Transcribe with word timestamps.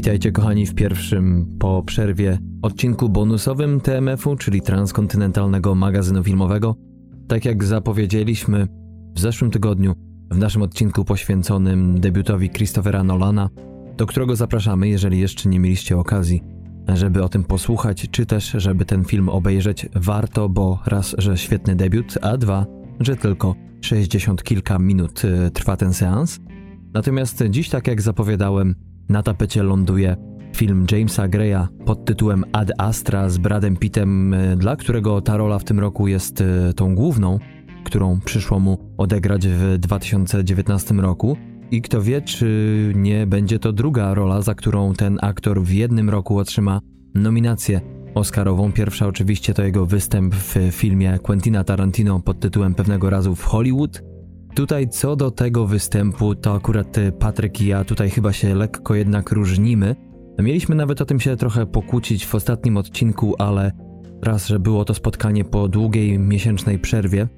Witajcie 0.00 0.32
kochani 0.32 0.66
w 0.66 0.74
pierwszym 0.74 1.56
po 1.58 1.82
przerwie 1.82 2.38
odcinku 2.62 3.08
bonusowym 3.08 3.80
TMF-u, 3.80 4.36
czyli 4.36 4.60
transkontynentalnego 4.60 5.74
magazynu 5.74 6.24
filmowego. 6.24 6.76
Tak 7.28 7.44
jak 7.44 7.64
zapowiedzieliśmy 7.64 8.66
w 9.14 9.20
zeszłym 9.20 9.50
tygodniu 9.50 9.92
w 10.30 10.38
naszym 10.38 10.62
odcinku 10.62 11.04
poświęconym 11.04 12.00
debiutowi 12.00 12.50
Christophera 12.50 13.04
Nolana, 13.04 13.50
do 13.96 14.06
którego 14.06 14.36
zapraszamy, 14.36 14.88
jeżeli 14.88 15.18
jeszcze 15.18 15.48
nie 15.48 15.60
mieliście 15.60 15.98
okazji, 15.98 16.42
żeby 16.94 17.22
o 17.22 17.28
tym 17.28 17.44
posłuchać, 17.44 18.08
czy 18.10 18.26
też 18.26 18.50
żeby 18.50 18.84
ten 18.84 19.04
film 19.04 19.28
obejrzeć, 19.28 19.88
warto, 19.94 20.48
bo 20.48 20.82
raz, 20.86 21.14
że 21.18 21.38
świetny 21.38 21.76
debiut, 21.76 22.18
a 22.22 22.36
dwa, 22.36 22.66
że 23.00 23.16
tylko 23.16 23.54
60 23.80 24.42
kilka 24.42 24.78
minut 24.78 25.24
y, 25.24 25.50
trwa 25.50 25.76
ten 25.76 25.94
seans. 25.94 26.40
Natomiast 26.94 27.44
dziś, 27.50 27.68
tak 27.68 27.86
jak 27.86 28.02
zapowiadałem, 28.02 28.89
na 29.10 29.22
tapecie 29.22 29.62
ląduje 29.62 30.16
film 30.56 30.86
Jamesa 30.92 31.28
Greya 31.28 31.68
pod 31.86 32.04
tytułem 32.04 32.44
Ad 32.52 32.72
Astra 32.78 33.28
z 33.28 33.38
Bradem 33.38 33.76
Pittem, 33.76 34.34
e, 34.34 34.56
dla 34.56 34.76
którego 34.76 35.20
ta 35.20 35.36
rola 35.36 35.58
w 35.58 35.64
tym 35.64 35.80
roku 35.80 36.08
jest 36.08 36.40
e, 36.40 36.72
tą 36.74 36.94
główną, 36.94 37.38
którą 37.84 38.20
przyszło 38.24 38.60
mu 38.60 38.78
odegrać 38.98 39.48
w 39.48 39.78
2019 39.78 40.94
roku. 40.94 41.36
I 41.70 41.82
kto 41.82 42.02
wie, 42.02 42.22
czy 42.22 42.92
nie 42.96 43.26
będzie 43.26 43.58
to 43.58 43.72
druga 43.72 44.14
rola, 44.14 44.42
za 44.42 44.54
którą 44.54 44.94
ten 44.94 45.18
aktor 45.22 45.62
w 45.62 45.72
jednym 45.72 46.10
roku 46.10 46.38
otrzyma 46.38 46.80
nominację 47.14 47.80
Oscarową. 48.14 48.72
Pierwsza 48.72 49.06
oczywiście 49.06 49.54
to 49.54 49.62
jego 49.62 49.86
występ 49.86 50.34
w 50.34 50.56
filmie 50.72 51.18
Quentina 51.22 51.64
Tarantino 51.64 52.20
pod 52.20 52.40
tytułem 52.40 52.74
Pewnego 52.74 53.10
razu 53.10 53.34
w 53.34 53.44
Hollywood, 53.44 54.02
Tutaj 54.54 54.88
co 54.88 55.16
do 55.16 55.30
tego 55.30 55.66
występu, 55.66 56.34
to 56.34 56.54
akurat 56.54 56.96
Patryk 57.18 57.60
i 57.60 57.66
ja 57.66 57.84
tutaj 57.84 58.10
chyba 58.10 58.32
się 58.32 58.54
lekko 58.54 58.94
jednak 58.94 59.32
różnimy. 59.32 59.96
Mieliśmy 60.38 60.74
nawet 60.74 61.00
o 61.00 61.04
tym 61.04 61.20
się 61.20 61.36
trochę 61.36 61.66
pokłócić 61.66 62.26
w 62.26 62.34
ostatnim 62.34 62.76
odcinku, 62.76 63.34
ale 63.38 63.72
raz, 64.22 64.46
że 64.46 64.58
było 64.58 64.84
to 64.84 64.94
spotkanie 64.94 65.44
po 65.44 65.68
długiej 65.68 66.18
miesięcznej 66.18 66.78
przerwie, 66.78 67.28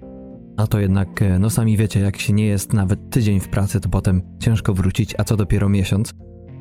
a 0.57 0.67
to 0.67 0.81
jednak, 0.81 1.21
no 1.41 1.51
sami 1.51 1.77
wiecie, 1.77 2.01
jak 2.01 2.17
się 2.17 2.33
nie 2.33 2.47
jest 2.47 2.73
nawet 2.73 3.11
tydzień 3.11 3.41
w 3.41 3.49
pracy, 3.49 3.81
to 3.81 3.89
potem 3.89 4.23
ciężko 4.39 4.75
wrócić, 4.75 5.15
a 5.19 5.25
co 5.25 5.37
dopiero 5.37 5.69
miesiąc. 5.69 6.15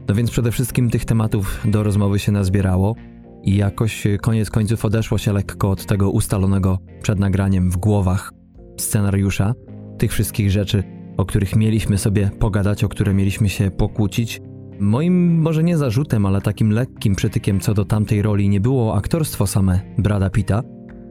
No 0.09 0.15
więc 0.15 0.31
przede 0.31 0.51
wszystkim 0.51 0.89
tych 0.89 1.05
tematów 1.05 1.61
do 1.65 1.83
rozmowy 1.83 2.19
się 2.19 2.31
nazbierało 2.31 2.95
i 3.43 3.55
jakoś 3.55 4.07
koniec 4.21 4.49
końców 4.49 4.85
odeszło 4.85 5.17
się 5.17 5.33
lekko 5.33 5.69
od 5.69 5.85
tego 5.85 6.11
ustalonego 6.11 6.77
przed 7.01 7.19
nagraniem 7.19 7.71
w 7.71 7.77
głowach 7.77 8.33
scenariusza 8.79 9.53
tych 10.01 10.11
wszystkich 10.11 10.51
rzeczy, 10.51 10.83
o 11.17 11.25
których 11.25 11.55
mieliśmy 11.55 11.97
sobie 11.97 12.31
pogadać, 12.39 12.83
o 12.83 12.89
które 12.89 13.13
mieliśmy 13.13 13.49
się 13.49 13.71
pokłócić. 13.71 14.41
Moim 14.79 15.41
może 15.41 15.63
nie 15.63 15.77
zarzutem, 15.77 16.25
ale 16.25 16.41
takim 16.41 16.71
lekkim 16.71 17.15
przytykiem 17.15 17.59
co 17.59 17.73
do 17.73 17.85
tamtej 17.85 18.21
roli 18.21 18.49
nie 18.49 18.59
było 18.59 18.95
aktorstwo 18.95 19.47
same 19.47 19.79
Brada 19.97 20.29
Pitta, 20.29 20.61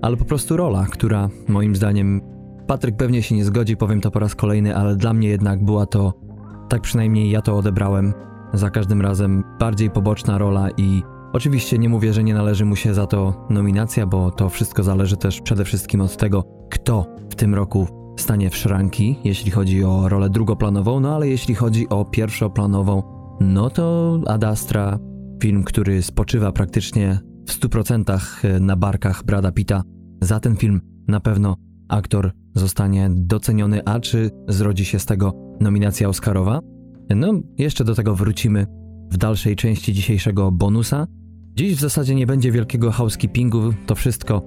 ale 0.03 0.17
po 0.17 0.25
prostu 0.25 0.57
rola, 0.57 0.87
która 0.87 1.29
moim 1.49 1.77
zdaniem 1.77 2.21
Patryk 2.67 2.97
pewnie 2.97 3.23
się 3.23 3.35
nie 3.35 3.45
zgodzi, 3.45 3.77
powiem 3.77 4.01
to 4.01 4.11
po 4.11 4.19
raz 4.19 4.35
kolejny, 4.35 4.77
ale 4.77 4.97
dla 4.97 5.13
mnie 5.13 5.29
jednak 5.29 5.65
była 5.65 5.87
to, 5.87 6.13
tak 6.69 6.81
przynajmniej 6.81 7.31
ja 7.31 7.43
to 7.43 7.57
odebrałem, 7.57 8.13
za 8.55 8.71
każdym 8.71 9.01
razem 9.01 9.45
bardziej 9.61 9.91
poboczna 9.91 10.39
rola 10.39 10.69
i 10.77 11.03
oczywiście 11.33 11.79
nie 11.79 11.89
mówię, 11.89 12.13
że 12.13 12.25
nie 12.25 12.35
należy 12.35 12.65
mu 12.65 12.77
się 12.77 12.95
za 12.95 13.07
to 13.07 13.47
nominacja, 13.51 14.07
bo 14.07 14.31
to 14.31 14.49
wszystko 14.49 14.83
zależy 14.83 15.17
też 15.17 15.41
przede 15.41 15.65
wszystkim 15.65 16.01
od 16.01 16.17
tego, 16.17 16.45
kto 16.71 17.07
w 17.31 17.35
tym 17.35 17.55
roku 17.55 18.00
stanie 18.21 18.51
w 18.51 18.57
szranki, 18.57 19.17
jeśli 19.25 19.51
chodzi 19.51 19.85
o 19.85 20.09
rolę 20.09 20.31
drugoplanową, 20.31 21.01
no 21.01 21.15
ale 21.15 21.29
jeśli 21.29 21.55
chodzi 21.55 21.89
o 21.89 22.05
pierwszoplanową, 22.05 23.03
no 23.41 23.71
to 23.71 24.19
Ad 24.27 24.45
Astra, 24.45 24.99
film, 25.43 25.65
który 25.65 26.03
spoczywa 26.03 26.53
praktycznie 26.53 27.19
w 27.49 27.61
100% 27.61 28.61
na 28.61 28.77
barkach 28.77 29.25
Brada 29.25 29.53
Pitta. 29.53 29.83
Za 30.21 30.41
ten 30.41 30.57
film 30.57 30.81
na 31.09 31.21
pewno 31.21 31.57
aktor 31.89 32.33
zostanie 32.55 33.11
doceniony, 33.13 33.85
a 33.85 34.01
czy 34.01 34.31
zrodzi 34.49 34.85
się 34.85 34.99
z 34.99 35.07
tego 35.07 35.33
nominacja 35.61 36.09
Oscarowa? 36.09 36.61
No, 37.17 37.33
jeszcze 37.59 37.85
do 37.85 37.95
tego 37.95 38.15
wrócimy 38.15 38.67
w 39.11 39.17
dalszej 39.17 39.57
części 39.57 39.93
dzisiejszego 39.93 40.51
bonusa. 40.53 41.07
Dziś 41.55 41.77
w 41.77 41.81
zasadzie 41.81 42.15
nie 42.15 42.27
będzie 42.27 42.53
wielkiego 42.53 42.91
housekeepingu, 42.91 43.73
to 43.87 43.95
wszystko, 43.95 44.43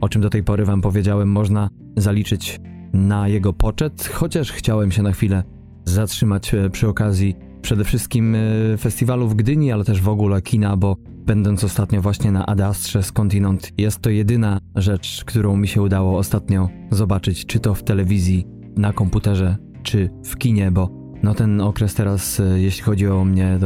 o 0.00 0.08
czym 0.08 0.22
do 0.22 0.30
tej 0.30 0.42
pory 0.42 0.64
Wam 0.64 0.80
powiedziałem, 0.80 1.28
można 1.28 1.68
zaliczyć 1.96 2.60
na 2.94 3.28
jego 3.28 3.52
poczet, 3.52 4.10
chociaż 4.12 4.52
chciałem 4.52 4.92
się 4.92 5.02
na 5.02 5.12
chwilę 5.12 5.42
zatrzymać 5.84 6.54
e, 6.54 6.70
przy 6.70 6.88
okazji 6.88 7.36
przede 7.62 7.84
wszystkim 7.84 8.34
e, 8.34 8.38
festiwalu 8.78 9.28
w 9.28 9.34
Gdyni, 9.34 9.72
ale 9.72 9.84
też 9.84 10.00
w 10.00 10.08
ogóle 10.08 10.42
kina, 10.42 10.76
bo 10.76 10.96
będąc 11.26 11.64
ostatnio 11.64 12.02
właśnie 12.02 12.32
na 12.32 12.46
Adastrze 12.46 13.02
skądinąd, 13.02 13.72
jest 13.78 13.98
to 13.98 14.10
jedyna 14.10 14.58
rzecz, 14.76 15.24
którą 15.24 15.56
mi 15.56 15.68
się 15.68 15.82
udało 15.82 16.18
ostatnio 16.18 16.68
zobaczyć, 16.90 17.46
czy 17.46 17.60
to 17.60 17.74
w 17.74 17.82
telewizji, 17.82 18.46
na 18.76 18.92
komputerze, 18.92 19.56
czy 19.82 20.10
w 20.24 20.36
kinie, 20.36 20.70
bo 20.70 20.90
no 21.22 21.34
ten 21.34 21.60
okres 21.60 21.94
teraz, 21.94 22.40
e, 22.40 22.60
jeśli 22.60 22.82
chodzi 22.82 23.06
o 23.08 23.24
mnie, 23.24 23.58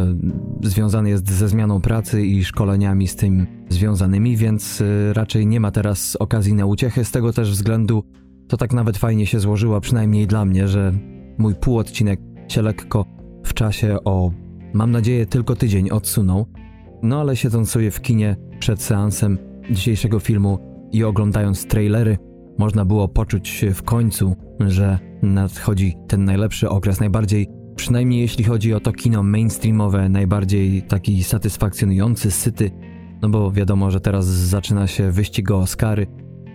związany 0.63 1.09
jest 1.09 1.31
ze 1.31 1.49
zmianą 1.49 1.81
pracy 1.81 2.27
i 2.27 2.45
szkoleniami 2.45 3.09
z 3.09 3.17
tym 3.17 3.47
związanymi, 3.69 4.37
więc 4.37 4.83
raczej 5.13 5.47
nie 5.47 5.61
ma 5.61 5.71
teraz 5.71 6.17
okazji 6.17 6.55
na 6.55 6.67
uciechę. 6.67 7.05
Z 7.05 7.11
tego 7.11 7.33
też 7.33 7.51
względu 7.51 8.05
to 8.49 8.57
tak 8.57 8.73
nawet 8.73 8.97
fajnie 8.97 9.27
się 9.27 9.41
złożyło, 9.41 9.81
przynajmniej 9.81 10.27
dla 10.27 10.45
mnie, 10.45 10.69
że 10.69 10.93
mój 11.39 11.55
półodcinek 11.55 12.21
się 12.49 12.63
lekko 12.63 13.05
w 13.45 13.55
czasie 13.55 13.97
o, 14.05 14.31
mam 14.75 14.91
nadzieję, 14.91 15.27
tylko 15.27 15.57
tydzień 15.57 15.91
odsunął. 15.91 16.47
No 17.03 17.21
ale 17.21 17.37
siedząc 17.37 17.71
sobie 17.71 17.91
w 17.91 18.01
kinie 18.01 18.37
przed 18.59 18.83
seansem 18.83 19.39
dzisiejszego 19.71 20.21
filmu 20.21 20.59
i 20.93 21.05
oglądając 21.05 21.67
trailery, 21.67 22.19
można 22.59 22.85
było 22.85 23.09
poczuć 23.09 23.65
w 23.75 23.83
końcu, 23.83 24.37
że 24.61 24.99
nadchodzi 25.23 25.95
ten 26.09 26.25
najlepszy 26.25 26.69
okres, 26.69 27.01
najbardziej, 27.01 27.47
przynajmniej 27.77 28.21
jeśli 28.21 28.45
chodzi 28.45 28.75
o 28.75 28.81
to 28.81 28.93
kino 28.93 29.23
mainstreamowe, 29.23 30.09
najbardziej 30.09 30.83
taki 30.83 31.25
satysfakcjonujący, 31.25 32.31
syty, 32.31 32.71
no 33.23 33.29
bo 33.29 33.51
wiadomo, 33.53 33.91
że 33.91 34.01
teraz 34.01 34.27
zaczyna 34.27 34.87
się 34.87 35.13
wyścig 35.13 35.51
o 35.51 35.59
Oscary, 35.59 36.07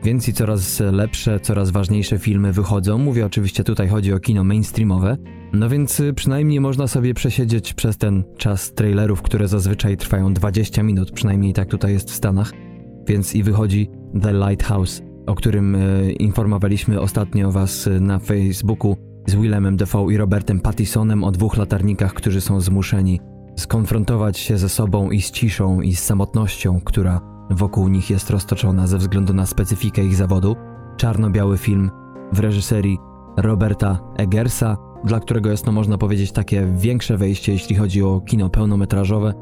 więc 0.03 0.27
i 0.27 0.33
coraz 0.33 0.79
lepsze, 0.79 1.39
coraz 1.39 1.71
ważniejsze 1.71 2.19
filmy 2.19 2.53
wychodzą. 2.53 2.97
Mówię 2.97 3.25
oczywiście 3.25 3.63
tutaj 3.63 3.87
chodzi 3.87 4.13
o 4.13 4.19
kino 4.19 4.43
mainstreamowe. 4.43 5.17
No 5.53 5.69
więc 5.69 5.99
y, 5.99 6.13
przynajmniej 6.13 6.59
można 6.59 6.87
sobie 6.87 7.13
przesiedzieć 7.13 7.73
przez 7.73 7.97
ten 7.97 8.23
czas 8.37 8.73
trailerów, 8.73 9.21
które 9.21 9.47
zazwyczaj 9.47 9.97
trwają 9.97 10.33
20 10.33 10.83
minut, 10.83 11.11
przynajmniej 11.11 11.53
tak 11.53 11.69
tutaj 11.69 11.93
jest 11.93 12.11
w 12.11 12.15
Stanach. 12.15 12.53
Więc 13.07 13.35
i 13.35 13.43
wychodzi 13.43 13.89
The 14.21 14.33
Lighthouse, 14.33 15.01
o 15.25 15.35
którym 15.35 15.75
y, 15.75 16.11
informowaliśmy 16.11 17.01
ostatnio 17.01 17.51
was 17.51 17.87
y, 17.87 17.99
na 17.99 18.19
Facebooku 18.19 18.97
z 19.27 19.35
Willemem 19.35 19.77
Defoe 19.77 20.11
i 20.11 20.17
Robertem 20.17 20.59
Pattisonem 20.59 21.23
o 21.23 21.31
dwóch 21.31 21.57
latarnikach, 21.57 22.13
którzy 22.13 22.41
są 22.41 22.61
zmuszeni 22.61 23.19
skonfrontować 23.55 24.37
się 24.37 24.57
ze 24.57 24.69
sobą 24.69 25.11
i 25.11 25.21
z 25.21 25.31
ciszą 25.31 25.81
i 25.81 25.95
z 25.95 26.03
samotnością, 26.03 26.81
która 26.81 27.32
wokół 27.49 27.87
nich 27.87 28.09
jest 28.09 28.29
roztoczona 28.29 28.87
ze 28.87 28.97
względu 28.97 29.33
na 29.33 29.45
specyfikę 29.45 30.03
ich 30.03 30.15
zawodu. 30.15 30.55
Czarno-biały 30.97 31.57
film 31.57 31.91
w 32.33 32.39
reżyserii 32.39 32.97
Roberta 33.37 33.99
Eggersa, 34.17 34.77
dla 35.03 35.19
którego 35.19 35.51
jest, 35.51 35.65
no 35.65 35.71
można 35.71 35.97
powiedzieć, 35.97 36.31
takie 36.31 36.67
większe 36.75 37.17
wejście, 37.17 37.53
jeśli 37.53 37.75
chodzi 37.75 38.03
o 38.03 38.21
kino 38.21 38.49
pełnometrażowe, 38.49 39.33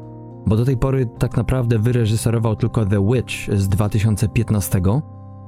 bo 0.46 0.56
do 0.56 0.64
tej 0.64 0.76
pory 0.76 1.06
tak 1.18 1.36
naprawdę 1.36 1.78
wyreżyserował 1.78 2.56
tylko 2.56 2.86
The 2.86 3.06
Witch 3.06 3.34
z 3.52 3.68
2015. 3.68 4.82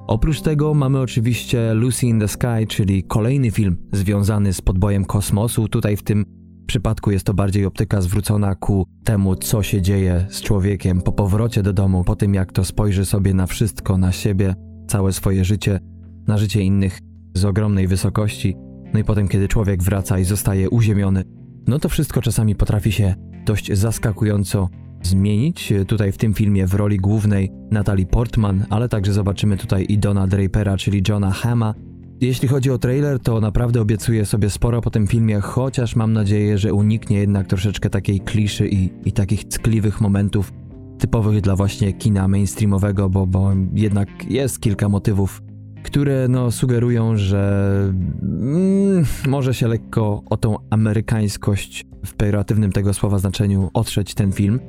Oprócz 0.06 0.40
tego 0.40 0.74
mamy 0.74 1.00
oczywiście 1.00 1.74
Lucy 1.74 2.06
in 2.06 2.20
the 2.20 2.28
Sky, 2.28 2.66
czyli 2.68 3.04
kolejny 3.04 3.50
film 3.50 3.76
związany 3.92 4.52
z 4.52 4.60
podbojem 4.60 5.04
kosmosu. 5.04 5.68
Tutaj 5.68 5.96
w 5.96 6.02
tym 6.02 6.43
przypadku 6.64 7.10
jest 7.10 7.26
to 7.26 7.34
bardziej 7.34 7.66
optyka 7.66 8.00
zwrócona 8.00 8.54
ku 8.54 8.86
temu, 9.04 9.36
co 9.36 9.62
się 9.62 9.82
dzieje 9.82 10.26
z 10.28 10.42
człowiekiem 10.42 11.02
po 11.02 11.12
powrocie 11.12 11.62
do 11.62 11.72
domu, 11.72 12.04
po 12.04 12.16
tym 12.16 12.34
jak 12.34 12.52
to 12.52 12.64
spojrzy 12.64 13.04
sobie 13.04 13.34
na 13.34 13.46
wszystko, 13.46 13.98
na 13.98 14.12
siebie, 14.12 14.54
całe 14.88 15.12
swoje 15.12 15.44
życie, 15.44 15.80
na 16.26 16.38
życie 16.38 16.62
innych 16.62 16.98
z 17.34 17.44
ogromnej 17.44 17.88
wysokości. 17.88 18.56
No 18.92 19.00
i 19.00 19.04
potem, 19.04 19.28
kiedy 19.28 19.48
człowiek 19.48 19.82
wraca 19.82 20.18
i 20.18 20.24
zostaje 20.24 20.70
uziemiony, 20.70 21.24
no 21.66 21.78
to 21.78 21.88
wszystko 21.88 22.22
czasami 22.22 22.54
potrafi 22.54 22.92
się 22.92 23.14
dość 23.46 23.72
zaskakująco 23.72 24.68
zmienić. 25.02 25.72
Tutaj 25.86 26.12
w 26.12 26.18
tym 26.18 26.34
filmie 26.34 26.66
w 26.66 26.74
roli 26.74 26.96
głównej 26.96 27.50
Natalie 27.70 28.06
Portman, 28.06 28.66
ale 28.70 28.88
także 28.88 29.12
zobaczymy 29.12 29.56
tutaj 29.56 29.86
i 29.88 29.98
Dona 29.98 30.26
Drapera, 30.26 30.76
czyli 30.76 31.02
Johna 31.08 31.30
Hama, 31.30 31.74
jeśli 32.20 32.48
chodzi 32.48 32.70
o 32.70 32.78
trailer, 32.78 33.20
to 33.20 33.40
naprawdę 33.40 33.80
obiecuję 33.80 34.26
sobie 34.26 34.50
sporo 34.50 34.80
po 34.80 34.90
tym 34.90 35.06
filmie, 35.06 35.40
chociaż 35.40 35.96
mam 35.96 36.12
nadzieję, 36.12 36.58
że 36.58 36.72
uniknie 36.72 37.18
jednak 37.18 37.46
troszeczkę 37.46 37.90
takiej 37.90 38.20
kliszy 38.20 38.68
i, 38.68 38.90
i 39.04 39.12
takich 39.12 39.44
ckliwych 39.44 40.00
momentów 40.00 40.52
typowych 40.98 41.40
dla 41.40 41.56
właśnie 41.56 41.92
kina 41.92 42.28
mainstreamowego, 42.28 43.08
bo, 43.10 43.26
bo 43.26 43.52
jednak 43.74 44.08
jest 44.30 44.60
kilka 44.60 44.88
motywów, 44.88 45.42
które 45.82 46.28
no, 46.28 46.50
sugerują, 46.50 47.16
że 47.16 47.74
mm, 48.22 49.04
może 49.28 49.54
się 49.54 49.68
lekko 49.68 50.22
o 50.30 50.36
tą 50.36 50.56
amerykańskość 50.70 51.86
w 52.06 52.14
pejoratywnym 52.14 52.72
tego 52.72 52.94
słowa 52.94 53.18
znaczeniu 53.18 53.70
otrzeć 53.74 54.14
ten 54.14 54.32
film. 54.32 54.60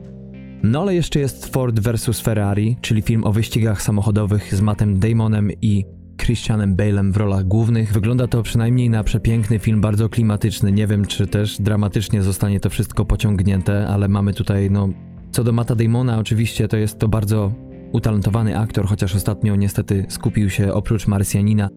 No 0.63 0.81
ale 0.81 0.95
jeszcze 0.95 1.19
jest 1.19 1.45
Ford 1.45 1.79
vs 1.79 2.21
Ferrari, 2.21 2.77
czyli 2.81 3.01
film 3.01 3.23
o 3.23 3.31
wyścigach 3.31 3.81
samochodowych 3.81 4.55
z 4.55 4.61
Mattem 4.61 4.99
Damonem 4.99 5.51
i 5.61 5.85
Christianem 6.17 6.75
Bale'em 6.75 7.11
w 7.11 7.17
rolach 7.17 7.47
głównych. 7.47 7.93
Wygląda 7.93 8.27
to 8.27 8.43
przynajmniej 8.43 8.89
na 8.89 9.03
przepiękny 9.03 9.59
film, 9.59 9.81
bardzo 9.81 10.09
klimatyczny. 10.09 10.71
Nie 10.71 10.87
wiem, 10.87 11.05
czy 11.05 11.27
też 11.27 11.61
dramatycznie 11.61 12.21
zostanie 12.21 12.59
to 12.59 12.69
wszystko 12.69 13.05
pociągnięte, 13.05 13.87
ale 13.87 14.07
mamy 14.07 14.33
tutaj, 14.33 14.71
no... 14.71 14.89
Co 15.31 15.43
do 15.43 15.51
Matta 15.51 15.75
Damona, 15.75 16.19
oczywiście 16.19 16.67
to 16.67 16.77
jest 16.77 16.99
to 16.99 17.07
bardzo 17.07 17.51
utalentowany 17.91 18.59
aktor, 18.59 18.85
chociaż 18.85 19.15
ostatnio 19.15 19.55
niestety 19.55 20.05
skupił 20.09 20.49
się 20.49 20.73
oprócz 20.73 21.07
Marsjanina 21.07 21.69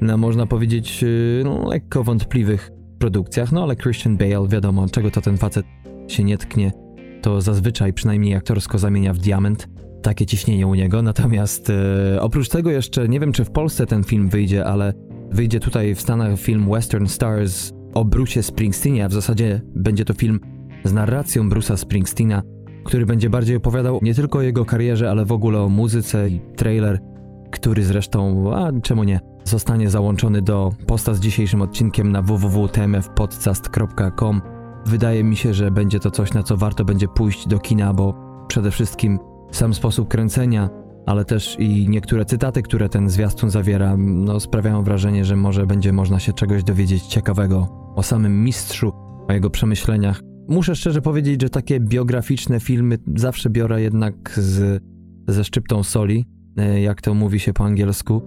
na, 0.00 0.16
można 0.16 0.46
powiedzieć, 0.46 1.02
y, 1.02 1.42
no, 1.44 1.68
lekko 1.68 2.04
wątpliwych 2.04 2.70
produkcjach, 2.98 3.52
no 3.52 3.62
ale 3.62 3.76
Christian 3.76 4.16
Bale, 4.16 4.48
wiadomo, 4.48 4.88
czego 4.88 5.10
to 5.10 5.20
ten 5.20 5.38
facet 5.38 5.66
się 6.08 6.24
nie 6.24 6.38
tknie, 6.38 6.72
to 7.22 7.40
zazwyczaj 7.40 7.92
przynajmniej 7.92 8.34
aktorsko 8.34 8.78
zamienia 8.78 9.12
w 9.12 9.18
diament 9.18 9.68
takie 10.02 10.26
ciśnienie 10.26 10.66
u 10.66 10.74
niego. 10.74 11.02
Natomiast 11.02 11.70
e, 11.70 12.20
oprócz 12.20 12.48
tego 12.48 12.70
jeszcze 12.70 13.08
nie 13.08 13.20
wiem, 13.20 13.32
czy 13.32 13.44
w 13.44 13.50
Polsce 13.50 13.86
ten 13.86 14.04
film 14.04 14.28
wyjdzie, 14.28 14.64
ale 14.64 14.92
wyjdzie 15.30 15.60
tutaj 15.60 15.94
w 15.94 16.00
Stanach 16.00 16.38
film 16.38 16.70
Western 16.70 17.06
Stars 17.06 17.72
o 17.94 18.04
Bruce'ie 18.04 18.42
Springsteenie, 18.42 19.04
a 19.04 19.08
w 19.08 19.12
zasadzie 19.12 19.60
będzie 19.76 20.04
to 20.04 20.14
film 20.14 20.40
z 20.84 20.92
narracją 20.92 21.48
Bruce'a 21.48 21.76
Springsteena, 21.76 22.42
który 22.84 23.06
będzie 23.06 23.30
bardziej 23.30 23.56
opowiadał 23.56 23.98
nie 24.02 24.14
tylko 24.14 24.38
o 24.38 24.42
jego 24.42 24.64
karierze, 24.64 25.10
ale 25.10 25.24
w 25.24 25.32
ogóle 25.32 25.60
o 25.60 25.68
muzyce 25.68 26.28
i 26.28 26.40
trailer, 26.56 26.98
który 27.50 27.84
zresztą, 27.84 28.44
a 28.54 28.80
czemu 28.80 29.04
nie, 29.04 29.20
zostanie 29.44 29.90
załączony 29.90 30.42
do 30.42 30.72
posta 30.86 31.14
z 31.14 31.20
dzisiejszym 31.20 31.62
odcinkiem 31.62 32.12
na 32.12 32.22
www.tmfpodcast.com. 32.22 34.42
Wydaje 34.86 35.24
mi 35.24 35.36
się, 35.36 35.54
że 35.54 35.70
będzie 35.70 36.00
to 36.00 36.10
coś, 36.10 36.32
na 36.32 36.42
co 36.42 36.56
warto 36.56 36.84
będzie 36.84 37.08
pójść 37.08 37.48
do 37.48 37.58
kina, 37.58 37.94
bo 37.94 38.14
przede 38.48 38.70
wszystkim 38.70 39.18
sam 39.56 39.74
sposób 39.74 40.08
kręcenia, 40.08 40.70
ale 41.06 41.24
też 41.24 41.56
i 41.58 41.88
niektóre 41.88 42.24
cytaty, 42.24 42.62
które 42.62 42.88
ten 42.88 43.10
zwiastun 43.10 43.50
zawiera, 43.50 43.96
no, 43.96 44.40
sprawiają 44.40 44.82
wrażenie, 44.82 45.24
że 45.24 45.36
może 45.36 45.66
będzie 45.66 45.92
można 45.92 46.18
się 46.18 46.32
czegoś 46.32 46.64
dowiedzieć 46.64 47.02
ciekawego 47.02 47.68
o 47.96 48.02
samym 48.02 48.44
mistrzu, 48.44 48.92
o 49.28 49.32
jego 49.32 49.50
przemyśleniach. 49.50 50.20
Muszę 50.48 50.76
szczerze 50.76 51.02
powiedzieć, 51.02 51.42
że 51.42 51.50
takie 51.50 51.80
biograficzne 51.80 52.60
filmy 52.60 52.98
zawsze 53.16 53.50
biorę 53.50 53.82
jednak 53.82 54.14
z, 54.36 54.82
ze 55.28 55.44
szczyptą 55.44 55.82
soli, 55.82 56.24
e, 56.56 56.80
jak 56.80 57.02
to 57.02 57.14
mówi 57.14 57.40
się 57.40 57.52
po 57.52 57.64
angielsku, 57.64 58.22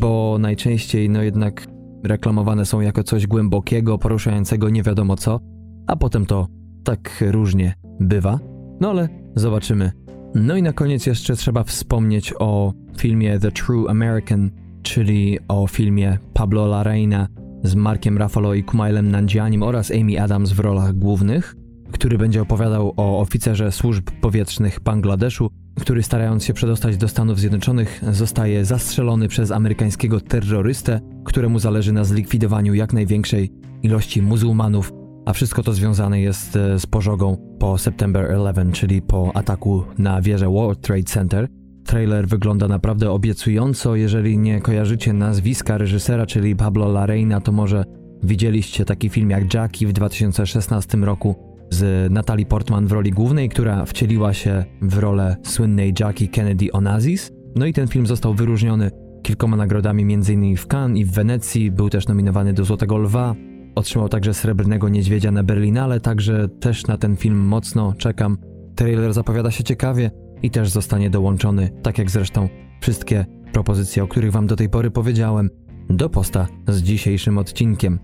bo 0.00 0.36
najczęściej 0.40 1.10
no 1.10 1.22
jednak 1.22 1.66
reklamowane 2.04 2.66
są 2.66 2.80
jako 2.80 3.02
coś 3.02 3.26
głębokiego, 3.26 3.98
poruszającego 3.98 4.68
nie 4.70 4.82
wiadomo 4.82 5.16
co, 5.16 5.40
a 5.86 5.96
potem 5.96 6.26
to 6.26 6.46
tak 6.84 7.24
różnie 7.30 7.74
bywa. 8.00 8.38
No 8.80 8.90
ale 8.90 9.08
zobaczymy, 9.36 9.92
no 10.34 10.56
i 10.56 10.62
na 10.62 10.72
koniec 10.72 11.06
jeszcze 11.06 11.36
trzeba 11.36 11.64
wspomnieć 11.64 12.34
o 12.38 12.72
filmie 12.96 13.38
The 13.38 13.52
True 13.52 13.90
American, 13.90 14.50
czyli 14.82 15.38
o 15.48 15.66
filmie 15.66 16.18
Pablo 16.34 16.66
Larraina 16.66 17.28
z 17.62 17.74
Markiem 17.74 18.18
Ruffalo 18.18 18.54
i 18.54 18.62
Kumailem 18.62 19.10
Nanjianim 19.10 19.62
oraz 19.62 19.90
Amy 19.90 20.22
Adams 20.22 20.52
w 20.52 20.60
rolach 20.60 20.92
głównych, 20.92 21.56
który 21.92 22.18
będzie 22.18 22.42
opowiadał 22.42 22.94
o 22.96 23.20
oficerze 23.20 23.72
służb 23.72 24.10
powietrznych 24.20 24.80
Bangladeszu, 24.80 25.50
który 25.80 26.02
starając 26.02 26.44
się 26.44 26.52
przedostać 26.54 26.96
do 26.96 27.08
Stanów 27.08 27.40
Zjednoczonych 27.40 28.00
zostaje 28.12 28.64
zastrzelony 28.64 29.28
przez 29.28 29.50
amerykańskiego 29.50 30.20
terrorystę, 30.20 31.00
któremu 31.24 31.58
zależy 31.58 31.92
na 31.92 32.04
zlikwidowaniu 32.04 32.74
jak 32.74 32.92
największej 32.92 33.52
ilości 33.82 34.22
muzułmanów 34.22 34.92
a 35.28 35.32
wszystko 35.32 35.62
to 35.62 35.72
związane 35.72 36.20
jest 36.20 36.56
e, 36.56 36.78
z 36.78 36.86
pożogą 36.86 37.36
po 37.58 37.78
September 37.78 38.30
11, 38.30 38.72
czyli 38.72 39.02
po 39.02 39.36
ataku 39.36 39.84
na 39.98 40.22
wieżę 40.22 40.48
World 40.48 40.80
Trade 40.80 41.02
Center. 41.02 41.48
Trailer 41.84 42.28
wygląda 42.28 42.68
naprawdę 42.68 43.10
obiecująco. 43.10 43.96
Jeżeli 43.96 44.38
nie 44.38 44.60
kojarzycie 44.60 45.12
nazwiska 45.12 45.78
reżysera, 45.78 46.26
czyli 46.26 46.56
Pablo 46.56 46.88
Larraina, 46.88 47.40
to 47.40 47.52
może 47.52 47.84
widzieliście 48.22 48.84
taki 48.84 49.08
film 49.08 49.30
jak 49.30 49.54
Jackie 49.54 49.86
w 49.86 49.92
2016 49.92 50.98
roku 50.98 51.34
z 51.70 52.12
Natalie 52.12 52.46
Portman 52.46 52.86
w 52.86 52.92
roli 52.92 53.10
głównej, 53.10 53.48
która 53.48 53.84
wcieliła 53.84 54.34
się 54.34 54.64
w 54.82 54.98
rolę 54.98 55.36
słynnej 55.42 55.94
Jackie 56.00 56.28
Kennedy 56.28 56.72
Onassis. 56.72 57.32
No 57.56 57.66
i 57.66 57.72
ten 57.72 57.88
film 57.88 58.06
został 58.06 58.34
wyróżniony 58.34 58.90
kilkoma 59.22 59.56
nagrodami, 59.56 60.14
m.in. 60.14 60.56
w 60.56 60.66
Cannes 60.66 60.98
i 60.98 61.04
w 61.04 61.10
Wenecji. 61.10 61.70
Był 61.70 61.90
też 61.90 62.08
nominowany 62.08 62.52
do 62.52 62.64
Złotego 62.64 62.98
Lwa. 62.98 63.34
Otrzymał 63.78 64.08
także 64.08 64.34
Srebrnego 64.34 64.88
Niedźwiedzia 64.88 65.30
na 65.30 65.42
Berlinale, 65.42 66.00
także 66.00 66.48
też 66.48 66.86
na 66.86 66.98
ten 66.98 67.16
film 67.16 67.38
mocno 67.38 67.94
czekam. 67.98 68.38
Trailer 68.74 69.12
zapowiada 69.12 69.50
się 69.50 69.64
ciekawie 69.64 70.10
i 70.42 70.50
też 70.50 70.70
zostanie 70.70 71.10
dołączony, 71.10 71.70
tak 71.82 71.98
jak 71.98 72.10
zresztą 72.10 72.48
wszystkie 72.80 73.26
propozycje, 73.52 74.04
o 74.04 74.08
których 74.08 74.32
Wam 74.32 74.46
do 74.46 74.56
tej 74.56 74.68
pory 74.68 74.90
powiedziałem, 74.90 75.50
do 75.90 76.10
posta 76.10 76.46
z 76.68 76.82
dzisiejszym 76.82 77.38
odcinkiem. 77.38 77.98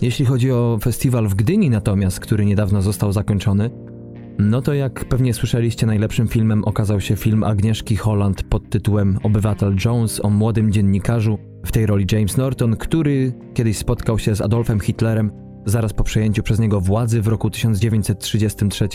Jeśli 0.00 0.24
chodzi 0.26 0.52
o 0.52 0.78
festiwal 0.82 1.28
w 1.28 1.34
Gdyni 1.34 1.70
natomiast, 1.70 2.20
który 2.20 2.44
niedawno 2.44 2.82
został 2.82 3.12
zakończony, 3.12 3.70
no 4.38 4.62
to 4.62 4.74
jak 4.74 5.04
pewnie 5.04 5.34
słyszeliście, 5.34 5.86
najlepszym 5.86 6.28
filmem 6.28 6.64
okazał 6.64 7.00
się 7.00 7.16
film 7.16 7.44
Agnieszki 7.44 7.96
Holland 7.96 8.42
pod 8.42 8.70
tytułem 8.70 9.18
Obywatel 9.22 9.76
Jones 9.84 10.24
o 10.24 10.30
młodym 10.30 10.72
dziennikarzu, 10.72 11.38
w 11.66 11.72
tej 11.72 11.86
roli 11.86 12.06
James 12.12 12.36
Norton, 12.36 12.76
który 12.76 13.32
kiedyś 13.54 13.78
spotkał 13.78 14.18
się 14.18 14.36
z 14.36 14.40
Adolfem 14.40 14.80
Hitlerem 14.80 15.30
zaraz 15.66 15.92
po 15.92 16.04
przejęciu 16.04 16.42
przez 16.42 16.58
niego 16.58 16.80
władzy 16.80 17.22
w 17.22 17.28
roku 17.28 17.50
1933, 17.50 18.88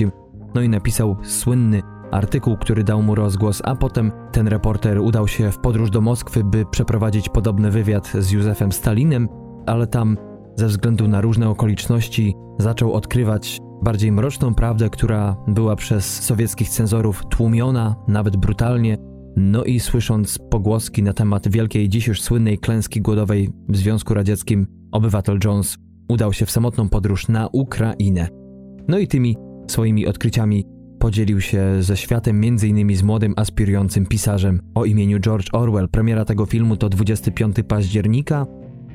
no 0.55 0.61
i 0.61 0.69
napisał 0.69 1.17
słynny 1.23 1.81
artykuł, 2.11 2.57
który 2.57 2.83
dał 2.83 3.01
mu 3.01 3.15
rozgłos, 3.15 3.61
a 3.65 3.75
potem 3.75 4.11
ten 4.31 4.47
reporter 4.47 4.99
udał 4.99 5.27
się 5.27 5.51
w 5.51 5.57
podróż 5.57 5.89
do 5.89 6.01
Moskwy, 6.01 6.43
by 6.43 6.65
przeprowadzić 6.65 7.29
podobny 7.29 7.71
wywiad 7.71 8.11
z 8.19 8.31
Józefem 8.31 8.71
Stalinem, 8.71 9.29
ale 9.65 9.87
tam 9.87 10.17
ze 10.55 10.67
względu 10.67 11.07
na 11.07 11.21
różne 11.21 11.49
okoliczności 11.49 12.35
zaczął 12.59 12.93
odkrywać 12.93 13.59
bardziej 13.83 14.11
mroczną 14.11 14.53
prawdę, 14.53 14.89
która 14.89 15.35
była 15.47 15.75
przez 15.75 16.23
sowieckich 16.23 16.69
cenzorów 16.69 17.23
tłumiona, 17.29 17.95
nawet 18.07 18.37
brutalnie, 18.37 18.97
no 19.35 19.63
i 19.63 19.79
słysząc 19.79 20.37
pogłoski 20.37 21.03
na 21.03 21.13
temat 21.13 21.47
wielkiej, 21.47 21.89
dziś 21.89 22.07
już 22.07 22.21
słynnej 22.21 22.57
klęski 22.57 23.01
głodowej 23.01 23.49
w 23.69 23.77
Związku 23.77 24.13
Radzieckim, 24.13 24.67
obywatel 24.91 25.39
Jones 25.43 25.77
udał 26.09 26.33
się 26.33 26.45
w 26.45 26.51
samotną 26.51 26.89
podróż 26.89 27.27
na 27.27 27.47
Ukrainę. 27.47 28.27
No 28.87 28.97
i 28.97 29.07
tymi 29.07 29.37
swoimi 29.67 30.07
odkryciami 30.07 30.65
podzielił 30.99 31.41
się 31.41 31.63
ze 31.79 31.97
światem 31.97 32.41
m.in. 32.43 32.95
z 32.95 33.03
młodym 33.03 33.33
aspirującym 33.37 34.05
pisarzem 34.05 34.61
o 34.75 34.85
imieniu 34.85 35.19
George 35.19 35.49
Orwell. 35.53 35.89
Premiera 35.89 36.25
tego 36.25 36.45
filmu 36.45 36.77
to 36.77 36.89
25 36.89 37.55
października. 37.67 38.45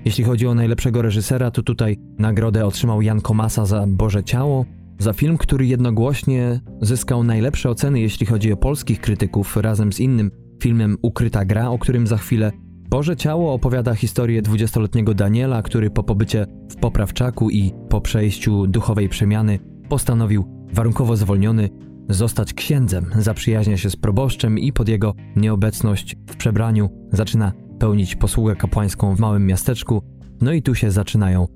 Jeśli 0.04 0.24
chodzi 0.24 0.46
o 0.46 0.54
najlepszego 0.54 1.02
reżysera, 1.02 1.50
to 1.50 1.62
tutaj 1.62 1.96
nagrodę 2.18 2.66
otrzymał 2.66 3.02
Jan 3.02 3.20
Komasa 3.20 3.66
za 3.66 3.84
Boże 3.88 4.24
Ciało, 4.24 4.64
za 4.98 5.12
film, 5.12 5.38
który 5.38 5.66
jednogłośnie 5.66 6.60
zyskał 6.80 7.24
najlepsze 7.24 7.70
oceny, 7.70 8.00
jeśli 8.00 8.26
chodzi 8.26 8.52
o 8.52 8.56
polskich 8.56 9.00
krytyków, 9.00 9.56
razem 9.56 9.92
z 9.92 10.00
innym 10.00 10.30
filmem 10.62 10.96
Ukryta 11.02 11.44
Gra, 11.44 11.70
o 11.70 11.78
którym 11.78 12.06
za 12.06 12.16
chwilę 12.16 12.52
Boże 12.90 13.16
Ciało 13.16 13.52
opowiada 13.52 13.94
historię 13.94 14.42
dwudziestoletniego 14.42 15.14
Daniela, 15.14 15.62
który 15.62 15.90
po 15.90 16.02
pobycie 16.02 16.46
w 16.70 16.76
poprawczaku 16.76 17.50
i 17.50 17.72
po 17.88 18.00
przejściu 18.00 18.66
duchowej 18.66 19.08
przemiany 19.08 19.58
postanowił, 19.88 20.44
warunkowo 20.72 21.16
zwolniony, 21.16 21.70
zostać 22.08 22.54
księdzem. 22.54 23.06
Zaprzyjaźnia 23.18 23.76
się 23.76 23.90
z 23.90 23.96
proboszczem 23.96 24.58
i 24.58 24.72
pod 24.72 24.88
jego 24.88 25.14
nieobecność 25.36 26.16
w 26.30 26.36
przebraniu 26.36 26.90
zaczyna 27.12 27.52
pełnić 27.78 28.16
posługę 28.16 28.56
kapłańską 28.56 29.16
w 29.16 29.20
małym 29.20 29.46
miasteczku. 29.46 30.02
No 30.40 30.52
i 30.52 30.62
tu 30.62 30.74
się 30.74 30.90
zaczynają 30.90 31.46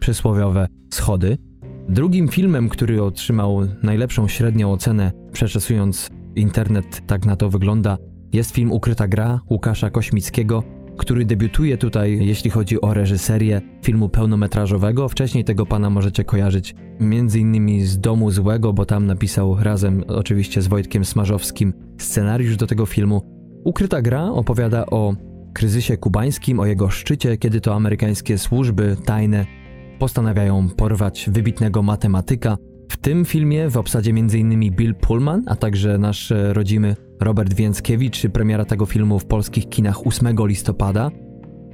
przysłowiowe 0.00 0.68
schody. 0.90 1.38
Drugim 1.88 2.28
filmem, 2.28 2.68
który 2.68 3.02
otrzymał 3.02 3.60
najlepszą 3.82 4.28
średnią 4.28 4.72
ocenę, 4.72 5.12
przeczesując 5.32 6.10
internet, 6.36 7.06
tak 7.06 7.26
na 7.26 7.36
to 7.36 7.50
wygląda, 7.50 7.98
jest 8.32 8.50
film 8.50 8.72
Ukryta 8.72 9.08
Gra 9.08 9.40
Łukasza 9.50 9.90
Kośmickiego, 9.90 10.62
który 10.96 11.24
debiutuje 11.24 11.78
tutaj, 11.78 12.26
jeśli 12.26 12.50
chodzi 12.50 12.80
o 12.80 12.94
reżyserię 12.94 13.60
filmu 13.82 14.08
pełnometrażowego. 14.08 15.08
Wcześniej 15.08 15.44
tego 15.44 15.66
pana 15.66 15.90
możecie 15.90 16.24
kojarzyć 16.24 16.74
innymi 17.34 17.82
z 17.82 18.00
Domu 18.00 18.30
Złego, 18.30 18.72
bo 18.72 18.84
tam 18.84 19.06
napisał 19.06 19.56
razem 19.60 20.04
oczywiście 20.08 20.62
z 20.62 20.66
Wojtkiem 20.66 21.04
Smarzowskim 21.04 21.72
scenariusz 21.98 22.56
do 22.56 22.66
tego 22.66 22.86
filmu. 22.86 23.22
Ukryta 23.64 24.02
Gra 24.02 24.24
opowiada 24.24 24.86
o 24.86 25.14
kryzysie 25.52 25.96
kubańskim, 25.96 26.60
o 26.60 26.66
jego 26.66 26.90
szczycie, 26.90 27.36
kiedy 27.36 27.60
to 27.60 27.74
amerykańskie 27.74 28.38
służby 28.38 28.96
tajne 29.04 29.46
postanawiają 29.98 30.68
porwać 30.68 31.30
wybitnego 31.32 31.82
matematyka. 31.82 32.56
W 32.90 32.96
tym 32.96 33.24
filmie 33.24 33.70
w 33.70 33.76
obsadzie 33.76 34.10
m.in. 34.10 34.60
Bill 34.70 34.94
Pullman, 34.94 35.42
a 35.46 35.56
także 35.56 35.98
nasz 35.98 36.32
rodzimy 36.52 36.96
Robert 37.20 37.54
Więckiewicz. 37.54 38.26
Premiera 38.32 38.64
tego 38.64 38.86
filmu 38.86 39.18
w 39.18 39.24
polskich 39.24 39.68
kinach 39.68 40.06
8 40.06 40.36
listopada. 40.38 41.10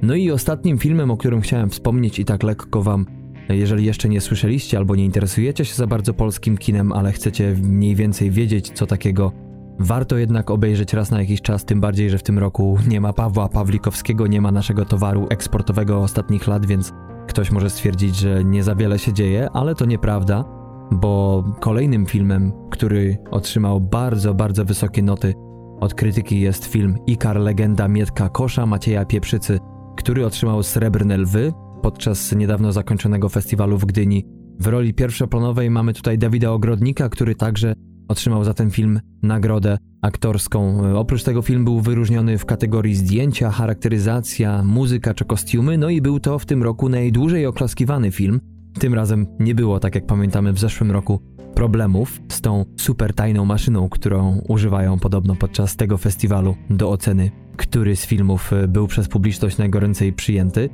No 0.01 0.15
i 0.15 0.31
ostatnim 0.31 0.77
filmem, 0.77 1.11
o 1.11 1.17
którym 1.17 1.41
chciałem 1.41 1.69
wspomnieć 1.69 2.19
i 2.19 2.25
tak 2.25 2.43
lekko 2.43 2.81
wam, 2.81 3.05
jeżeli 3.49 3.85
jeszcze 3.85 4.09
nie 4.09 4.21
słyszeliście 4.21 4.77
albo 4.77 4.95
nie 4.95 5.05
interesujecie 5.05 5.65
się 5.65 5.75
za 5.75 5.87
bardzo 5.87 6.13
polskim 6.13 6.57
kinem, 6.57 6.91
ale 6.91 7.11
chcecie 7.11 7.55
mniej 7.61 7.95
więcej 7.95 8.31
wiedzieć, 8.31 8.71
co 8.71 8.85
takiego 8.85 9.31
warto 9.79 10.17
jednak 10.17 10.51
obejrzeć 10.51 10.93
raz 10.93 11.11
na 11.11 11.19
jakiś 11.19 11.41
czas, 11.41 11.65
tym 11.65 11.81
bardziej, 11.81 12.09
że 12.09 12.17
w 12.17 12.23
tym 12.23 12.39
roku 12.39 12.77
nie 12.87 13.01
ma 13.01 13.13
Pawła 13.13 13.49
Pawlikowskiego, 13.49 14.27
nie 14.27 14.41
ma 14.41 14.51
naszego 14.51 14.85
towaru 14.85 15.27
eksportowego 15.29 16.01
ostatnich 16.01 16.47
lat, 16.47 16.65
więc 16.65 16.93
ktoś 17.27 17.51
może 17.51 17.69
stwierdzić, 17.69 18.15
że 18.15 18.43
nie 18.43 18.63
za 18.63 18.75
wiele 18.75 18.99
się 18.99 19.13
dzieje, 19.13 19.49
ale 19.53 19.75
to 19.75 19.85
nieprawda, 19.85 20.45
bo 20.91 21.43
kolejnym 21.59 22.05
filmem, 22.05 22.51
który 22.71 23.17
otrzymał 23.31 23.81
bardzo, 23.81 24.33
bardzo 24.33 24.65
wysokie 24.65 25.03
noty 25.03 25.33
od 25.79 25.93
krytyki 25.93 26.39
jest 26.39 26.65
film 26.65 26.97
Ikar 27.07 27.39
Legenda 27.39 27.87
Mietka 27.87 28.29
Kosza 28.29 28.65
Macieja 28.65 29.05
Pieprzycy, 29.05 29.59
który 29.97 30.25
otrzymał 30.25 30.63
Srebrne 30.63 31.17
Lwy 31.17 31.53
podczas 31.81 32.35
niedawno 32.35 32.71
zakończonego 32.71 33.29
festiwalu 33.29 33.77
w 33.77 33.85
Gdyni. 33.85 34.25
W 34.59 34.67
roli 34.67 34.93
pierwszoplanowej 34.93 35.69
mamy 35.69 35.93
tutaj 35.93 36.17
Dawida 36.17 36.51
Ogrodnika, 36.51 37.09
który 37.09 37.35
także 37.35 37.73
otrzymał 38.07 38.43
za 38.43 38.53
ten 38.53 38.71
film 38.71 38.99
nagrodę 39.23 39.77
aktorską. 40.01 40.81
Oprócz 40.95 41.23
tego 41.23 41.41
film 41.41 41.65
był 41.65 41.81
wyróżniony 41.81 42.37
w 42.37 42.45
kategorii 42.45 42.95
zdjęcia, 42.95 43.51
charakteryzacja, 43.51 44.63
muzyka 44.63 45.13
czy 45.13 45.25
kostiumy, 45.25 45.77
no 45.77 45.89
i 45.89 46.01
był 46.01 46.19
to 46.19 46.39
w 46.39 46.45
tym 46.45 46.63
roku 46.63 46.89
najdłużej 46.89 47.45
oklaskiwany 47.45 48.11
film. 48.11 48.41
Tym 48.79 48.93
razem 48.93 49.27
nie 49.39 49.55
było, 49.55 49.79
tak 49.79 49.95
jak 49.95 50.05
pamiętamy 50.05 50.53
w 50.53 50.59
zeszłym 50.59 50.91
roku, 50.91 51.19
problemów 51.55 52.21
z 52.29 52.41
tą 52.41 52.65
super 52.79 53.13
tajną 53.13 53.45
maszyną, 53.45 53.89
którą 53.89 54.41
używają 54.47 54.99
podobno 54.99 55.35
podczas 55.35 55.75
tego 55.75 55.97
festiwalu 55.97 56.55
do 56.69 56.89
oceny, 56.89 57.31
który 57.57 57.95
z 57.95 58.05
filmów 58.05 58.51
był 58.67 58.87
przez 58.87 59.07
publiczność 59.07 59.57
najgoręcej 59.57 60.13
przyjęty. 60.13 60.69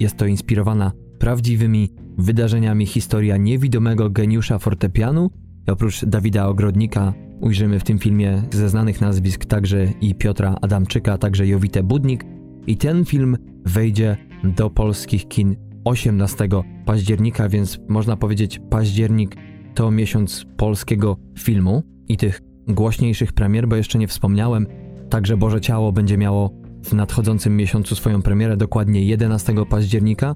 Jest 0.00 0.16
to 0.16 0.26
inspirowana 0.26 0.92
prawdziwymi 1.18 1.92
wydarzeniami 2.18 2.86
historia 2.86 3.36
niewidomego 3.36 4.10
geniusza 4.10 4.58
fortepianu. 4.58 5.30
Oprócz 5.66 6.04
Dawida 6.04 6.48
Ogrodnika 6.48 7.12
ujrzymy 7.40 7.80
w 7.80 7.84
tym 7.84 7.98
filmie 7.98 8.42
ze 8.52 8.68
znanych 8.68 9.00
nazwisk 9.00 9.44
także 9.44 9.86
i 10.00 10.14
Piotra 10.14 10.56
Adamczyka, 10.62 11.18
także 11.18 11.46
Jowite 11.46 11.82
Budnik. 11.82 12.24
I 12.66 12.76
ten 12.76 13.04
film 13.04 13.36
wejdzie 13.64 14.16
do 14.44 14.70
polskich 14.70 15.28
kin 15.28 15.56
18 15.84 16.48
października, 16.84 17.48
więc 17.48 17.78
można 17.88 18.16
powiedzieć 18.16 18.60
październik 18.70 19.36
to 19.74 19.90
miesiąc 19.90 20.46
polskiego 20.56 21.16
filmu 21.38 21.82
i 22.08 22.16
tych 22.16 22.40
głośniejszych 22.68 23.32
premier, 23.32 23.68
bo 23.68 23.76
jeszcze 23.76 23.98
nie 23.98 24.08
wspomniałem, 24.08 24.66
także 25.10 25.36
Boże 25.36 25.60
Ciało 25.60 25.92
będzie 25.92 26.18
miało 26.18 26.50
w 26.84 26.92
nadchodzącym 26.92 27.56
miesiącu 27.56 27.94
swoją 27.94 28.22
premierę, 28.22 28.56
dokładnie 28.56 29.02
11 29.02 29.54
października. 29.70 30.34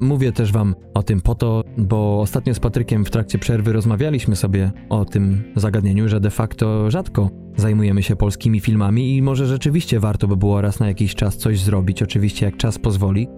Mówię 0.00 0.32
też 0.32 0.52
Wam 0.52 0.74
o 0.94 1.02
tym 1.02 1.20
po 1.20 1.34
to, 1.34 1.64
bo 1.78 2.20
ostatnio 2.20 2.54
z 2.54 2.60
Patrykiem 2.60 3.04
w 3.04 3.10
trakcie 3.10 3.38
przerwy 3.38 3.72
rozmawialiśmy 3.72 4.36
sobie 4.36 4.72
o 4.88 5.04
tym 5.04 5.42
zagadnieniu, 5.56 6.08
że 6.08 6.20
de 6.20 6.30
facto 6.30 6.90
rzadko 6.90 7.30
zajmujemy 7.56 8.02
się 8.02 8.16
polskimi 8.16 8.60
filmami 8.60 9.16
i 9.16 9.22
może 9.22 9.46
rzeczywiście 9.46 10.00
warto 10.00 10.28
by 10.28 10.36
było 10.36 10.60
raz 10.60 10.80
na 10.80 10.88
jakiś 10.88 11.14
czas 11.14 11.36
coś 11.36 11.60
zrobić, 11.60 12.02
oczywiście 12.02 12.46
jak 12.46 12.56
czas 12.56 12.78
pozwoli. 12.78 13.28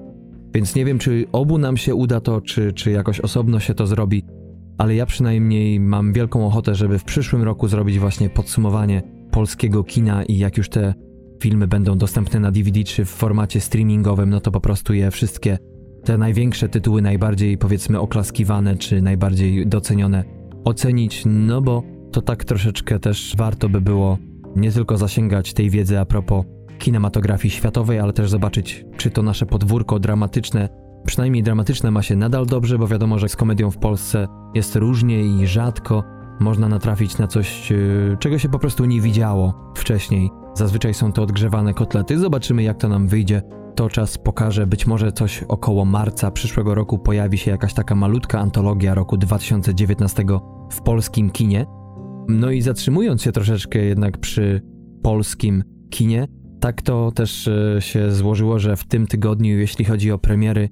Więc 0.55 0.75
nie 0.75 0.85
wiem, 0.85 0.99
czy 0.99 1.26
obu 1.33 1.59
nam 1.59 1.76
się 1.76 1.95
uda 1.95 2.21
to, 2.21 2.40
czy, 2.40 2.73
czy 2.73 2.90
jakoś 2.90 3.21
osobno 3.21 3.61
się 3.61 3.75
to 3.75 3.87
zrobi, 3.87 4.25
ale 4.79 4.95
ja 4.95 5.07
przynajmniej 5.07 5.81
mam 5.81 6.12
wielką 6.12 6.47
ochotę, 6.47 6.75
żeby 6.75 6.99
w 6.99 7.05
przyszłym 7.05 7.43
roku 7.43 7.69
zrobić 7.69 7.99
właśnie 7.99 8.31
podsumowanie 8.31 9.02
polskiego 9.31 9.85
kina 9.85 10.25
i 10.25 10.38
jak 10.38 10.57
już 10.57 10.69
te 10.69 10.95
filmy 11.43 11.67
będą 11.67 11.99
dostępne 11.99 12.40
na 12.40 12.50
DVD 12.50 12.85
czy 12.85 13.05
w 13.05 13.09
formacie 13.09 13.61
streamingowym, 13.61 14.31
no 14.31 14.40
to 14.40 14.50
po 14.50 14.61
prostu 14.61 14.95
je 14.95 15.11
wszystkie, 15.11 15.59
te 16.04 16.19
największe 16.19 16.69
tytuły, 16.69 17.02
najbardziej 17.02 17.59
powiedzmy 17.59 18.00
oklaskiwane 18.00 18.76
czy 18.76 19.02
najbardziej 19.02 19.66
docenione, 19.66 20.25
ocenić, 20.64 21.23
no 21.26 21.62
bo 21.62 21.83
to 22.12 22.23
tak 22.23 22.45
troszeczkę 22.45 22.99
też 22.99 23.35
warto 23.37 23.69
by 23.69 23.80
było 23.80 24.19
nie 24.57 24.73
tylko 24.73 24.97
zasięgać 24.97 25.54
tej 25.54 25.71
wiedzy 25.71 25.99
a 25.99 26.04
propos 26.04 26.45
kinematografii 26.78 27.52
światowej, 27.52 27.99
ale 27.99 28.12
też 28.12 28.30
zobaczyć, 28.30 28.85
czy 28.97 29.11
to 29.11 29.23
nasze 29.23 29.47
podwórko 29.47 29.99
dramatyczne 29.99 30.69
Przynajmniej 31.07 31.42
dramatyczne 31.42 31.90
ma 31.90 32.02
się 32.02 32.16
nadal 32.16 32.47
dobrze, 32.47 32.78
bo 32.78 32.88
wiadomo, 32.88 33.19
że 33.19 33.28
z 33.28 33.37
komedią 33.37 33.71
w 33.71 33.78
Polsce 33.78 34.28
jest 34.54 34.76
różnie 34.76 35.23
i 35.23 35.47
rzadko 35.47 36.04
można 36.40 36.69
natrafić 36.69 37.19
na 37.19 37.26
coś, 37.26 37.73
e, 37.73 37.76
czego 38.19 38.38
się 38.38 38.49
po 38.49 38.59
prostu 38.59 38.85
nie 38.85 39.00
widziało 39.00 39.73
wcześniej. 39.76 40.30
Zazwyczaj 40.54 40.95
są 40.95 41.12
to 41.12 41.23
odgrzewane 41.23 41.75
kotlety. 41.75 42.19
Zobaczymy, 42.19 42.62
jak 42.62 42.76
to 42.76 42.88
nam 42.88 43.09
wyjdzie. 43.09 43.42
To 43.75 43.89
czas 43.89 44.19
pokaże, 44.19 44.67
być 44.67 44.87
może 44.87 45.12
coś 45.12 45.43
około 45.43 45.85
marca 45.85 46.31
przyszłego 46.31 46.75
roku 46.75 46.99
pojawi 46.99 47.39
się 47.39 47.50
jakaś 47.50 47.75
taka 47.75 47.95
malutka 47.95 48.41
antologia 48.41 48.95
roku 48.95 49.17
2019 49.17 50.25
w 50.73 50.83
polskim 50.83 51.31
kinie. 51.31 51.67
No 52.29 52.50
i 52.50 52.62
zatrzymując 52.62 53.23
się 53.23 53.33
troszeczkę 53.33 53.79
jednak 53.79 54.19
przy 54.19 54.62
polskim 55.03 55.65
kinie, 55.91 56.27
tak 56.61 56.83
to 56.83 57.12
też 57.12 57.49
e, 57.49 57.77
się 57.81 58.12
złożyło, 58.12 58.59
że 58.59 58.77
w 58.77 58.85
tym 58.85 59.07
tygodniu, 59.07 59.59
jeśli 59.59 59.85
chodzi 59.85 60.12
o 60.12 60.19
premiery, 60.19 60.69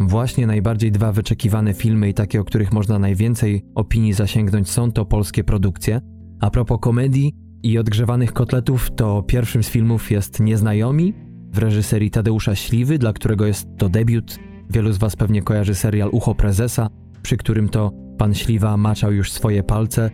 Właśnie 0.00 0.46
najbardziej 0.46 0.92
dwa 0.92 1.12
wyczekiwane 1.12 1.74
filmy 1.74 2.08
i 2.08 2.14
takie, 2.14 2.40
o 2.40 2.44
których 2.44 2.72
można 2.72 2.98
najwięcej 2.98 3.64
opinii 3.74 4.12
zasięgnąć, 4.12 4.70
są 4.70 4.92
to 4.92 5.04
polskie 5.04 5.44
produkcje. 5.44 6.00
A 6.40 6.50
propos 6.50 6.78
komedii 6.80 7.34
i 7.62 7.78
odgrzewanych 7.78 8.32
kotletów, 8.32 8.90
to 8.96 9.22
pierwszym 9.22 9.62
z 9.62 9.68
filmów 9.68 10.10
jest 10.10 10.40
Nieznajomi 10.40 11.14
w 11.52 11.58
reżyserii 11.58 12.10
Tadeusza 12.10 12.54
Śliwy, 12.54 12.98
dla 12.98 13.12
którego 13.12 13.46
jest 13.46 13.66
to 13.78 13.88
debiut. 13.88 14.38
Wielu 14.70 14.92
z 14.92 14.98
Was 14.98 15.16
pewnie 15.16 15.42
kojarzy 15.42 15.74
serial 15.74 16.08
Ucho 16.12 16.34
Prezesa, 16.34 16.88
przy 17.22 17.36
którym 17.36 17.68
to 17.68 17.92
pan 18.18 18.34
Śliwa 18.34 18.76
maczał 18.76 19.12
już 19.12 19.32
swoje 19.32 19.62
palce. 19.62 20.10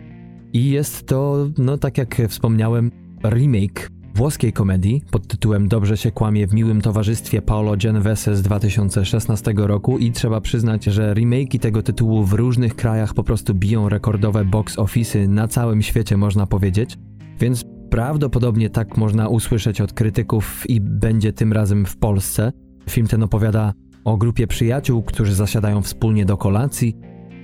I 0.53 0.69
jest 0.69 1.05
to, 1.05 1.47
no 1.57 1.77
tak 1.77 1.97
jak 1.97 2.21
wspomniałem, 2.27 2.91
remake 3.23 3.89
włoskiej 4.15 4.53
komedii 4.53 5.01
pod 5.11 5.27
tytułem 5.27 5.67
Dobrze 5.67 5.97
się 5.97 6.11
kłamie 6.11 6.47
w 6.47 6.53
miłym 6.53 6.81
towarzystwie 6.81 7.41
Paolo 7.41 7.77
Genovese 7.77 8.35
z 8.35 8.41
2016 8.41 9.53
roku 9.57 9.97
i 9.97 10.11
trzeba 10.11 10.41
przyznać, 10.41 10.83
że 10.83 11.13
remake'i 11.13 11.59
tego 11.59 11.83
tytułu 11.83 12.23
w 12.23 12.33
różnych 12.33 12.75
krajach 12.75 13.13
po 13.13 13.23
prostu 13.23 13.53
biją 13.53 13.89
rekordowe 13.89 14.45
box 14.45 14.77
office'y 14.77 15.29
na 15.29 15.47
całym 15.47 15.81
świecie 15.81 16.17
można 16.17 16.47
powiedzieć, 16.47 16.97
więc 17.39 17.65
prawdopodobnie 17.89 18.69
tak 18.69 18.97
można 18.97 19.27
usłyszeć 19.27 19.81
od 19.81 19.93
krytyków 19.93 20.69
i 20.69 20.81
będzie 20.81 21.33
tym 21.33 21.53
razem 21.53 21.85
w 21.85 21.97
Polsce. 21.97 22.51
Film 22.89 23.07
ten 23.07 23.23
opowiada 23.23 23.73
o 24.05 24.17
grupie 24.17 24.47
przyjaciół, 24.47 25.03
którzy 25.03 25.35
zasiadają 25.35 25.81
wspólnie 25.81 26.25
do 26.25 26.37
kolacji, 26.37 26.95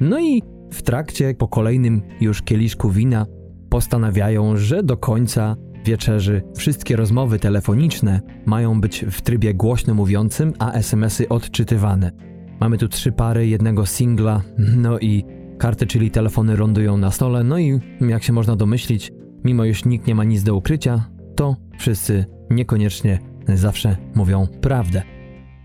no 0.01 0.19
i 0.19 0.41
w 0.71 0.81
trakcie 0.81 1.33
po 1.33 1.47
kolejnym 1.47 2.01
już 2.21 2.41
kieliszku 2.41 2.89
wina 2.89 3.25
postanawiają, 3.69 4.57
że 4.57 4.83
do 4.83 4.97
końca 4.97 5.55
wieczerzy 5.85 6.41
wszystkie 6.55 6.95
rozmowy 6.95 7.39
telefoniczne 7.39 8.21
mają 8.45 8.81
być 8.81 9.05
w 9.11 9.21
trybie 9.21 9.53
głośno 9.53 9.93
mówiącym, 9.93 10.53
a 10.59 10.71
SMS-y 10.71 11.29
odczytywane. 11.29 12.11
Mamy 12.59 12.77
tu 12.77 12.87
trzy 12.87 13.11
pary, 13.11 13.47
jednego 13.47 13.85
singla, 13.85 14.41
no 14.77 14.99
i 14.99 15.23
karty, 15.57 15.87
czyli 15.87 16.11
telefony 16.11 16.57
lądują 16.57 16.97
na 16.97 17.11
stole, 17.11 17.43
no 17.43 17.59
i 17.59 17.79
jak 18.01 18.23
się 18.23 18.33
można 18.33 18.55
domyślić, 18.55 19.11
mimo 19.45 19.65
iż 19.65 19.85
nikt 19.85 20.07
nie 20.07 20.15
ma 20.15 20.23
nic 20.23 20.43
do 20.43 20.55
ukrycia, 20.55 21.09
to 21.35 21.55
wszyscy 21.77 22.25
niekoniecznie 22.49 23.19
zawsze 23.47 23.97
mówią 24.15 24.47
prawdę. 24.61 25.01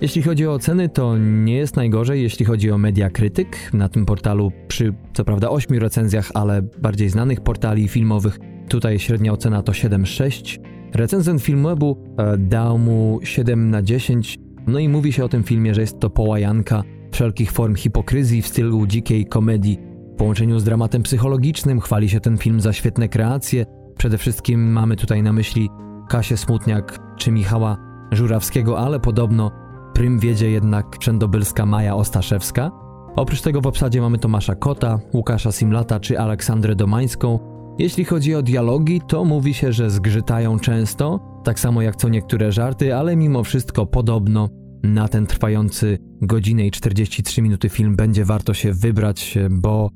Jeśli 0.01 0.23
chodzi 0.23 0.47
o 0.47 0.53
oceny, 0.53 0.89
to 0.89 1.19
nie 1.19 1.57
jest 1.57 1.77
najgorzej, 1.77 2.23
jeśli 2.23 2.47
chodzi 2.47 2.71
o 2.71 2.79
media 2.79 3.11
krytyk. 3.11 3.73
Na 3.73 3.89
tym 3.89 4.07
portalu, 4.07 4.53
przy 4.69 4.95
co 5.13 5.25
prawda 5.25 5.51
ośmiu 5.51 5.81
recenzjach, 5.81 6.31
ale 6.35 6.63
bardziej 6.63 7.09
znanych 7.09 7.41
portali 7.41 7.89
filmowych, 7.89 8.39
Tutaj 8.71 8.99
średnia 8.99 9.33
ocena 9.33 9.63
to 9.63 9.73
7,6. 9.73 10.59
Recenzent 10.95 11.43
Filmwebu 11.43 11.97
e, 12.19 12.39
dał 12.39 12.79
mu 12.79 13.21
7 13.23 13.71
na 13.71 13.83
10. 13.83 14.39
No 14.67 14.79
i 14.79 14.89
mówi 14.89 15.13
się 15.13 15.25
o 15.25 15.29
tym 15.29 15.43
filmie, 15.43 15.75
że 15.75 15.81
jest 15.81 16.01
to 16.01 16.11
połajanka 16.11 16.83
wszelkich 17.13 17.53
form 17.53 17.75
hipokryzji 17.75 18.43
w 18.43 18.47
stylu 18.47 18.87
dzikiej 18.87 19.27
komedii. 19.27 19.79
Połączeniu 20.21 20.59
z 20.59 20.65
dramatem 20.65 21.03
psychologicznym 21.03 21.81
chwali 21.81 22.09
się 22.09 22.21
ten 22.21 22.39
film 22.39 22.61
za 22.61 22.73
świetne 22.73 23.09
kreacje. 23.09 23.67
Przede 23.99 24.19
wszystkim 24.19 24.73
mamy 24.73 24.97
tutaj 24.97 25.23
na 25.23 25.33
myśli 25.33 25.71
Kasię 26.09 26.37
Smutniak 26.37 26.99
czy 27.17 27.33
Michała 27.33 27.77
Żurawskiego, 28.13 28.79
ale 28.79 29.01
podobno 29.01 29.51
prym 29.95 30.19
wiedzie 30.19 30.51
jednak 30.51 30.87
wszędobylska 31.01 31.67
Maja 31.67 31.95
Ostaszewska. 31.95 32.71
Oprócz 33.17 33.41
tego 33.41 33.61
w 33.61 33.67
obsadzie 33.67 34.01
mamy 34.01 34.19
Tomasza 34.19 34.55
Kota, 34.55 34.99
Łukasza 35.15 35.53
Simlata 35.53 36.01
czy 36.01 36.19
Aleksandrę 36.19 36.77
Domańską, 36.77 37.39
jeśli 37.79 38.05
chodzi 38.05 38.35
o 38.35 38.43
dialogi, 38.43 39.01
to 39.09 39.25
mówi 39.25 39.55
się, 39.55 39.73
że 39.73 39.91
zgrzytają 39.91 40.59
często, 40.59 41.21
tak 41.45 41.61
samo 41.61 41.83
jak 41.83 41.97
co 41.97 42.09
niektóre 42.09 42.53
żarty, 42.53 42.95
ale 42.95 43.17
mimo 43.17 43.45
wszystko 43.45 43.87
podobno 43.87 44.49
na 44.83 45.09
ten 45.09 45.27
trwający 45.27 45.99
godzinę 46.23 46.67
i 46.67 46.71
43 46.71 47.43
minuty 47.43 47.69
film 47.69 47.97
będzie 47.97 48.25
warto 48.25 48.55
się 48.55 48.73
wybrać, 48.73 49.39
bo 49.51 49.91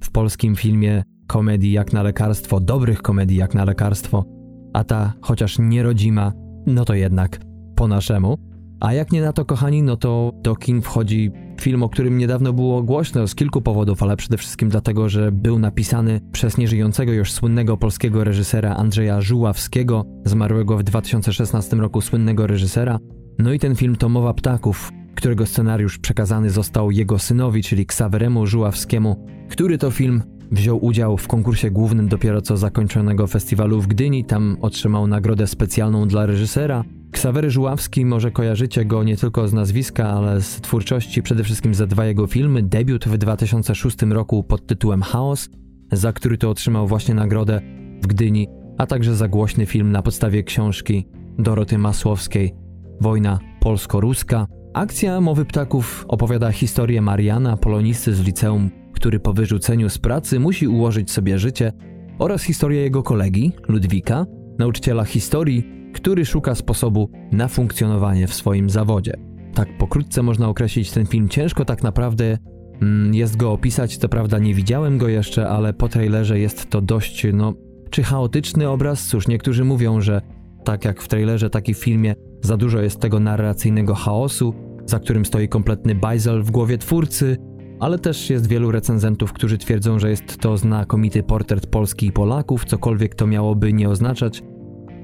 w 0.00 0.10
polskim 0.10 0.56
filmie 0.56 1.02
komedii 1.26 1.72
jak 1.72 1.92
na 1.92 2.02
lekarstwo, 2.02 2.60
dobrych 2.60 3.02
komedii 3.02 3.36
jak 3.36 3.54
na 3.54 3.64
lekarstwo, 3.64 4.24
a 4.72 4.84
ta 4.84 5.12
chociaż 5.20 5.58
nierodzima, 5.58 6.32
no 6.66 6.84
to 6.84 6.94
jednak 6.94 7.40
po 7.76 7.88
naszemu. 7.88 8.38
A 8.80 8.92
jak 8.92 9.12
nie 9.12 9.22
na 9.22 9.32
to, 9.32 9.44
kochani, 9.44 9.82
no 9.82 9.96
to 9.96 10.32
do 10.42 10.56
kin 10.56 10.82
wchodzi 10.82 11.30
film, 11.60 11.82
o 11.82 11.88
którym 11.88 12.18
niedawno 12.18 12.52
było 12.52 12.82
głośno 12.82 13.28
z 13.28 13.34
kilku 13.34 13.62
powodów, 13.62 14.02
ale 14.02 14.16
przede 14.16 14.36
wszystkim 14.36 14.68
dlatego, 14.68 15.08
że 15.08 15.32
był 15.32 15.58
napisany 15.58 16.20
przez 16.32 16.58
nieżyjącego 16.58 17.12
już 17.12 17.32
słynnego 17.32 17.76
polskiego 17.76 18.24
reżysera 18.24 18.74
Andrzeja 18.74 19.20
Żuławskiego, 19.20 20.04
zmarłego 20.24 20.78
w 20.78 20.82
2016 20.82 21.76
roku 21.76 22.00
słynnego 22.00 22.46
reżysera. 22.46 22.98
No 23.38 23.52
i 23.52 23.58
ten 23.58 23.76
film 23.76 23.96
to 23.96 24.08
Mowa 24.08 24.34
Ptaków, 24.34 24.92
którego 25.16 25.46
scenariusz 25.46 25.98
przekazany 25.98 26.50
został 26.50 26.90
jego 26.90 27.18
synowi, 27.18 27.62
czyli 27.62 27.86
Ksaweremu 27.86 28.46
Żuławskiemu, 28.46 29.26
który 29.48 29.78
to 29.78 29.90
film 29.90 30.22
wziął 30.50 30.84
udział 30.84 31.16
w 31.16 31.28
konkursie 31.28 31.70
głównym 31.70 32.08
dopiero 32.08 32.42
co 32.42 32.56
zakończonego 32.56 33.26
festiwalu 33.26 33.80
w 33.80 33.86
Gdyni, 33.86 34.24
tam 34.24 34.56
otrzymał 34.60 35.06
nagrodę 35.06 35.46
specjalną 35.46 36.08
dla 36.08 36.26
reżysera. 36.26 36.84
Ksawery 37.12 37.50
Żuławski, 37.50 38.04
może 38.04 38.30
kojarzycie 38.30 38.84
go 38.84 39.04
nie 39.04 39.16
tylko 39.16 39.48
z 39.48 39.52
nazwiska, 39.52 40.10
ale 40.10 40.42
z 40.42 40.60
twórczości, 40.60 41.22
przede 41.22 41.44
wszystkim 41.44 41.74
za 41.74 41.86
dwa 41.86 42.06
jego 42.06 42.26
filmy. 42.26 42.62
Debiut 42.62 43.04
w 43.04 43.18
2006 43.18 44.02
roku 44.02 44.42
pod 44.42 44.66
tytułem 44.66 45.02
Chaos, 45.02 45.48
za 45.92 46.12
który 46.12 46.38
to 46.38 46.50
otrzymał 46.50 46.86
właśnie 46.86 47.14
nagrodę 47.14 47.60
w 48.02 48.06
Gdyni, 48.06 48.48
a 48.78 48.86
także 48.86 49.16
za 49.16 49.28
głośny 49.28 49.66
film 49.66 49.92
na 49.92 50.02
podstawie 50.02 50.42
książki 50.42 51.06
Doroty 51.38 51.78
Masłowskiej 51.78 52.54
Wojna 53.00 53.38
polsko-ruska. 53.60 54.46
Akcja 54.76 55.20
Mowy 55.20 55.44
Ptaków 55.44 56.04
opowiada 56.08 56.52
historię 56.52 57.02
Mariana, 57.02 57.56
polonisty 57.56 58.14
z 58.14 58.20
liceum, 58.20 58.70
który 58.92 59.20
po 59.20 59.32
wyrzuceniu 59.32 59.88
z 59.88 59.98
pracy 59.98 60.40
musi 60.40 60.68
ułożyć 60.68 61.10
sobie 61.10 61.38
życie, 61.38 61.72
oraz 62.18 62.42
historię 62.42 62.80
jego 62.80 63.02
kolegi, 63.02 63.52
Ludwika, 63.68 64.26
nauczyciela 64.58 65.04
historii, 65.04 65.90
który 65.94 66.24
szuka 66.24 66.54
sposobu 66.54 67.10
na 67.32 67.48
funkcjonowanie 67.48 68.26
w 68.26 68.34
swoim 68.34 68.70
zawodzie. 68.70 69.16
Tak 69.54 69.78
pokrótce 69.78 70.22
można 70.22 70.48
określić 70.48 70.90
ten 70.90 71.06
film. 71.06 71.28
Ciężko 71.28 71.64
tak 71.64 71.82
naprawdę 71.82 72.38
mm, 72.82 73.14
jest 73.14 73.36
go 73.36 73.52
opisać, 73.52 73.96
co 73.96 74.08
prawda 74.08 74.38
nie 74.38 74.54
widziałem 74.54 74.98
go 74.98 75.08
jeszcze, 75.08 75.48
ale 75.48 75.72
po 75.72 75.88
trailerze 75.88 76.38
jest 76.38 76.70
to 76.70 76.80
dość, 76.80 77.26
no, 77.32 77.54
czy 77.90 78.02
chaotyczny 78.02 78.68
obraz? 78.68 79.06
Cóż, 79.06 79.28
niektórzy 79.28 79.64
mówią, 79.64 80.00
że 80.00 80.20
tak 80.64 80.84
jak 80.84 81.02
w 81.02 81.08
trailerze, 81.08 81.50
tak 81.50 81.68
i 81.68 81.74
w 81.74 81.78
filmie 81.78 82.14
za 82.40 82.56
dużo 82.56 82.80
jest 82.80 83.00
tego 83.00 83.20
narracyjnego 83.20 83.94
chaosu, 83.94 84.54
za 84.86 84.98
którym 84.98 85.24
stoi 85.24 85.48
kompletny 85.48 85.94
bajzel 85.94 86.42
w 86.42 86.50
głowie 86.50 86.78
twórcy, 86.78 87.36
ale 87.80 87.98
też 87.98 88.30
jest 88.30 88.46
wielu 88.46 88.70
recenzentów, 88.70 89.32
którzy 89.32 89.58
twierdzą, 89.58 89.98
że 89.98 90.10
jest 90.10 90.36
to 90.36 90.56
znakomity 90.56 91.22
portret 91.22 91.66
Polski 91.66 92.06
i 92.06 92.12
Polaków, 92.12 92.64
cokolwiek 92.64 93.14
to 93.14 93.26
miałoby 93.26 93.72
nie 93.72 93.88
oznaczać. 93.88 94.42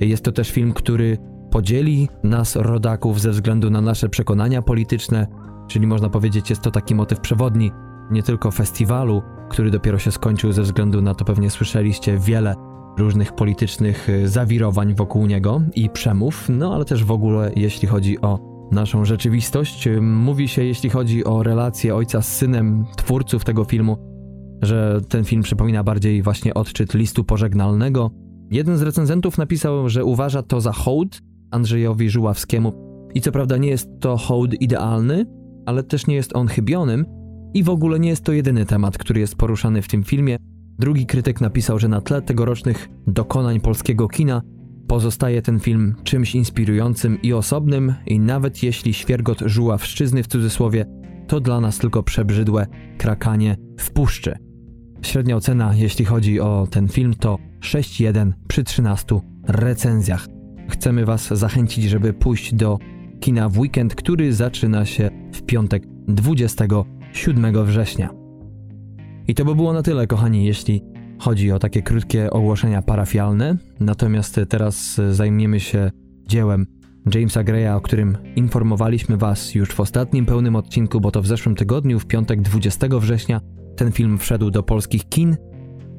Jest 0.00 0.24
to 0.24 0.32
też 0.32 0.50
film, 0.50 0.72
który 0.72 1.18
podzieli 1.50 2.08
nas, 2.24 2.56
rodaków, 2.56 3.20
ze 3.20 3.30
względu 3.30 3.70
na 3.70 3.80
nasze 3.80 4.08
przekonania 4.08 4.62
polityczne, 4.62 5.26
czyli 5.68 5.86
można 5.86 6.08
powiedzieć, 6.08 6.50
jest 6.50 6.62
to 6.62 6.70
taki 6.70 6.94
motyw 6.94 7.20
przewodni 7.20 7.70
nie 8.10 8.22
tylko 8.22 8.50
festiwalu, 8.50 9.22
który 9.50 9.70
dopiero 9.70 9.98
się 9.98 10.10
skończył 10.10 10.52
ze 10.52 10.62
względu 10.62 11.02
na 11.02 11.14
to 11.14 11.24
pewnie 11.24 11.50
słyszeliście 11.50 12.18
wiele 12.18 12.54
różnych 12.98 13.32
politycznych 13.32 14.08
zawirowań 14.24 14.94
wokół 14.94 15.26
niego 15.26 15.60
i 15.74 15.90
przemów, 15.90 16.46
no 16.48 16.74
ale 16.74 16.84
też 16.84 17.04
w 17.04 17.10
ogóle 17.10 17.52
jeśli 17.56 17.88
chodzi 17.88 18.20
o 18.20 18.51
naszą 18.72 19.04
rzeczywistość. 19.04 19.88
Mówi 20.00 20.48
się, 20.48 20.64
jeśli 20.64 20.90
chodzi 20.90 21.24
o 21.24 21.42
relację 21.42 21.94
ojca 21.94 22.22
z 22.22 22.36
synem 22.36 22.84
twórców 22.96 23.44
tego 23.44 23.64
filmu, 23.64 23.96
że 24.62 25.00
ten 25.08 25.24
film 25.24 25.42
przypomina 25.42 25.84
bardziej 25.84 26.22
właśnie 26.22 26.54
odczyt 26.54 26.94
listu 26.94 27.24
pożegnalnego. 27.24 28.10
Jeden 28.50 28.76
z 28.76 28.82
recenzentów 28.82 29.38
napisał, 29.38 29.88
że 29.88 30.04
uważa 30.04 30.42
to 30.42 30.60
za 30.60 30.72
hołd 30.72 31.20
Andrzejowi 31.50 32.10
Żuławskiemu. 32.10 32.72
I 33.14 33.20
co 33.20 33.32
prawda 33.32 33.56
nie 33.56 33.68
jest 33.68 33.88
to 34.00 34.16
hołd 34.16 34.54
idealny, 34.60 35.26
ale 35.66 35.82
też 35.82 36.06
nie 36.06 36.14
jest 36.14 36.36
on 36.36 36.48
chybionym 36.48 37.06
i 37.54 37.62
w 37.62 37.68
ogóle 37.68 38.00
nie 38.00 38.08
jest 38.08 38.24
to 38.24 38.32
jedyny 38.32 38.66
temat, 38.66 38.98
który 38.98 39.20
jest 39.20 39.36
poruszany 39.36 39.82
w 39.82 39.88
tym 39.88 40.04
filmie. 40.04 40.36
Drugi 40.78 41.06
krytyk 41.06 41.40
napisał, 41.40 41.78
że 41.78 41.88
na 41.88 42.00
tle 42.00 42.22
tegorocznych 42.22 42.88
dokonań 43.06 43.60
polskiego 43.60 44.08
kina 44.08 44.42
Pozostaje 44.88 45.42
ten 45.42 45.60
film 45.60 45.94
czymś 46.04 46.34
inspirującym 46.34 47.22
i 47.22 47.32
osobnym 47.32 47.94
i 48.06 48.20
nawet 48.20 48.62
jeśli 48.62 48.94
świergot 48.94 49.38
żuławszczyzny 49.46 50.22
w 50.22 50.26
cudzysłowie, 50.26 50.86
to 51.26 51.40
dla 51.40 51.60
nas 51.60 51.78
tylko 51.78 52.02
przebrzydłe 52.02 52.66
krakanie 52.98 53.56
w 53.78 53.90
puszczy. 53.90 54.38
Średnia 55.02 55.36
ocena, 55.36 55.74
jeśli 55.74 56.04
chodzi 56.04 56.40
o 56.40 56.66
ten 56.70 56.88
film, 56.88 57.14
to 57.14 57.38
6,1 57.60 58.32
przy 58.48 58.64
13 58.64 59.20
recenzjach. 59.48 60.26
Chcemy 60.68 61.04
Was 61.04 61.28
zachęcić, 61.28 61.84
żeby 61.84 62.12
pójść 62.12 62.54
do 62.54 62.78
kina 63.20 63.48
w 63.48 63.58
weekend, 63.58 63.94
który 63.94 64.32
zaczyna 64.32 64.86
się 64.86 65.10
w 65.32 65.42
piątek 65.42 65.82
27 66.08 67.64
września. 67.64 68.10
I 69.28 69.34
to 69.34 69.44
by 69.44 69.54
było 69.54 69.72
na 69.72 69.82
tyle, 69.82 70.06
kochani. 70.06 70.44
Jeśli 70.44 70.82
Chodzi 71.22 71.52
o 71.52 71.58
takie 71.58 71.82
krótkie 71.82 72.30
ogłoszenia 72.30 72.82
parafialne, 72.82 73.56
natomiast 73.80 74.40
teraz 74.48 75.00
zajmiemy 75.10 75.60
się 75.60 75.90
dziełem 76.26 76.66
Jamesa 77.14 77.44
Greya, 77.44 77.68
o 77.76 77.80
którym 77.80 78.16
informowaliśmy 78.36 79.16
Was 79.16 79.54
już 79.54 79.68
w 79.68 79.80
ostatnim 79.80 80.26
pełnym 80.26 80.56
odcinku, 80.56 81.00
bo 81.00 81.10
to 81.10 81.22
w 81.22 81.26
zeszłym 81.26 81.54
tygodniu, 81.54 81.98
w 81.98 82.06
piątek 82.06 82.42
20 82.42 82.86
września, 82.90 83.40
ten 83.76 83.92
film 83.92 84.18
wszedł 84.18 84.50
do 84.50 84.62
polskich 84.62 85.08
kin. 85.08 85.36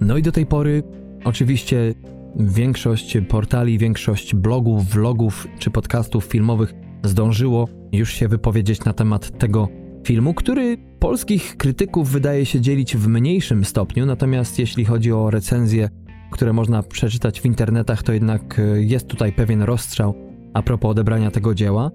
No 0.01 0.17
i 0.17 0.21
do 0.21 0.31
tej 0.31 0.45
pory, 0.45 0.83
oczywiście, 1.23 1.93
większość 2.36 3.17
portali, 3.29 3.77
większość 3.77 4.36
blogów, 4.36 4.86
vlogów 4.86 5.47
czy 5.59 5.71
podcastów 5.71 6.25
filmowych 6.25 6.73
zdążyło 7.03 7.67
już 7.91 8.13
się 8.13 8.27
wypowiedzieć 8.27 8.86
na 8.86 8.93
temat 8.93 9.39
tego 9.39 9.67
filmu, 10.03 10.33
który 10.33 10.77
polskich 10.99 11.57
krytyków 11.57 12.09
wydaje 12.09 12.45
się 12.45 12.61
dzielić 12.61 12.97
w 12.97 13.07
mniejszym 13.07 13.65
stopniu, 13.65 14.05
natomiast 14.05 14.59
jeśli 14.59 14.85
chodzi 14.85 15.11
o 15.11 15.29
recenzje, 15.29 15.89
które 16.31 16.53
można 16.53 16.83
przeczytać 16.83 17.41
w 17.41 17.45
internetach, 17.45 18.03
to 18.03 18.13
jednak 18.13 18.59
e, 18.59 18.83
jest 18.83 19.07
tutaj 19.07 19.33
pewien 19.33 19.61
rozstrzał 19.61 20.15
a 20.53 20.61
propos 20.61 20.91
odebrania 20.91 21.31
tego 21.31 21.55
dzieła. 21.55 21.91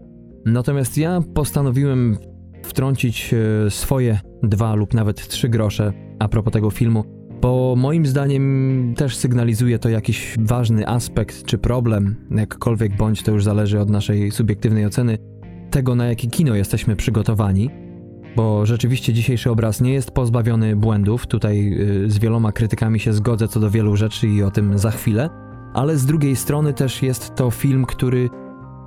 Natomiast 0.46 0.98
ja 0.98 1.20
postanowiłem 1.34 2.18
wtrącić 2.62 3.34
e, 3.34 3.70
swoje 3.70 4.20
dwa 4.42 4.74
lub 4.74 4.94
nawet 4.94 5.28
trzy 5.28 5.48
grosze 5.48 5.92
a 6.18 6.28
propos 6.28 6.52
tego 6.52 6.70
filmu, 6.70 7.04
bo 7.40 7.74
moim 7.76 8.06
zdaniem 8.06 8.94
też 8.96 9.16
sygnalizuje 9.16 9.78
to 9.78 9.88
jakiś 9.88 10.34
ważny 10.38 10.88
aspekt 10.88 11.44
czy 11.44 11.58
problem, 11.58 12.16
jakkolwiek 12.30 12.96
bądź 12.96 13.22
to 13.22 13.32
już 13.32 13.44
zależy 13.44 13.80
od 13.80 13.90
naszej 13.90 14.30
subiektywnej 14.30 14.86
oceny, 14.86 15.18
tego 15.70 15.94
na 15.94 16.06
jakie 16.06 16.28
kino 16.28 16.54
jesteśmy 16.54 16.96
przygotowani 16.96 17.70
bo 18.36 18.66
rzeczywiście 18.66 19.12
dzisiejszy 19.12 19.50
obraz 19.50 19.80
nie 19.80 19.92
jest 19.92 20.10
pozbawiony 20.10 20.76
błędów. 20.76 21.26
Tutaj 21.26 21.72
y, 22.04 22.10
z 22.10 22.18
wieloma 22.18 22.52
krytykami 22.52 23.00
się 23.00 23.12
zgodzę 23.12 23.48
co 23.48 23.60
do 23.60 23.70
wielu 23.70 23.96
rzeczy 23.96 24.28
i 24.28 24.42
o 24.42 24.50
tym 24.50 24.78
za 24.78 24.90
chwilę, 24.90 25.30
ale 25.74 25.96
z 25.96 26.06
drugiej 26.06 26.36
strony 26.36 26.72
też 26.72 27.02
jest 27.02 27.34
to 27.34 27.50
film, 27.50 27.84
który 27.84 28.28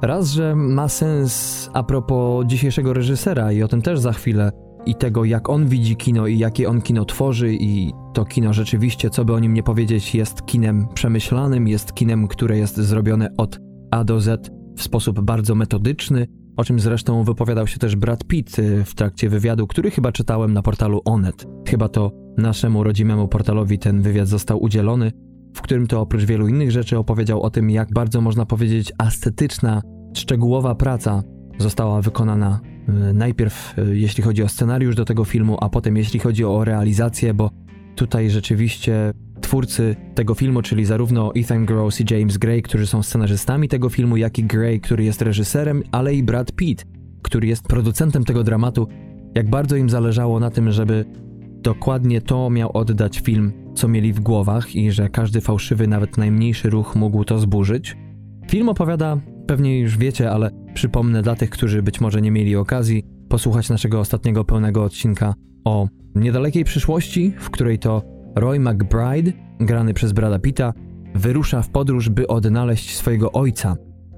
raz, 0.02 0.32
że 0.32 0.56
ma 0.56 0.88
sens 0.88 1.70
a 1.74 1.84
propos 1.84 2.46
dzisiejszego 2.46 2.94
reżysera 2.94 3.52
i 3.52 3.64
o 3.64 3.68
tym 3.68 3.82
też 3.82 4.00
za 4.00 4.14
chwilę 4.14 4.52
i 4.86 4.96
tego, 4.96 5.26
jak 5.26 5.50
on 5.50 5.68
widzi 5.68 5.96
kino 5.96 6.28
i 6.28 6.38
jakie 6.38 6.70
on 6.70 6.82
kino 6.82 7.06
tworzy 7.06 7.54
i 7.54 7.94
to 8.14 8.26
kino 8.26 8.54
rzeczywiście, 8.54 9.10
co 9.10 9.26
by 9.26 9.34
o 9.34 9.40
nim 9.40 9.54
nie 9.54 9.64
powiedzieć, 9.64 10.16
jest 10.16 10.46
kinem 10.46 10.88
przemyślanym, 10.94 11.68
jest 11.68 11.94
kinem, 11.94 12.28
które 12.28 12.58
jest 12.58 12.78
zrobione 12.78 13.30
od 13.38 13.60
A 13.92 14.04
do 14.04 14.20
Z 14.20 14.52
w 14.78 14.84
sposób 14.84 15.22
bardzo 15.22 15.56
metodyczny, 15.56 16.28
o 16.62 16.64
czym 16.64 16.80
zresztą 16.80 17.24
wypowiadał 17.24 17.68
się 17.68 17.80
też 17.80 17.96
Brad 17.96 18.24
Pitt 18.24 18.60
y, 18.60 18.84
w 18.86 18.96
trakcie 18.96 19.30
wywiadu, 19.30 19.68
który 19.68 19.92
chyba 19.92 20.12
czytałem 20.12 20.54
na 20.54 20.62
portalu 20.62 21.02
Onet. 21.06 21.48
Chyba 21.70 21.90
to 21.90 22.12
naszemu 22.38 22.84
rodzimemu 22.84 23.28
portalowi 23.28 23.80
ten 23.80 24.02
wywiad 24.02 24.28
został 24.28 24.64
udzielony, 24.64 25.12
w 25.56 25.62
którym 25.62 25.88
to 25.88 26.02
oprócz 26.02 26.24
wielu 26.24 26.48
innych 26.48 26.72
rzeczy 26.72 26.98
opowiedział 26.98 27.42
o 27.42 27.50
tym, 27.50 27.70
jak 27.70 27.94
bardzo 27.94 28.22
można 28.22 28.46
powiedzieć 28.46 28.94
estetyczna, 29.08 29.82
szczegółowa 30.14 30.76
praca 30.76 31.24
została 31.58 32.02
wykonana 32.02 32.60
y, 32.90 33.14
najpierw 33.14 33.78
y, 33.78 33.98
jeśli 33.98 34.24
chodzi 34.24 34.44
o 34.44 34.50
scenariusz 34.50 34.96
do 34.96 35.06
tego 35.06 35.26
filmu, 35.26 35.58
a 35.62 35.70
potem 35.70 35.98
jeśli 35.98 36.20
chodzi 36.20 36.46
o 36.46 36.66
realizację, 36.66 37.34
bo 37.34 37.50
tutaj 37.96 38.30
rzeczywiście 38.30 39.14
twórcy 39.52 39.96
tego 40.16 40.36
filmu, 40.36 40.62
czyli 40.62 40.86
zarówno 40.86 41.36
Ethan 41.36 41.66
Gross 41.66 42.02
i 42.02 42.06
James 42.14 42.38
Gray, 42.38 42.62
którzy 42.62 42.88
są 42.88 43.04
scenarzystami 43.04 43.68
tego 43.68 43.90
filmu, 43.90 44.18
jak 44.18 44.40
i 44.40 44.44
Gray, 44.44 44.80
który 44.80 45.04
jest 45.04 45.22
reżyserem, 45.22 45.84
ale 45.92 46.16
i 46.16 46.24
Brad 46.24 46.52
Pitt, 46.52 46.86
który 47.22 47.48
jest 47.48 47.64
producentem 47.64 48.24
tego 48.24 48.44
dramatu, 48.44 48.88
jak 49.36 49.50
bardzo 49.50 49.76
im 49.76 49.90
zależało 49.90 50.40
na 50.40 50.50
tym, 50.52 50.72
żeby 50.72 51.06
dokładnie 51.62 52.22
to 52.22 52.50
miał 52.50 52.72
oddać 52.78 53.20
film, 53.20 53.52
co 53.76 53.88
mieli 53.88 54.14
w 54.14 54.20
głowach 54.20 54.76
i 54.76 54.92
że 54.92 55.10
każdy 55.10 55.42
fałszywy, 55.42 55.88
nawet 55.88 56.18
najmniejszy 56.18 56.70
ruch 56.70 56.96
mógł 56.96 57.24
to 57.24 57.40
zburzyć. 57.40 57.98
Film 58.50 58.70
opowiada, 58.70 59.18
pewnie 59.48 59.80
już 59.80 59.98
wiecie, 59.98 60.32
ale 60.32 60.52
przypomnę 60.74 61.22
dla 61.22 61.36
tych, 61.36 61.50
którzy 61.50 61.84
być 61.84 62.02
może 62.02 62.22
nie 62.22 62.32
mieli 62.32 62.56
okazji 62.56 63.04
posłuchać 63.30 63.70
naszego 63.70 64.00
ostatniego 64.00 64.44
pełnego 64.44 64.84
odcinka 64.84 65.34
o 65.66 65.88
niedalekiej 66.16 66.64
przyszłości, 66.64 67.34
w 67.38 67.50
której 67.50 67.80
to 67.80 68.21
Roy 68.36 68.60
McBride, 68.60 69.32
grany 69.60 69.94
przez 69.94 70.14
Brada 70.14 70.40
Pitta, 70.40 70.74
wyrusza 71.16 71.62
w 71.62 71.70
podróż, 71.70 72.10
by 72.10 72.28
odnaleźć 72.28 72.96
swojego 72.96 73.32
ojca. 73.32 73.76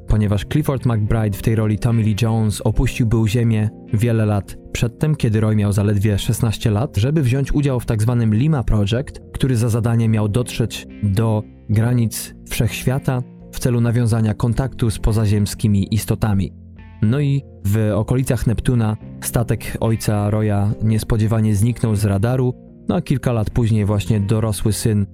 ponieważ 0.07 0.45
Clifford 0.51 0.85
McBride 0.85 1.37
w 1.37 1.41
tej 1.41 1.55
roli 1.55 1.79
Tommy 1.79 2.01
Lee 2.03 2.15
Jones 2.21 2.61
opuścił 2.61 3.07
był 3.07 3.27
Ziemię 3.27 3.69
wiele 3.93 4.25
lat 4.25 4.57
przedtem, 4.71 5.15
kiedy 5.15 5.39
Roy 5.39 5.55
miał 5.55 5.71
zaledwie 5.71 6.17
16 6.17 6.71
lat, 6.71 6.97
żeby 6.97 7.21
wziąć 7.21 7.53
udział 7.53 7.79
w 7.79 7.85
tzw. 7.85 8.17
Tak 8.19 8.39
Lima 8.39 8.63
Project, 8.63 9.21
który 9.33 9.55
za 9.55 9.69
zadanie 9.69 10.09
miał 10.09 10.29
dotrzeć 10.29 10.87
do 11.03 11.43
granic 11.69 12.33
wszechświata 12.49 13.21
w 13.51 13.59
celu 13.59 13.81
nawiązania 13.81 14.33
kontaktu 14.33 14.91
z 14.91 14.99
pozaziemskimi 14.99 15.93
istotami. 15.93 16.53
No 17.01 17.19
i 17.19 17.41
w 17.65 17.91
okolicach 17.95 18.47
Neptuna 18.47 18.97
statek 19.21 19.77
ojca 19.79 20.29
Roya 20.29 20.71
niespodziewanie 20.83 21.55
zniknął 21.55 21.95
z 21.95 22.05
radaru, 22.05 22.53
no 22.87 22.95
a 22.95 23.01
kilka 23.01 23.31
lat 23.31 23.49
później 23.49 23.85
właśnie 23.85 24.19
dorosły 24.19 24.73
syn 24.73 25.05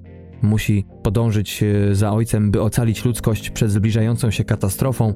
musi 0.41 0.85
podążyć 1.03 1.63
e, 1.63 1.95
za 1.95 2.11
ojcem, 2.11 2.51
by 2.51 2.61
ocalić 2.61 3.05
ludzkość 3.05 3.49
przed 3.49 3.71
zbliżającą 3.71 4.31
się 4.31 4.43
katastrofą. 4.43 5.13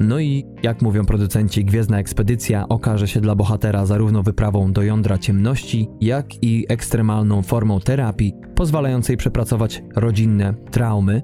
No 0.00 0.20
i, 0.20 0.44
jak 0.62 0.82
mówią 0.82 1.04
producenci, 1.04 1.64
gwiezdna 1.64 1.98
ekspedycja 1.98 2.68
okaże 2.68 3.08
się 3.08 3.20
dla 3.20 3.34
bohatera 3.34 3.86
zarówno 3.86 4.22
wyprawą 4.22 4.72
do 4.72 4.82
jądra 4.82 5.18
ciemności, 5.18 5.88
jak 6.00 6.42
i 6.42 6.66
ekstremalną 6.68 7.42
formą 7.42 7.80
terapii, 7.80 8.34
pozwalającej 8.54 9.16
przepracować 9.16 9.82
rodzinne 9.96 10.54
traumy, 10.70 11.22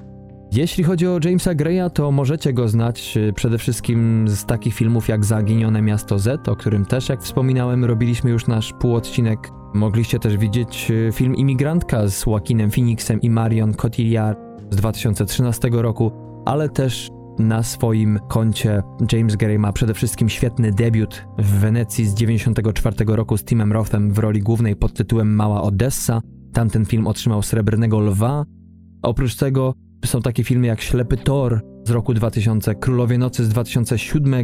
jeśli 0.52 0.84
chodzi 0.84 1.06
o 1.06 1.18
Jamesa 1.24 1.54
Greya, 1.54 1.90
to 1.94 2.10
możecie 2.10 2.52
go 2.52 2.68
znać 2.68 3.16
e, 3.16 3.32
przede 3.32 3.58
wszystkim 3.58 4.28
z 4.28 4.46
takich 4.46 4.74
filmów 4.74 5.08
jak 5.08 5.24
Zaginione 5.24 5.82
Miasto 5.82 6.18
Z, 6.18 6.48
o 6.48 6.56
którym 6.56 6.84
też, 6.84 7.08
jak 7.08 7.22
wspominałem, 7.22 7.84
robiliśmy 7.84 8.30
już 8.30 8.46
nasz 8.46 8.72
półodcinek. 8.72 9.61
Mogliście 9.74 10.18
też 10.18 10.36
widzieć 10.36 10.90
e, 10.90 11.12
film 11.12 11.34
Imigrantka 11.34 12.08
z 12.08 12.26
Joaquinem 12.26 12.70
Phoenixem 12.70 13.20
i 13.20 13.30
Marion 13.30 13.74
Cotillard 13.74 14.38
z 14.70 14.76
2013 14.76 15.68
roku, 15.72 16.12
ale 16.44 16.68
też 16.68 17.10
na 17.38 17.62
swoim 17.62 18.18
koncie 18.28 18.82
James 19.12 19.36
Gray 19.36 19.58
ma 19.58 19.72
przede 19.72 19.94
wszystkim 19.94 20.28
świetny 20.28 20.72
debiut 20.72 21.26
w 21.38 21.58
Wenecji 21.58 22.04
z 22.04 22.14
1994 22.14 23.16
roku 23.16 23.36
z 23.36 23.44
Timem 23.44 23.72
Rothem 23.72 24.12
w 24.12 24.18
roli 24.18 24.40
głównej 24.40 24.76
pod 24.76 24.94
tytułem 24.94 25.34
Mała 25.34 25.62
Odessa. 25.62 26.20
Tamten 26.52 26.84
film 26.84 27.06
otrzymał 27.06 27.42
Srebrnego 27.42 28.00
Lwa. 28.00 28.44
Oprócz 29.02 29.36
tego 29.36 29.74
są 30.04 30.22
takie 30.22 30.44
filmy 30.44 30.66
jak 30.66 30.80
Ślepy 30.80 31.16
Tor 31.16 31.60
z 31.84 31.90
roku 31.90 32.14
2000, 32.14 32.74
Królowie 32.74 33.18
Nocy 33.18 33.44
z 33.44 33.48
2007, 33.48 34.34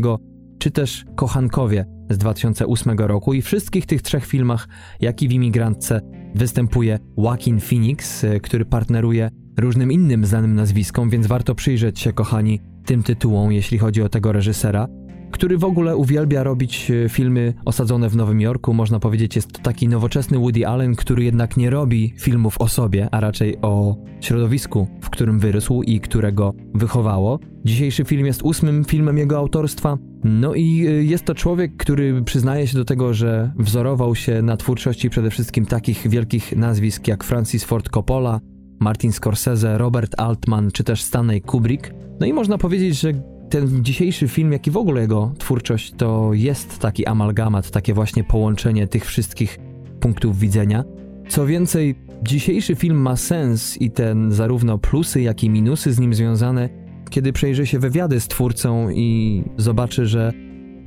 czy 0.59 0.71
też 0.71 1.05
Kochankowie 1.17 1.85
z 2.11 2.19
2008 2.19 2.99
roku. 2.99 3.35
I 3.35 3.43
wszystkich 3.43 3.87
tych 3.87 4.03
trzech 4.03 4.27
filmach, 4.27 4.69
jak 5.01 5.23
i 5.23 5.29
w 5.29 5.33
Imigrantce, 5.33 6.01
występuje 6.35 6.99
Joaquin 7.19 7.61
Phoenix, 7.61 8.25
e, 8.25 8.41
który 8.41 8.65
partneruje 8.65 9.31
różnym 9.59 9.93
innym 9.93 10.27
znanym 10.27 10.55
nazwiskom, 10.55 11.11
więc 11.11 11.27
warto 11.27 11.55
przyjrzeć 11.55 12.01
się, 12.01 12.13
kochani, 12.13 12.61
tym 12.85 13.03
tytułom, 13.03 13.53
jeśli 13.53 13.79
chodzi 13.79 14.03
o 14.03 14.09
tego 14.09 14.33
reżysera 14.33 14.89
który 15.31 15.59
w 15.59 15.65
ogóle 15.65 15.97
uwielbia 15.97 16.43
robić 16.43 16.91
e, 16.91 17.09
filmy 17.09 17.55
osadzone 17.65 18.09
w 18.09 18.17
Nowym 18.17 18.41
Jorku. 18.41 18.75
Można 18.75 19.01
powiedzieć, 19.01 19.37
jest 19.37 19.53
to 19.53 19.63
taki 19.63 19.89
nowoczesny 19.89 20.39
Woody 20.39 20.67
Allen, 20.67 20.97
który 20.97 21.25
jednak 21.25 21.57
nie 21.57 21.71
robi 21.71 22.15
filmów 22.19 22.61
o 22.61 22.69
sobie, 22.69 23.09
a 23.11 23.21
raczej 23.21 23.57
o 23.63 23.97
środowisku, 24.21 24.89
w 25.03 25.11
którym 25.11 25.39
wyrósł 25.39 25.83
i 25.83 26.01
którego 26.01 26.55
wychowało. 26.75 27.39
Dzisiejszy 27.65 28.05
film 28.05 28.27
jest 28.27 28.43
ósmym 28.43 28.85
filmem 28.85 29.19
jego 29.19 29.37
autorstwa. 29.39 29.99
No 30.25 30.55
i 30.55 30.87
e, 30.87 30.91
jest 30.91 31.25
to 31.25 31.35
człowiek, 31.35 31.77
który 31.77 32.23
przyznaje 32.23 32.67
się 32.67 32.79
do 32.79 32.85
tego, 32.85 33.15
że 33.15 33.53
wzorował 33.59 34.15
się 34.15 34.43
na 34.43 34.57
twórczości 34.57 35.11
przede 35.11 35.31
wszystkim 35.31 35.67
takich 35.67 36.09
wielkich 36.09 36.57
nazwisk 36.57 37.09
jak 37.09 37.25
Francis 37.25 37.65
Ford 37.65 37.89
Coppola, 37.89 38.41
Martin 38.81 39.13
Scorsese, 39.13 39.79
Robert 39.79 40.21
Altman 40.21 40.71
czy 40.71 40.85
też 40.85 41.03
Stanley 41.03 41.41
Kubrick. 41.41 41.95
No 42.21 42.27
i 42.27 42.33
można 42.33 42.59
powiedzieć, 42.59 43.01
że 43.01 43.13
ten 43.51 43.85
dzisiejszy 43.85 44.29
film, 44.29 44.53
jak 44.53 44.67
i 44.67 44.71
w 44.71 44.77
ogóle 44.77 45.01
jego 45.01 45.33
twórczość, 45.39 45.93
to 45.97 46.31
jest 46.33 46.79
taki 46.79 47.07
amalgamat, 47.07 47.71
takie 47.71 47.95
właśnie 47.95 48.25
połączenie 48.25 48.87
tych 48.87 49.05
wszystkich 49.05 49.59
punktów 50.01 50.39
widzenia. 50.39 50.85
Co 51.29 51.47
więcej, 51.47 51.95
dzisiejszy 52.23 52.75
film 52.75 52.97
ma 52.97 53.17
sens 53.17 53.77
i 53.81 53.91
ten 53.91 54.33
zarówno 54.33 54.79
plusy, 54.79 55.21
jak 55.21 55.45
i 55.45 55.51
minusy 55.51 55.93
z 55.93 55.99
nim 55.99 56.15
związane, 56.15 56.69
kiedy 57.11 57.33
przejrzy 57.33 57.67
się 57.67 57.79
wywiady 57.79 58.21
z 58.21 58.29
twórcą 58.29 58.91
i 58.91 59.43
zobaczy, 59.57 60.07
że 60.07 60.33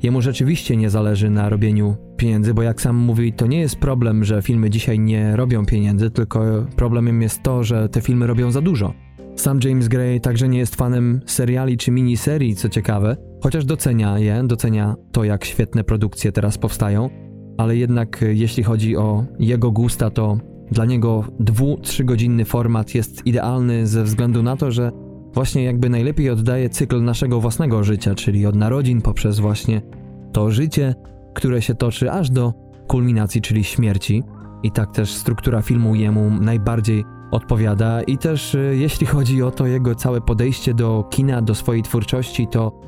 jemu 0.02 0.20
rzeczywiście 0.22 0.76
nie 0.76 0.90
zależy 0.90 1.30
na 1.30 1.48
robieniu 1.48 1.96
pieniędzy, 2.16 2.54
bo 2.54 2.62
jak 2.62 2.80
sam 2.80 2.96
mówi, 2.96 3.32
to 3.32 3.46
nie 3.46 3.60
jest 3.60 3.76
problem, 3.76 4.24
że 4.24 4.42
filmy 4.42 4.70
dzisiaj 4.70 4.98
nie 4.98 5.36
robią 5.36 5.66
pieniędzy, 5.66 6.10
tylko 6.10 6.66
problemem 6.76 7.22
jest 7.22 7.42
to, 7.42 7.64
że 7.64 7.88
te 7.88 8.00
filmy 8.00 8.26
robią 8.26 8.50
za 8.50 8.60
dużo. 8.60 8.94
Sam 9.36 9.58
James 9.64 9.88
Gray 9.88 10.20
także 10.20 10.48
nie 10.48 10.58
jest 10.58 10.76
fanem 10.76 11.20
seriali 11.26 11.76
czy 11.76 11.90
miniserii, 11.90 12.56
co 12.56 12.68
ciekawe, 12.68 13.16
chociaż 13.42 13.64
docenia 13.64 14.18
je, 14.18 14.42
docenia 14.44 14.94
to, 15.12 15.24
jak 15.24 15.44
świetne 15.44 15.84
produkcje 15.84 16.32
teraz 16.32 16.58
powstają, 16.58 17.10
ale 17.58 17.76
jednak 17.76 18.22
e, 18.22 18.34
jeśli 18.34 18.62
chodzi 18.62 18.96
o 18.96 19.24
jego 19.38 19.70
gusta, 19.70 20.10
to 20.10 20.38
dla 20.70 20.84
niego 20.84 21.24
dwu, 21.40 21.78
trzygodzinny 21.82 22.44
format 22.44 22.94
jest 22.94 23.26
idealny 23.26 23.86
ze 23.86 24.04
względu 24.04 24.42
na 24.42 24.56
to, 24.56 24.70
że 24.70 24.92
właśnie 25.34 25.64
jakby 25.64 25.88
najlepiej 25.88 26.30
oddaje 26.30 26.70
cykl 26.70 27.02
naszego 27.02 27.40
własnego 27.40 27.84
życia, 27.84 28.14
czyli 28.14 28.46
od 28.46 28.56
narodzin 28.56 29.02
poprzez 29.02 29.40
właśnie 29.40 29.82
to 30.32 30.50
życie, 30.50 30.94
które 31.34 31.62
się 31.62 31.74
toczy 31.74 32.12
aż 32.12 32.30
do 32.30 32.54
kulminacji, 32.88 33.40
czyli 33.40 33.64
śmierci. 33.64 34.22
I 34.62 34.70
tak 34.70 34.92
też 34.92 35.12
struktura 35.12 35.62
filmu 35.62 35.94
jemu 35.94 36.30
najbardziej 36.30 37.04
odpowiada 37.30 38.02
i 38.02 38.18
też 38.18 38.54
y, 38.54 38.76
jeśli 38.78 39.06
chodzi 39.06 39.42
o 39.42 39.50
to 39.50 39.66
jego 39.66 39.94
całe 39.94 40.20
podejście 40.20 40.74
do 40.74 41.04
kina, 41.10 41.42
do 41.42 41.54
swojej 41.54 41.82
twórczości, 41.82 42.46
to 42.46 42.80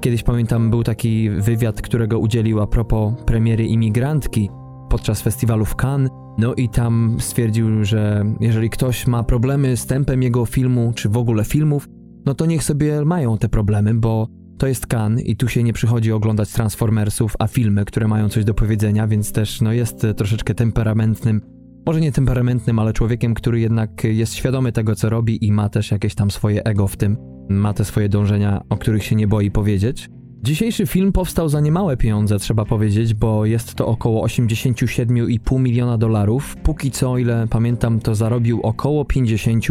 kiedyś 0.00 0.22
pamiętam 0.22 0.70
był 0.70 0.82
taki 0.82 1.30
wywiad, 1.30 1.82
którego 1.82 2.18
udzielił 2.18 2.60
a 2.60 2.66
propos 2.66 3.14
premiery 3.26 3.64
Imigrantki 3.64 4.50
podczas 4.88 5.22
festiwalu 5.22 5.64
w 5.64 5.76
Cannes, 5.76 6.10
no 6.38 6.54
i 6.54 6.68
tam 6.68 7.16
stwierdził, 7.20 7.84
że 7.84 8.24
jeżeli 8.40 8.70
ktoś 8.70 9.06
ma 9.06 9.22
problemy 9.22 9.76
z 9.76 9.86
tempem 9.86 10.22
jego 10.22 10.46
filmu, 10.46 10.92
czy 10.94 11.08
w 11.08 11.16
ogóle 11.16 11.44
filmów, 11.44 11.88
no 12.26 12.34
to 12.34 12.46
niech 12.46 12.64
sobie 12.64 13.04
mają 13.04 13.38
te 13.38 13.48
problemy, 13.48 13.94
bo 13.94 14.28
to 14.58 14.66
jest 14.66 14.86
Cannes 14.86 15.24
i 15.24 15.36
tu 15.36 15.48
się 15.48 15.62
nie 15.62 15.72
przychodzi 15.72 16.12
oglądać 16.12 16.52
Transformersów, 16.52 17.34
a 17.38 17.46
filmy, 17.46 17.84
które 17.84 18.08
mają 18.08 18.28
coś 18.28 18.44
do 18.44 18.54
powiedzenia, 18.54 19.06
więc 19.06 19.32
też 19.32 19.60
no 19.60 19.72
jest 19.72 20.06
troszeczkę 20.16 20.54
temperamentnym 20.54 21.40
może 21.86 22.00
nie 22.00 22.12
temperamentnym, 22.12 22.78
ale 22.78 22.92
człowiekiem, 22.92 23.34
który 23.34 23.60
jednak 23.60 24.04
jest 24.04 24.34
świadomy 24.34 24.72
tego, 24.72 24.94
co 24.94 25.10
robi 25.10 25.46
i 25.46 25.52
ma 25.52 25.68
też 25.68 25.90
jakieś 25.90 26.14
tam 26.14 26.30
swoje 26.30 26.64
ego 26.64 26.88
w 26.88 26.96
tym, 26.96 27.16
ma 27.48 27.74
te 27.74 27.84
swoje 27.84 28.08
dążenia, 28.08 28.60
o 28.68 28.76
których 28.76 29.04
się 29.04 29.16
nie 29.16 29.26
boi 29.26 29.50
powiedzieć. 29.50 30.08
Dzisiejszy 30.44 30.86
film 30.86 31.12
powstał 31.12 31.48
za 31.48 31.60
niemałe 31.60 31.96
pieniądze, 31.96 32.38
trzeba 32.38 32.64
powiedzieć, 32.64 33.14
bo 33.14 33.46
jest 33.46 33.74
to 33.74 33.86
około 33.86 34.26
87,5 34.26 35.60
miliona 35.60 35.98
dolarów. 35.98 36.56
Póki 36.62 36.90
co, 36.90 37.12
o 37.12 37.18
ile 37.18 37.46
pamiętam, 37.50 38.00
to 38.00 38.14
zarobił 38.14 38.60
około 38.60 39.04
50. 39.04 39.64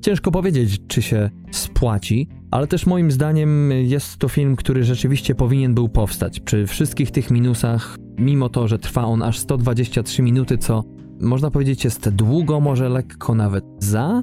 Ciężko 0.00 0.30
powiedzieć, 0.30 0.80
czy 0.88 1.02
się 1.02 1.30
spłaci, 1.50 2.28
ale 2.50 2.66
też 2.66 2.86
moim 2.86 3.10
zdaniem 3.10 3.70
jest 3.70 4.18
to 4.18 4.28
film, 4.28 4.56
który 4.56 4.84
rzeczywiście 4.84 5.34
powinien 5.34 5.74
był 5.74 5.88
powstać. 5.88 6.40
Przy 6.40 6.66
wszystkich 6.66 7.10
tych 7.10 7.30
minusach, 7.30 7.96
mimo 8.18 8.48
to, 8.48 8.68
że 8.68 8.78
trwa 8.78 9.04
on 9.04 9.22
aż 9.22 9.38
123 9.38 10.22
minuty, 10.22 10.58
co 10.58 10.84
można 11.20 11.50
powiedzieć, 11.50 11.84
jest 11.84 12.08
długo, 12.08 12.60
może 12.60 12.88
lekko 12.88 13.34
nawet 13.34 13.64
za. 13.78 14.22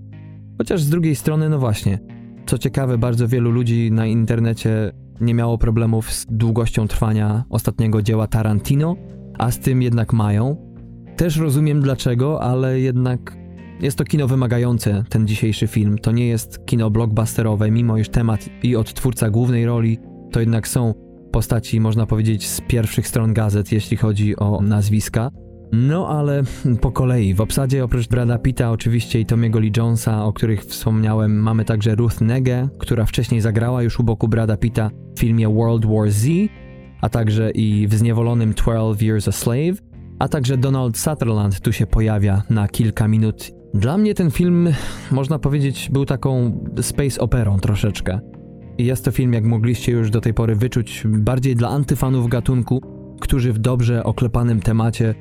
Chociaż 0.58 0.82
z 0.82 0.90
drugiej 0.90 1.16
strony, 1.16 1.50
no 1.50 1.60
właśnie, 1.60 2.00
co 2.46 2.58
ciekawe, 2.58 2.98
bardzo 2.98 3.28
wielu 3.28 3.52
ludzi 3.52 3.92
na 3.92 4.06
internecie 4.06 4.92
nie 5.22 5.34
miało 5.34 5.58
problemów 5.58 6.12
z 6.12 6.26
długością 6.30 6.88
trwania 6.88 7.44
ostatniego 7.50 8.02
dzieła 8.02 8.28
Tarantino, 8.28 8.96
a 9.40 9.52
z 9.52 9.60
tym 9.60 9.82
jednak 9.82 10.14
mają. 10.14 10.74
Też 11.18 11.38
rozumiem 11.38 11.82
dlaczego, 11.82 12.42
ale 12.42 12.80
jednak 12.80 13.38
jest 13.82 13.98
to 13.98 14.04
kino 14.04 14.28
wymagające, 14.28 15.04
ten 15.10 15.28
dzisiejszy 15.28 15.68
film. 15.68 15.98
To 15.98 16.12
nie 16.12 16.28
jest 16.28 16.66
kino 16.66 16.90
blockbusterowe, 16.90 17.72
mimo 17.72 17.98
iż 17.98 18.10
temat 18.10 18.50
i 18.64 18.76
odtwórca 18.76 19.30
głównej 19.30 19.66
roli 19.66 20.00
to 20.32 20.40
jednak 20.40 20.68
są 20.68 20.94
postaci, 21.32 21.80
można 21.80 22.06
powiedzieć, 22.06 22.48
z 22.48 22.62
pierwszych 22.62 23.08
stron 23.08 23.34
gazet, 23.34 23.72
jeśli 23.72 23.98
chodzi 23.98 24.38
o 24.38 24.62
nazwiska. 24.62 25.30
No 25.74 26.08
ale 26.08 26.44
po 26.82 26.92
kolei. 26.92 27.34
W 27.34 27.42
obsadzie 27.42 27.84
oprócz 27.84 28.08
Brada 28.08 28.38
Pitta 28.38 28.72
oczywiście 28.72 29.20
i 29.20 29.26
Tomiego 29.26 29.60
Lee 29.60 29.72
Jonesa, 29.78 30.26
o 30.26 30.34
których 30.34 30.62
wspomniałem, 30.62 31.40
mamy 31.40 31.66
także 31.66 31.96
Ruth 31.96 32.22
Nege, 32.22 32.70
która 32.78 33.06
wcześniej 33.06 33.42
zagrała 33.42 33.84
już 33.84 34.00
u 34.00 34.04
boku 34.04 34.28
Brada 34.28 34.58
Pitta 34.58 34.90
w 35.16 35.20
filmie 35.20 35.50
World 35.50 35.86
War 35.86 36.12
Z, 36.12 36.28
a 37.02 37.10
także 37.10 37.52
i 37.52 37.88
w 37.88 37.94
zniewolonym 37.94 38.54
12 38.54 39.06
Years 39.06 39.28
a 39.28 39.32
Slave, 39.32 39.82
a 40.20 40.28
także 40.28 40.58
Donald 40.58 40.98
Sutherland 40.98 41.60
tu 41.60 41.72
się 41.72 41.88
pojawia 41.88 42.44
na 42.50 42.68
kilka 42.68 43.08
minut. 43.08 43.52
Dla 43.74 43.98
mnie 43.98 44.14
ten 44.14 44.32
film, 44.32 44.70
można 45.12 45.40
powiedzieć, 45.40 45.90
był 45.94 46.06
taką 46.06 46.60
space 46.82 47.22
operą 47.22 47.60
troszeczkę. 47.60 48.20
Jest 48.78 49.06
to 49.06 49.12
film, 49.12 49.34
jak 49.34 49.44
mogliście 49.44 49.92
już 49.92 50.10
do 50.10 50.22
tej 50.22 50.34
pory 50.34 50.56
wyczuć, 50.56 51.04
bardziej 51.06 51.56
dla 51.56 51.70
antyfanów 51.70 52.28
gatunku, 52.28 52.82
którzy 53.22 53.54
w 53.54 53.60
dobrze 53.60 54.04
oklepanym 54.04 54.60
temacie 54.60 55.16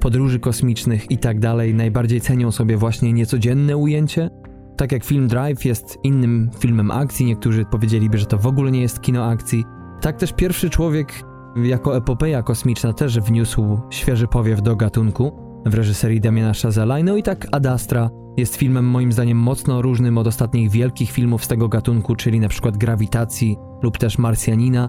podróży 0.00 0.40
kosmicznych 0.40 1.10
i 1.10 1.18
tak 1.18 1.36
najbardziej 1.74 2.20
cenią 2.20 2.50
sobie 2.50 2.76
właśnie 2.76 3.12
niecodzienne 3.12 3.76
ujęcie, 3.76 4.30
tak 4.76 4.92
jak 4.92 5.04
film 5.04 5.28
Drive 5.28 5.64
jest 5.64 5.98
innym 6.04 6.50
filmem 6.58 6.90
akcji, 6.90 7.26
niektórzy 7.26 7.64
powiedzieliby, 7.64 8.18
że 8.18 8.26
to 8.26 8.38
w 8.38 8.46
ogóle 8.46 8.70
nie 8.70 8.80
jest 8.80 9.00
kino 9.00 9.24
akcji, 9.24 9.64
tak 10.00 10.16
też 10.16 10.32
pierwszy 10.32 10.70
człowiek 10.70 11.22
jako 11.64 11.96
epopeja 11.96 12.42
kosmiczna 12.42 12.92
też 12.92 13.20
wniósł 13.20 13.80
świeży 13.90 14.26
powiew 14.26 14.62
do 14.62 14.76
gatunku 14.76 15.32
w 15.66 15.74
reżyserii 15.74 16.20
Damiana 16.20 16.52
Chazela. 16.62 17.02
No 17.02 17.16
i 17.16 17.22
tak 17.22 17.46
Ad 17.52 17.66
Astra 17.66 18.10
jest 18.36 18.56
filmem 18.56 18.84
moim 18.84 19.12
zdaniem 19.12 19.38
mocno 19.38 19.82
różnym 19.82 20.18
od 20.18 20.26
ostatnich 20.26 20.70
wielkich 20.70 21.10
filmów 21.10 21.44
z 21.44 21.48
tego 21.48 21.68
gatunku, 21.68 22.16
czyli 22.16 22.40
na 22.40 22.48
przykład 22.48 22.76
Grawitacji 22.76 23.56
lub 23.82 23.98
też 23.98 24.18
Marsjanina. 24.18 24.88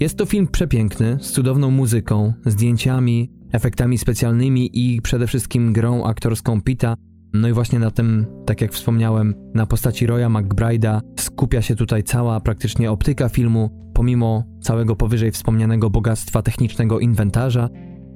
Jest 0.00 0.18
to 0.18 0.26
film 0.26 0.46
przepiękny, 0.46 1.18
z 1.20 1.30
cudowną 1.30 1.70
muzyką, 1.70 2.32
zdjęciami, 2.46 3.30
efektami 3.52 3.98
specjalnymi 3.98 4.70
i 4.72 5.02
przede 5.02 5.26
wszystkim 5.26 5.72
grą 5.72 6.04
aktorską 6.04 6.62
Pita. 6.62 6.94
No 7.32 7.48
i 7.48 7.52
właśnie 7.52 7.78
na 7.78 7.90
tym, 7.90 8.26
tak 8.46 8.60
jak 8.60 8.72
wspomniałem, 8.72 9.34
na 9.54 9.66
postaci 9.66 10.06
Roya 10.06 10.28
McBride'a 10.28 11.00
skupia 11.18 11.62
się 11.62 11.76
tutaj 11.76 12.02
cała 12.02 12.40
praktycznie 12.40 12.90
optyka 12.90 13.28
filmu, 13.28 13.90
pomimo 13.94 14.44
całego 14.60 14.96
powyżej 14.96 15.30
wspomnianego 15.30 15.90
bogactwa 15.90 16.42
technicznego 16.42 17.00
inwentarza. 17.00 17.68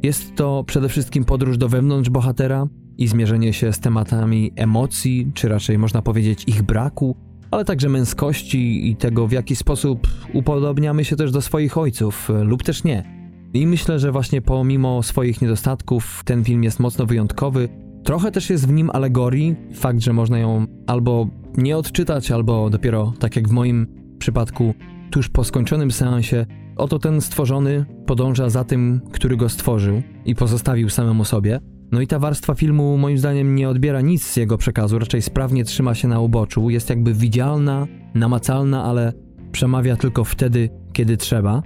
Jest 0.02 0.34
to 0.34 0.64
przede 0.64 0.88
wszystkim 0.88 1.24
podróż 1.24 1.58
do 1.58 1.68
wewnątrz 1.68 2.10
bohatera 2.10 2.66
i 2.98 3.08
zmierzenie 3.08 3.52
się 3.52 3.72
z 3.72 3.80
tematami 3.80 4.52
emocji, 4.56 5.30
czy 5.34 5.48
raczej 5.48 5.78
można 5.78 6.02
powiedzieć 6.02 6.44
ich 6.46 6.62
braku, 6.62 7.16
ale 7.50 7.64
także 7.64 7.88
męskości 7.88 8.90
i 8.90 8.96
tego, 8.96 9.26
w 9.26 9.32
jaki 9.32 9.56
sposób 9.56 10.08
upodobniamy 10.32 11.04
się 11.04 11.16
też 11.16 11.30
do 11.30 11.42
swoich 11.42 11.78
ojców, 11.78 12.30
lub 12.44 12.62
też 12.62 12.84
nie. 12.84 13.21
I 13.54 13.66
myślę, 13.66 13.98
że 13.98 14.12
właśnie 14.12 14.42
pomimo 14.42 15.02
swoich 15.02 15.42
niedostatków 15.42 16.22
ten 16.24 16.44
film 16.44 16.64
jest 16.64 16.80
mocno 16.80 17.06
wyjątkowy. 17.06 17.68
Trochę 18.04 18.32
też 18.32 18.50
jest 18.50 18.68
w 18.68 18.72
nim 18.72 18.90
alegorii, 18.92 19.56
fakt, 19.74 20.00
że 20.00 20.12
można 20.12 20.38
ją 20.38 20.66
albo 20.86 21.28
nie 21.56 21.76
odczytać, 21.76 22.30
albo 22.30 22.70
dopiero, 22.70 23.12
tak 23.18 23.36
jak 23.36 23.48
w 23.48 23.52
moim 23.52 23.86
przypadku, 24.18 24.74
tuż 25.10 25.28
po 25.28 25.44
skończonym 25.44 25.90
seansie, 25.90 26.46
oto 26.76 26.98
ten 26.98 27.20
stworzony 27.20 27.86
podąża 28.06 28.50
za 28.50 28.64
tym, 28.64 29.00
który 29.12 29.36
go 29.36 29.48
stworzył 29.48 30.02
i 30.24 30.34
pozostawił 30.34 30.90
samemu 30.90 31.24
sobie. 31.24 31.60
No 31.92 32.00
i 32.00 32.06
ta 32.06 32.18
warstwa 32.18 32.54
filmu 32.54 32.98
moim 32.98 33.18
zdaniem 33.18 33.54
nie 33.54 33.68
odbiera 33.68 34.00
nic 34.00 34.24
z 34.24 34.36
jego 34.36 34.58
przekazu, 34.58 34.98
raczej 34.98 35.22
sprawnie 35.22 35.64
trzyma 35.64 35.94
się 35.94 36.08
na 36.08 36.20
uboczu, 36.20 36.70
jest 36.70 36.90
jakby 36.90 37.14
widzialna, 37.14 37.86
namacalna, 38.14 38.84
ale 38.84 39.12
przemawia 39.52 39.96
tylko 39.96 40.24
wtedy, 40.24 40.70
kiedy 40.92 41.16
trzeba. 41.16 41.62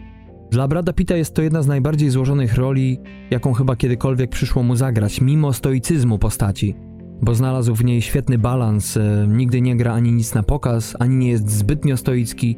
Dla 0.51 0.69
Brada 0.69 0.93
Pitta 0.93 1.17
jest 1.17 1.35
to 1.35 1.43
jedna 1.43 1.63
z 1.63 1.67
najbardziej 1.67 2.11
złożonych 2.11 2.55
roli, 2.55 2.99
jaką 3.31 3.53
chyba 3.53 3.77
kiedykolwiek 3.77 4.31
przyszło 4.31 4.63
mu 4.63 4.77
zagrać, 4.77 5.21
mimo 5.21 5.53
stoicyzmu 5.53 6.19
postaci, 6.19 6.75
bo 7.23 7.35
znalazł 7.35 7.75
w 7.75 7.85
niej 7.85 8.03
świetny 8.03 8.39
balans, 8.39 8.97
e, 8.97 9.27
nigdy 9.29 9.61
nie 9.61 9.77
gra 9.77 9.93
ani 9.93 10.13
nic 10.13 10.35
na 10.35 10.43
pokaz, 10.43 10.97
ani 10.99 11.17
nie 11.17 11.29
jest 11.29 11.51
zbytnio 11.51 11.97
stoicki 11.97 12.57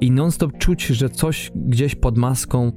i 0.00 0.10
non-stop 0.10 0.58
czuć, 0.58 0.86
że 0.86 1.08
coś 1.08 1.52
gdzieś 1.54 1.94
pod 1.94 2.18
maską, 2.18 2.72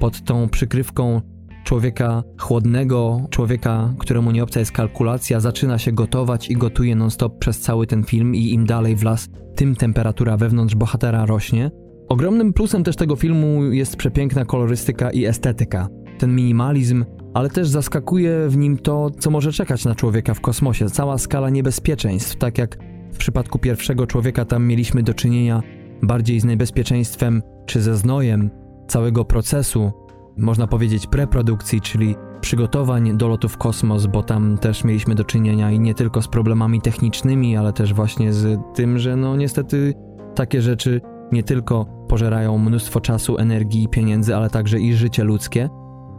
pod 0.00 0.24
tą 0.24 0.48
przykrywką 0.48 1.20
człowieka 1.64 2.22
chłodnego, 2.40 3.26
człowieka, 3.30 3.94
któremu 3.98 4.30
nie 4.30 4.42
obca 4.42 4.60
jest 4.60 4.72
kalkulacja, 4.72 5.40
zaczyna 5.40 5.78
się 5.78 5.92
gotować 5.92 6.50
i 6.50 6.56
gotuje 6.56 6.96
non-stop 6.96 7.38
przez 7.38 7.60
cały 7.60 7.86
ten 7.86 8.04
film 8.04 8.34
i 8.34 8.52
im 8.52 8.66
dalej 8.66 8.96
w 8.96 9.02
las, 9.02 9.28
tym 9.54 9.76
temperatura 9.76 10.36
wewnątrz 10.36 10.74
bohatera 10.74 11.26
rośnie– 11.26 11.70
Ogromnym 12.08 12.52
plusem 12.52 12.84
też 12.84 12.96
tego 12.96 13.16
filmu 13.16 13.64
jest 13.64 13.96
przepiękna 13.96 14.44
kolorystyka 14.44 15.10
i 15.10 15.24
estetyka. 15.24 15.88
Ten 16.18 16.36
minimalizm, 16.36 17.04
ale 17.34 17.50
też 17.50 17.68
zaskakuje 17.68 18.48
w 18.48 18.56
nim 18.56 18.78
to, 18.78 19.10
co 19.18 19.30
może 19.30 19.52
czekać 19.52 19.84
na 19.84 19.94
człowieka 19.94 20.34
w 20.34 20.40
kosmosie. 20.40 20.90
Cała 20.90 21.18
skala 21.18 21.50
niebezpieczeństw, 21.50 22.36
tak 22.36 22.58
jak 22.58 22.78
w 23.12 23.16
przypadku 23.16 23.58
pierwszego 23.58 24.06
człowieka 24.06 24.44
tam 24.44 24.66
mieliśmy 24.66 25.02
do 25.02 25.14
czynienia 25.14 25.62
bardziej 26.02 26.40
z 26.40 26.44
niebezpieczeństwem 26.44 27.42
czy 27.66 27.82
ze 27.82 27.96
znojem 27.96 28.50
całego 28.88 29.24
procesu, 29.24 29.92
można 30.36 30.66
powiedzieć 30.66 31.06
preprodukcji, 31.06 31.80
czyli 31.80 32.14
przygotowań 32.40 33.16
do 33.16 33.28
lotu 33.28 33.48
w 33.48 33.58
kosmos, 33.58 34.06
bo 34.06 34.22
tam 34.22 34.58
też 34.58 34.84
mieliśmy 34.84 35.14
do 35.14 35.24
czynienia 35.24 35.70
i 35.70 35.80
nie 35.80 35.94
tylko 35.94 36.22
z 36.22 36.28
problemami 36.28 36.80
technicznymi, 36.80 37.56
ale 37.56 37.72
też 37.72 37.94
właśnie 37.94 38.32
z 38.32 38.60
tym, 38.74 38.98
że 38.98 39.16
no 39.16 39.36
niestety 39.36 39.94
takie 40.34 40.62
rzeczy 40.62 41.00
nie 41.32 41.42
tylko 41.42 41.86
pożerają 42.08 42.58
mnóstwo 42.58 43.00
czasu, 43.00 43.36
energii 43.36 43.82
i 43.82 43.88
pieniędzy, 43.88 44.36
ale 44.36 44.50
także 44.50 44.80
i 44.80 44.94
życie 44.94 45.24
ludzkie. 45.24 45.68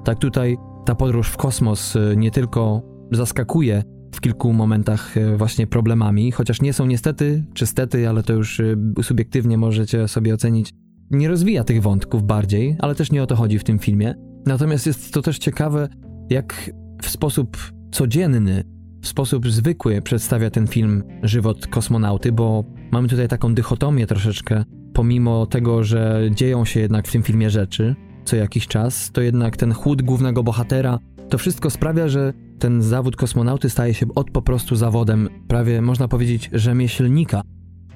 Tak 0.03 0.19
tutaj 0.19 0.57
ta 0.85 0.95
podróż 0.95 1.29
w 1.29 1.37
kosmos 1.37 1.95
y, 1.95 2.13
nie 2.17 2.31
tylko 2.31 2.81
zaskakuje 3.11 3.83
w 4.15 4.21
kilku 4.21 4.53
momentach 4.53 5.17
y, 5.17 5.37
właśnie 5.37 5.67
problemami, 5.67 6.31
chociaż 6.31 6.61
nie 6.61 6.73
są 6.73 6.85
niestety, 6.85 7.45
czy 7.53 7.65
stety, 7.65 8.09
ale 8.09 8.23
to 8.23 8.33
już 8.33 8.59
y, 8.59 8.77
subiektywnie 9.01 9.57
możecie 9.57 10.07
sobie 10.07 10.33
ocenić, 10.33 10.73
nie 11.11 11.27
rozwija 11.27 11.63
tych 11.63 11.81
wątków 11.81 12.23
bardziej, 12.23 12.75
ale 12.79 12.95
też 12.95 13.11
nie 13.11 13.23
o 13.23 13.27
to 13.27 13.35
chodzi 13.35 13.59
w 13.59 13.63
tym 13.63 13.79
filmie. 13.79 14.15
Natomiast 14.45 14.87
jest 14.87 15.13
to 15.13 15.21
też 15.21 15.37
ciekawe, 15.37 15.89
jak 16.29 16.71
w 17.01 17.09
sposób 17.09 17.57
codzienny, 17.91 18.63
w 19.01 19.07
sposób 19.07 19.49
zwykły 19.49 20.01
przedstawia 20.01 20.49
ten 20.49 20.67
film 20.67 21.03
żywot 21.23 21.67
kosmonauty, 21.67 22.31
bo 22.31 22.63
mamy 22.91 23.07
tutaj 23.07 23.27
taką 23.27 23.53
dychotomię 23.53 24.07
troszeczkę 24.07 24.63
pomimo 24.95 25.45
tego, 25.45 25.84
że 25.84 26.21
dzieją 26.31 26.65
się 26.65 26.79
jednak 26.79 27.08
w 27.08 27.12
tym 27.12 27.23
filmie 27.23 27.49
rzeczy 27.49 27.95
co 28.25 28.36
jakiś 28.36 28.67
czas, 28.67 29.12
to 29.12 29.21
jednak 29.21 29.58
ten 29.58 29.73
chłód 29.73 30.01
głównego 30.01 30.43
bohatera, 30.43 30.99
to 31.29 31.38
wszystko 31.38 31.69
sprawia, 31.69 32.08
że 32.08 32.34
ten 32.60 32.81
zawód 32.81 33.15
kosmonauty 33.15 33.69
staje 33.69 33.93
się 33.93 34.05
od 34.15 34.31
po 34.31 34.41
prostu 34.41 34.75
zawodem, 34.75 35.29
prawie 35.47 35.81
można 35.81 36.08
powiedzieć 36.08 36.49
rzemieślnika. 36.53 37.41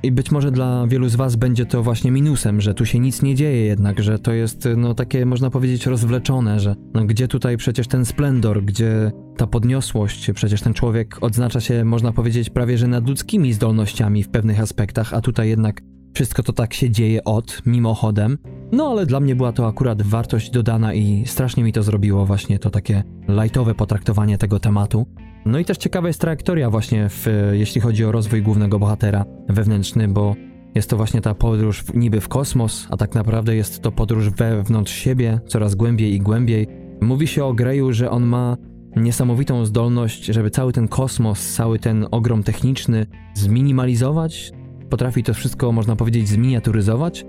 I 0.03 0.12
być 0.12 0.31
może 0.31 0.51
dla 0.51 0.88
wielu 0.88 1.09
z 1.09 1.15
Was 1.15 1.35
będzie 1.35 1.65
to 1.65 1.83
właśnie 1.83 2.12
minusem, 2.12 2.62
że 2.62 2.73
tu 2.73 2.85
się 2.85 2.99
nic 2.99 3.21
nie 3.21 3.35
dzieje 3.35 3.65
jednak, 3.65 4.03
że 4.03 4.19
to 4.19 4.33
jest 4.33 4.67
no 4.77 4.93
takie 4.93 5.25
można 5.25 5.49
powiedzieć 5.49 5.85
rozwleczone, 5.85 6.59
że 6.59 6.75
no, 6.93 7.05
gdzie 7.05 7.27
tutaj 7.27 7.57
przecież 7.57 7.88
ten 7.88 8.05
splendor, 8.05 8.63
gdzie 8.63 9.12
ta 9.38 9.47
podniosłość, 9.47 10.31
przecież 10.33 10.62
ten 10.62 10.73
człowiek 10.73 11.17
odznacza 11.21 11.59
się 11.59 11.85
można 11.85 12.12
powiedzieć 12.12 12.49
prawie 12.49 12.77
że 12.77 12.88
nadludzkimi 12.88 13.53
zdolnościami 13.53 14.23
w 14.23 14.29
pewnych 14.29 14.59
aspektach, 14.59 15.13
a 15.13 15.21
tutaj 15.21 15.49
jednak 15.49 15.81
wszystko 16.19 16.43
to 16.43 16.53
tak 16.53 16.73
się 16.73 16.89
dzieje 16.89 17.23
od, 17.23 17.62
mimochodem. 17.65 18.38
No 18.71 18.91
ale 18.91 19.05
dla 19.05 19.19
mnie 19.19 19.36
była 19.36 19.51
to 19.51 19.67
akurat 19.67 20.01
wartość 20.01 20.49
dodana 20.49 20.93
i 20.93 21.23
strasznie 21.25 21.63
mi 21.63 21.73
to 21.73 21.84
zrobiło 21.84 22.25
właśnie 22.25 22.60
to 22.60 22.69
takie 22.69 23.03
lightowe 23.27 23.75
potraktowanie 23.75 24.38
tego 24.38 24.60
tematu. 24.60 25.05
No 25.45 25.60
i 25.60 25.65
też 25.65 25.77
ciekawa 25.77 26.08
jest 26.08 26.21
trajektoria 26.21 26.69
właśnie, 26.69 27.10
w, 27.10 27.27
jeśli 27.51 27.82
chodzi 27.82 28.05
o 28.05 28.12
rozwój 28.12 28.41
głównego 28.41 28.79
bohatera 28.79 29.25
wewnętrzny, 29.49 30.08
bo 30.08 30.36
jest 30.75 30.89
to 30.89 30.97
właśnie 30.97 31.21
ta 31.21 31.34
podróż 31.34 31.82
w, 31.82 31.95
niby 31.95 32.21
w 32.21 32.27
kosmos, 32.27 32.88
a 32.89 32.97
tak 32.97 33.15
naprawdę 33.15 33.55
jest 33.55 33.82
to 33.82 33.91
podróż 33.91 34.29
wewnątrz 34.29 34.93
siebie, 34.93 35.39
coraz 35.47 35.75
głębiej 35.75 36.13
i 36.13 36.19
głębiej. 36.19 36.67
Mówi 37.01 37.27
się 37.27 37.45
o 37.45 37.53
Greju, 37.53 37.93
że 37.93 38.12
on 38.12 38.23
ma 38.23 38.58
niesamowitą 38.95 39.65
zdolność, 39.65 40.25
żeby 40.25 40.49
cały 40.49 40.73
ten 40.73 40.88
kosmos, 40.88 41.53
cały 41.53 41.79
ten 41.79 42.05
ogrom 42.12 42.43
techniczny 42.43 43.05
zminimalizować, 43.34 44.51
potrafi 44.89 45.23
to 45.23 45.34
wszystko, 45.34 45.71
można 45.71 45.95
powiedzieć, 45.95 46.28
zminiaturyzować, 46.28 47.25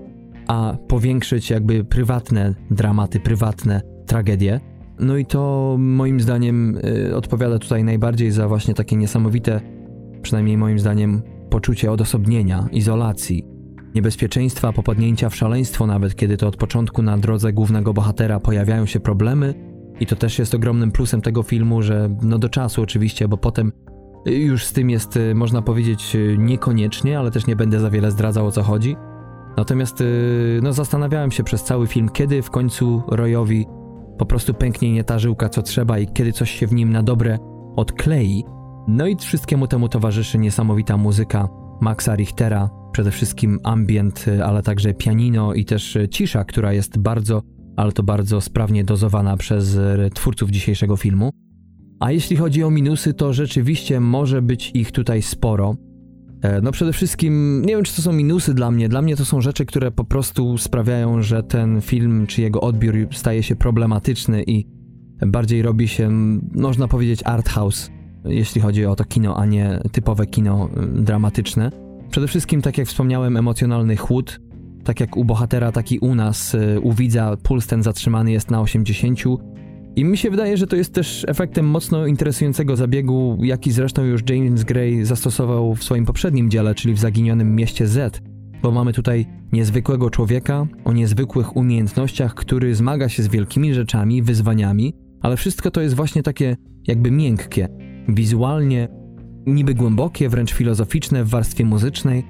a 0.47 0.77
powiększyć 0.87 1.49
jakby 1.49 1.83
prywatne 1.83 2.55
dramaty, 2.71 3.19
prywatne 3.19 3.81
tragedie. 4.07 4.59
No 4.99 5.17
i 5.17 5.25
to 5.25 5.75
moim 5.79 6.19
zdaniem 6.19 6.77
y, 7.07 7.15
odpowiada 7.15 7.59
tutaj 7.59 7.83
najbardziej 7.83 8.31
za 8.31 8.47
właśnie 8.47 8.73
takie 8.73 8.95
niesamowite, 8.95 9.61
przynajmniej 10.21 10.57
moim 10.57 10.79
zdaniem, 10.79 11.21
poczucie 11.49 11.91
odosobnienia, 11.91 12.67
izolacji, 12.71 13.45
niebezpieczeństwa 13.95 14.73
popadnięcia 14.73 15.29
w 15.29 15.35
szaleństwo, 15.35 15.87
nawet 15.87 16.15
kiedy 16.15 16.37
to 16.37 16.47
od 16.47 16.57
początku 16.57 17.01
na 17.01 17.17
drodze 17.17 17.53
głównego 17.53 17.93
bohatera 17.93 18.39
pojawiają 18.39 18.85
się 18.85 18.99
problemy. 18.99 19.53
I 19.99 20.05
to 20.05 20.15
też 20.15 20.39
jest 20.39 20.55
ogromnym 20.55 20.91
plusem 20.91 21.21
tego 21.21 21.43
filmu, 21.43 21.81
że 21.81 22.15
no 22.21 22.39
do 22.39 22.49
czasu 22.49 22.81
oczywiście, 22.81 23.27
bo 23.27 23.37
potem 23.37 23.71
już 24.25 24.65
z 24.65 24.73
tym 24.73 24.89
jest, 24.89 25.17
y, 25.17 25.35
można 25.35 25.61
powiedzieć, 25.61 26.15
y, 26.15 26.35
niekoniecznie, 26.39 27.19
ale 27.19 27.31
też 27.31 27.47
nie 27.47 27.55
będę 27.55 27.79
za 27.79 27.89
wiele 27.89 28.11
zdradzał 28.11 28.47
o 28.47 28.51
co 28.51 28.63
chodzi. 28.63 28.95
Natomiast 29.57 30.01
y, 30.01 30.59
no, 30.63 30.73
zastanawiałem 30.73 31.31
się 31.31 31.43
przez 31.43 31.63
cały 31.63 31.87
film, 31.87 32.09
kiedy 32.09 32.41
w 32.41 32.49
końcu 32.49 33.03
Royowi 33.07 33.65
po 34.17 34.25
prostu 34.25 34.53
pęknie 34.53 34.93
nie 34.93 35.03
ta 35.03 35.19
żyłka 35.19 35.49
co 35.49 35.61
trzeba 35.61 35.99
i 35.99 36.07
kiedy 36.07 36.31
coś 36.31 36.51
się 36.51 36.67
w 36.67 36.73
nim 36.73 36.91
na 36.91 37.03
dobre 37.03 37.37
odklei. 37.75 38.43
No 38.87 39.07
i 39.07 39.15
wszystkiemu 39.15 39.67
temu 39.67 39.89
towarzyszy 39.89 40.37
niesamowita 40.37 40.97
muzyka 40.97 41.47
Maxa 41.81 42.15
Richtera, 42.15 42.69
przede 42.91 43.11
wszystkim 43.11 43.59
ambient, 43.63 44.25
ale 44.45 44.61
także 44.61 44.93
pianino 44.93 45.53
i 45.53 45.65
też 45.65 45.97
cisza, 46.11 46.43
która 46.43 46.73
jest 46.73 46.97
bardzo, 46.97 47.41
ale 47.77 47.91
to 47.91 48.03
bardzo 48.03 48.41
sprawnie 48.41 48.83
dozowana 48.83 49.37
przez 49.37 49.77
twórców 50.13 50.49
dzisiejszego 50.49 50.97
filmu. 50.97 51.31
A 52.01 52.11
jeśli 52.11 52.37
chodzi 52.37 52.63
o 52.63 52.69
minusy, 52.69 53.13
to 53.13 53.33
rzeczywiście 53.33 53.99
może 53.99 54.41
być 54.41 54.71
ich 54.73 54.91
tutaj 54.91 55.21
sporo. 55.21 55.75
E, 56.41 56.61
no 56.61 56.71
przede 56.71 56.93
wszystkim, 56.93 57.61
nie 57.65 57.75
wiem 57.75 57.83
czy 57.83 57.95
to 57.95 58.01
są 58.01 58.11
minusy 58.11 58.53
dla 58.53 58.71
mnie, 58.71 58.89
dla 58.89 59.01
mnie 59.01 59.15
to 59.15 59.25
są 59.25 59.41
rzeczy, 59.41 59.65
które 59.65 59.91
po 59.91 60.03
prostu 60.03 60.57
sprawiają, 60.57 61.21
że 61.21 61.43
ten 61.43 61.81
film 61.81 62.27
czy 62.27 62.41
jego 62.41 62.61
odbiór 62.61 62.95
staje 63.11 63.43
się 63.43 63.55
problematyczny 63.55 64.43
i 64.47 64.67
bardziej 65.27 65.61
robi 65.61 65.87
się, 65.87 66.09
można 66.55 66.87
powiedzieć, 66.87 67.21
art 67.25 67.49
house. 67.49 67.91
jeśli 68.25 68.61
chodzi 68.61 68.85
o 68.85 68.95
to 68.95 69.05
kino, 69.05 69.37
a 69.37 69.45
nie 69.45 69.79
typowe 69.91 70.25
kino 70.25 70.69
y, 70.97 71.01
dramatyczne. 71.01 71.71
Przede 72.11 72.27
wszystkim, 72.27 72.61
tak 72.61 72.77
jak 72.77 72.87
wspomniałem, 72.87 73.37
emocjonalny 73.37 73.95
chłód. 73.95 74.39
Tak 74.83 74.99
jak 74.99 75.17
u 75.17 75.25
bohatera, 75.25 75.71
tak 75.71 75.91
i 75.91 75.99
u 75.99 76.15
nas, 76.15 76.55
y, 76.55 76.79
u 76.79 76.93
widza, 76.93 77.37
puls 77.43 77.67
ten 77.67 77.83
zatrzymany 77.83 78.31
jest 78.31 78.51
na 78.51 78.61
80. 78.61 79.19
I 79.95 80.05
mi 80.05 80.17
się 80.17 80.29
wydaje, 80.29 80.57
że 80.57 80.67
to 80.67 80.75
jest 80.75 80.93
też 80.93 81.25
efektem 81.27 81.65
mocno 81.65 82.07
interesującego 82.07 82.75
zabiegu, 82.75 83.37
jaki 83.41 83.71
zresztą 83.71 84.03
już 84.03 84.21
James 84.29 84.63
Gray 84.63 85.05
zastosował 85.05 85.75
w 85.75 85.83
swoim 85.83 86.05
poprzednim 86.05 86.49
dziele, 86.49 86.75
czyli 86.75 86.93
w 86.93 86.99
zaginionym 86.99 87.55
mieście 87.55 87.87
Z, 87.87 88.21
bo 88.61 88.71
mamy 88.71 88.93
tutaj 88.93 89.25
niezwykłego 89.51 90.09
człowieka 90.09 90.67
o 90.85 90.93
niezwykłych 90.93 91.55
umiejętnościach, 91.55 92.35
który 92.35 92.75
zmaga 92.75 93.09
się 93.09 93.23
z 93.23 93.27
wielkimi 93.27 93.73
rzeczami, 93.73 94.21
wyzwaniami, 94.21 94.93
ale 95.21 95.37
wszystko 95.37 95.71
to 95.71 95.81
jest 95.81 95.95
właśnie 95.95 96.23
takie 96.23 96.57
jakby 96.87 97.11
miękkie, 97.11 97.67
wizualnie, 98.07 98.87
niby 99.45 99.73
głębokie, 99.73 100.29
wręcz 100.29 100.53
filozoficzne 100.53 101.23
w 101.23 101.29
warstwie 101.29 101.65
muzycznej, 101.65 102.23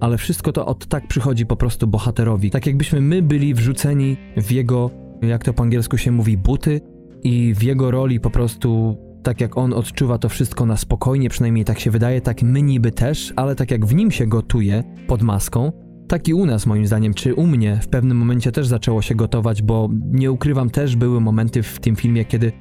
ale 0.00 0.18
wszystko 0.18 0.52
to 0.52 0.66
od 0.66 0.86
tak 0.86 1.08
przychodzi 1.08 1.46
po 1.46 1.56
prostu 1.56 1.86
bohaterowi. 1.86 2.50
Tak 2.50 2.66
jakbyśmy 2.66 3.00
my 3.00 3.22
byli 3.22 3.54
wrzuceni 3.54 4.16
w 4.36 4.52
jego, 4.52 4.90
jak 5.22 5.44
to 5.44 5.52
po 5.52 5.62
angielsku 5.62 5.98
się 5.98 6.10
mówi, 6.10 6.36
buty 6.36 6.80
i 7.22 7.54
w 7.54 7.62
jego 7.62 7.90
roli 7.90 8.20
po 8.20 8.30
prostu 8.30 8.96
tak 9.22 9.40
jak 9.40 9.58
on 9.58 9.72
odczuwa 9.72 10.18
to 10.18 10.28
wszystko 10.28 10.66
na 10.66 10.76
spokojnie, 10.76 11.30
przynajmniej 11.30 11.64
tak 11.64 11.80
się 11.80 11.90
wydaje, 11.90 12.20
tak 12.20 12.42
my 12.42 12.62
niby 12.62 12.90
też, 12.92 13.32
ale 13.36 13.54
tak 13.54 13.70
jak 13.70 13.86
w 13.86 13.94
nim 13.94 14.10
się 14.10 14.26
gotuje 14.26 14.84
pod 15.06 15.22
maską, 15.22 15.72
tak 16.08 16.28
i 16.28 16.34
u 16.34 16.46
nas 16.46 16.66
moim 16.66 16.86
zdaniem, 16.86 17.14
czy 17.14 17.34
u 17.34 17.46
mnie 17.46 17.78
w 17.82 17.88
pewnym 17.88 18.16
momencie 18.16 18.52
też 18.52 18.66
zaczęło 18.66 19.02
się 19.02 19.14
gotować, 19.14 19.62
bo 19.62 19.88
nie 20.12 20.32
ukrywam, 20.32 20.70
też 20.70 20.96
były 20.96 21.20
momenty 21.20 21.62
w 21.62 21.80
tym 21.80 21.96
filmie, 21.96 22.24
kiedy 22.24 22.52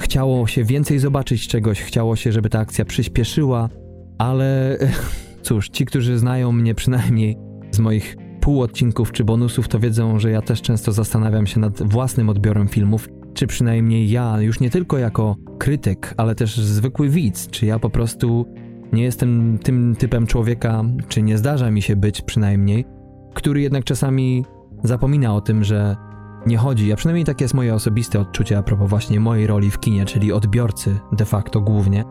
chciało 0.00 0.46
się 0.46 0.64
więcej 0.64 0.98
zobaczyć 0.98 1.48
czegoś, 1.48 1.82
chciało 1.82 2.16
się, 2.16 2.32
żeby 2.32 2.50
ta 2.50 2.58
akcja 2.58 2.84
przyspieszyła, 2.84 3.68
ale 4.18 4.78
cóż, 5.42 5.68
ci, 5.68 5.84
którzy 5.84 6.18
znają 6.18 6.52
mnie 6.52 6.74
przynajmniej 6.74 7.36
z 7.70 7.78
moich 7.78 8.16
półodcinków 8.40 9.12
czy 9.12 9.24
bonusów, 9.24 9.68
to 9.68 9.80
wiedzą, 9.80 10.18
że 10.18 10.30
ja 10.30 10.42
też 10.42 10.62
często 10.62 10.92
zastanawiam 10.92 11.46
się 11.46 11.60
nad 11.60 11.82
własnym 11.82 12.28
odbiorem 12.28 12.68
filmów, 12.68 13.08
czy 13.34 13.46
przynajmniej 13.46 14.10
ja, 14.10 14.40
już 14.40 14.60
nie 14.60 14.70
tylko 14.70 14.98
jako 14.98 15.36
krytyk, 15.58 16.14
ale 16.16 16.34
też 16.34 16.56
zwykły 16.56 17.08
widz, 17.08 17.50
czy 17.50 17.66
ja 17.66 17.78
po 17.78 17.90
prostu 17.90 18.46
nie 18.92 19.02
jestem 19.02 19.58
tym 19.58 19.96
typem 19.96 20.26
człowieka, 20.26 20.82
czy 21.08 21.22
nie 21.22 21.38
zdarza 21.38 21.70
mi 21.70 21.82
się 21.82 21.96
być 21.96 22.22
przynajmniej, 22.22 22.84
który 23.34 23.60
jednak 23.60 23.84
czasami 23.84 24.44
zapomina 24.84 25.34
o 25.34 25.40
tym, 25.40 25.64
że 25.64 25.96
nie 26.46 26.56
chodzi, 26.56 26.92
a 26.92 26.96
przynajmniej 26.96 27.24
takie 27.24 27.44
jest 27.44 27.54
moje 27.54 27.74
osobiste 27.74 28.20
odczucie 28.20 28.58
a 28.58 28.62
propos 28.62 28.90
właśnie 28.90 29.20
mojej 29.20 29.46
roli 29.46 29.70
w 29.70 29.80
kinie, 29.80 30.04
czyli 30.04 30.32
odbiorcy 30.32 30.98
de 31.12 31.24
facto 31.24 31.60
głównie. 31.60 32.04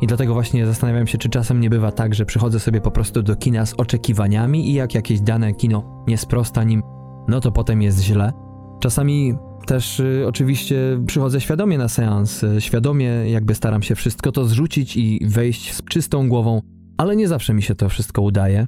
I 0.00 0.06
dlatego 0.06 0.34
właśnie 0.34 0.66
zastanawiam 0.66 1.06
się, 1.06 1.18
czy 1.18 1.28
czasem 1.28 1.60
nie 1.60 1.70
bywa 1.70 1.92
tak, 1.92 2.14
że 2.14 2.26
przychodzę 2.26 2.60
sobie 2.60 2.80
po 2.80 2.90
prostu 2.90 3.22
do 3.22 3.36
kina 3.36 3.66
z 3.66 3.74
oczekiwaniami 3.74 4.70
i 4.70 4.74
jak 4.74 4.94
jakieś 4.94 5.20
dane 5.20 5.54
kino 5.54 6.04
nie 6.08 6.18
sprosta 6.18 6.64
nim, 6.64 6.82
no 7.28 7.40
to 7.40 7.52
potem 7.52 7.82
jest 7.82 8.02
źle. 8.02 8.32
Czasami 8.80 9.34
też 9.66 10.00
y, 10.00 10.24
oczywiście 10.28 10.76
przychodzę 11.06 11.40
świadomie 11.40 11.78
na 11.78 11.88
seans, 11.88 12.42
y, 12.42 12.60
świadomie 12.60 13.06
jakby 13.06 13.54
staram 13.54 13.82
się 13.82 13.94
wszystko 13.94 14.32
to 14.32 14.44
zrzucić 14.44 14.96
i 14.96 15.20
wejść 15.26 15.74
z 15.74 15.84
czystą 15.84 16.28
głową, 16.28 16.60
ale 16.96 17.16
nie 17.16 17.28
zawsze 17.28 17.54
mi 17.54 17.62
się 17.62 17.74
to 17.74 17.88
wszystko 17.88 18.22
udaje. 18.22 18.66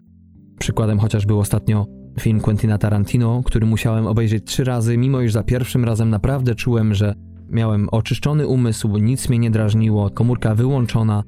Przykładem 0.58 0.98
chociażby 0.98 1.34
ostatnio 1.34 1.86
film 2.20 2.40
Quentina 2.40 2.78
Tarantino, 2.78 3.42
który 3.44 3.66
musiałem 3.66 4.06
obejrzeć 4.06 4.44
trzy 4.44 4.64
razy, 4.64 4.96
mimo 4.98 5.20
iż 5.20 5.32
za 5.32 5.42
pierwszym 5.42 5.84
razem 5.84 6.10
naprawdę 6.10 6.54
czułem, 6.54 6.94
że 6.94 7.14
miałem 7.50 7.88
oczyszczony 7.88 8.46
umysł, 8.46 8.96
nic 8.98 9.28
mnie 9.28 9.38
nie 9.38 9.50
drażniło, 9.50 10.10
komórka 10.10 10.54
wyłączona, 10.54 11.24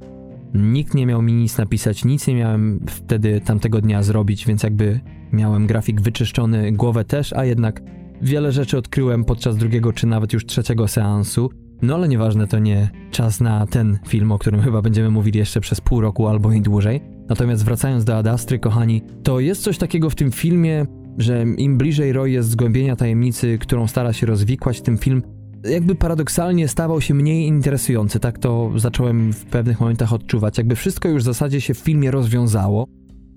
nikt 0.55 0.95
nie 0.95 1.07
miał 1.07 1.23
mi 1.23 1.33
nic 1.33 1.59
napisać, 1.59 2.05
nic 2.05 2.27
nie 2.27 2.35
miałem 2.35 2.81
wtedy 2.89 3.41
tamtego 3.41 3.81
dnia 3.81 4.03
zrobić, 4.03 4.47
więc 4.47 4.63
jakby 4.63 5.01
miałem 5.33 5.67
grafik 5.67 6.01
wyczyszczony, 6.01 6.73
głowę 6.73 7.05
też, 7.05 7.33
a 7.33 7.45
jednak 7.45 7.83
wiele 8.23 8.53
rzeczy 8.53 8.79
odkryłem 8.79 9.25
podczas 9.25 9.57
drugiego 9.57 9.93
czy 9.93 10.07
nawet 10.07 10.33
już 10.33 10.47
trzeciego 10.47 10.89
seansu. 10.89 11.51
No 11.83 11.95
ale 11.95 12.09
nieważne, 12.09 12.47
to 12.47 12.59
nie 12.59 12.91
czas 13.11 13.41
na 13.41 13.67
ten 13.67 13.99
film, 14.09 14.33
o 14.33 14.39
którym 14.39 14.61
chyba 14.61 14.83
będziemy 14.83 15.11
mówili 15.11 15.39
jeszcze 15.39 15.61
przez 15.61 15.81
pół 15.81 16.01
roku 16.01 16.29
albo 16.29 16.53
i 16.53 16.61
dłużej. 16.61 17.01
Natomiast 17.29 17.65
wracając 17.65 18.05
do 18.05 18.17
Adastry, 18.17 18.59
kochani, 18.59 19.03
to 19.23 19.41
jest 19.41 19.63
coś 19.63 19.79
takiego 19.79 20.11
w 20.11 20.15
tym 20.15 20.31
filmie, 20.31 20.87
że 21.19 21.45
im 21.59 21.79
bliżej 21.79 22.13
Roy 22.13 22.31
jest 22.31 22.51
zgłębienia 22.51 22.97
tajemnicy, 22.97 23.59
którą 23.59 23.87
stara 23.87 24.13
się 24.13 24.27
rozwikłać, 24.27 24.81
tym 24.81 24.99
film 24.99 25.23
jakby 25.71 25.95
paradoksalnie 25.95 26.69
stawał 26.69 27.01
się 27.01 27.15
mniej 27.15 27.47
interesujący. 27.47 28.21
Tak 28.21 28.39
to 28.39 28.71
zacząłem 28.77 29.33
w 29.33 29.45
pewnych 29.45 29.81
momentach 29.81 30.13
odczuwać. 30.13 30.59
Jakby 30.59 30.77
wszystko 30.77 31.09
już 31.09 31.23
w 31.23 31.25
zasadzie 31.25 31.61
się 31.61 31.75
w 31.75 31.79
filmie 31.79 32.11
rozwiązało 32.11 32.87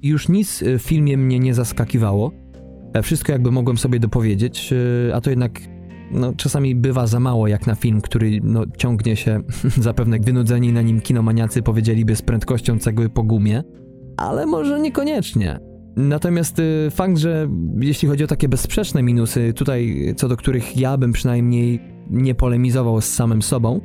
już 0.06 0.30
nic 0.30 0.64
w 0.80 0.82
filmie 0.82 1.18
mnie 1.18 1.40
nie 1.40 1.54
zaskakiwało. 1.54 2.32
E, 2.96 3.02
wszystko 3.02 3.32
jakby 3.32 3.52
mogłem 3.52 3.78
sobie 3.78 4.00
dopowiedzieć, 4.00 4.74
e, 5.10 5.16
a 5.16 5.22
to 5.22 5.30
jednak 5.30 5.60
no, 6.12 6.34
czasami 6.34 6.76
bywa 6.76 7.08
za 7.08 7.20
mało 7.20 7.48
jak 7.48 7.68
na 7.68 7.76
film, 7.76 8.02
który 8.02 8.40
no, 8.44 8.64
ciągnie 8.78 9.16
się, 9.16 9.42
zapewne 9.78 10.20
wynudzeni 10.20 10.74
na 10.74 10.82
nim 10.82 11.02
kinomaniacy 11.02 11.62
powiedzieliby 11.62 12.16
z 12.16 12.22
prędkością 12.22 12.80
cegły 12.80 13.10
po 13.10 13.24
gumie, 13.24 13.64
ale 14.18 14.46
może 14.46 14.80
niekoniecznie. 14.80 15.60
Natomiast 15.96 16.60
y, 16.60 16.88
fakt, 16.92 17.18
że 17.18 17.48
jeśli 17.80 18.08
chodzi 18.08 18.24
o 18.24 18.28
takie 18.28 18.50
bezsprzeczne 18.50 19.04
minusy, 19.04 19.54
tutaj 19.54 20.14
co 20.18 20.28
do 20.28 20.38
których 20.38 20.78
ja 20.78 20.98
bym 20.98 21.12
przynajmniej 21.12 21.80
nie 22.10 22.36
polemizował 22.36 23.02
z 23.02 23.06
samym 23.06 23.42
sobą, 23.42 23.82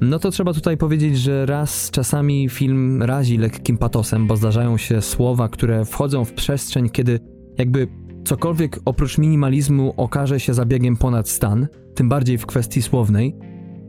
no 0.00 0.18
to 0.18 0.30
trzeba 0.30 0.52
tutaj 0.52 0.76
powiedzieć, 0.76 1.18
że 1.18 1.46
raz 1.46 1.90
czasami 1.90 2.48
film 2.48 3.02
razi 3.02 3.38
lekkim 3.38 3.78
patosem, 3.78 4.26
bo 4.26 4.36
zdarzają 4.36 4.76
się 4.76 5.02
słowa, 5.02 5.48
które 5.48 5.84
wchodzą 5.84 6.24
w 6.24 6.32
przestrzeń, 6.32 6.90
kiedy 6.90 7.20
jakby 7.58 7.88
cokolwiek 8.24 8.78
oprócz 8.84 9.18
minimalizmu 9.18 9.94
okaże 9.96 10.40
się 10.40 10.54
zabiegiem 10.54 10.96
ponad 10.96 11.28
stan, 11.28 11.66
tym 11.94 12.08
bardziej 12.08 12.38
w 12.38 12.46
kwestii 12.46 12.82
słownej, 12.82 13.36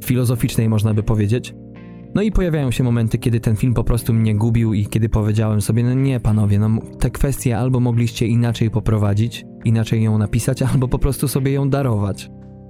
filozoficznej 0.03 0.69
można 0.69 0.93
by 0.93 1.03
powiedzieć. 1.03 1.55
No 2.15 2.21
i 2.21 2.31
pojawiają 2.31 2.71
się 2.71 2.83
momenty, 2.83 3.17
kiedy 3.17 3.39
ten 3.39 3.55
film 3.55 3.73
po 3.73 3.83
prostu 3.83 4.13
mnie 4.13 4.35
gubił 4.35 4.73
i 4.73 4.85
kiedy 4.85 5.09
powiedziałem 5.09 5.61
sobie, 5.61 5.83
no 5.83 5.93
nie 5.93 6.19
panowie, 6.19 6.59
no 6.59 6.69
te 6.99 7.09
kwestie 7.09 7.57
albo 7.57 7.79
mogliście 7.79 8.27
inaczej 8.27 8.69
poprowadzić, 8.69 9.45
inaczej 9.65 10.03
ją 10.03 10.17
napisać, 10.17 10.61
albo 10.73 10.87
po 10.87 10.99
prostu 10.99 11.27
sobie 11.27 11.51
ją 11.51 11.69
darować. 11.69 12.29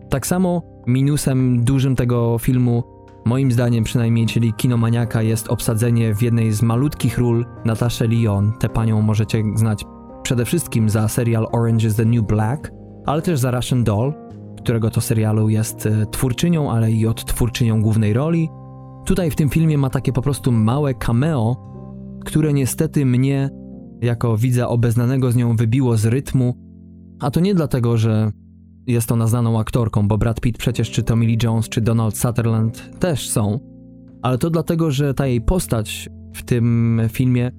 Tak 0.10 0.28
samo 0.28 0.62
minusem 0.88 1.64
dużym 1.64 1.96
tego 1.96 2.38
filmu, 2.40 2.84
moim 3.26 3.52
zdaniem 3.52 3.84
przynajmniej, 3.84 4.26
czyli 4.26 4.54
kinomaniaka, 4.54 5.22
jest 5.22 5.48
obsadzenie 5.48 6.16
w 6.16 6.22
jednej 6.22 6.52
z 6.52 6.62
malutkich 6.62 7.18
ról 7.18 7.46
Nataszę 7.66 8.08
Lyon. 8.08 8.54
Tę 8.60 8.70
panią 8.70 9.02
możecie 9.02 9.44
znać 9.56 9.86
przede 10.32 10.46
wszystkim 10.46 10.90
za 10.90 11.08
serial 11.08 11.48
Orange 11.52 11.88
is 11.88 11.96
the 11.96 12.06
New 12.06 12.28
Black, 12.28 12.72
ale 13.06 13.22
też 13.22 13.40
za 13.40 13.52
Russian 13.52 13.84
Doll, 13.84 14.14
którego 14.58 14.90
to 14.90 15.02
serialu 15.02 15.50
jest 15.50 15.86
e, 15.86 16.06
twórczynią, 16.06 16.72
ale 16.72 16.92
i 16.92 17.08
odtwórczynią 17.08 17.82
głównej 17.82 18.14
roli. 18.14 18.50
Tutaj 19.06 19.32
w 19.32 19.36
tym 19.36 19.50
filmie 19.50 19.78
ma 19.78 19.90
takie 19.90 20.14
po 20.14 20.22
prostu 20.22 20.52
małe 20.52 20.94
cameo, 20.94 21.56
które 22.26 22.54
niestety 22.54 23.06
mnie, 23.06 23.50
jako 24.02 24.38
widza 24.38 24.68
obeznanego 24.68 25.32
z 25.32 25.36
nią, 25.36 25.56
wybiło 25.56 25.98
z 25.98 26.06
rytmu. 26.06 26.54
A 27.20 27.32
to 27.32 27.40
nie 27.40 27.56
dlatego, 27.56 27.98
że 27.98 28.32
jest 28.88 29.12
ona 29.12 29.28
znaną 29.28 29.60
aktorką, 29.60 30.08
bo 30.08 30.18
Brad 30.18 30.42
Pitt 30.42 30.58
przecież 30.58 30.92
czy 30.92 31.04
Tommy 31.04 31.26
Lee 31.26 31.38
Jones, 31.44 31.70
czy 31.70 31.82
Donald 31.82 32.18
Sutherland 32.18 33.00
też 33.00 33.30
są, 33.30 33.60
ale 34.22 34.38
to 34.38 34.50
dlatego, 34.50 34.92
że 34.92 35.14
ta 35.14 35.28
jej 35.28 35.42
postać 35.42 36.10
w 36.34 36.44
tym 36.44 37.02
filmie 37.10 37.52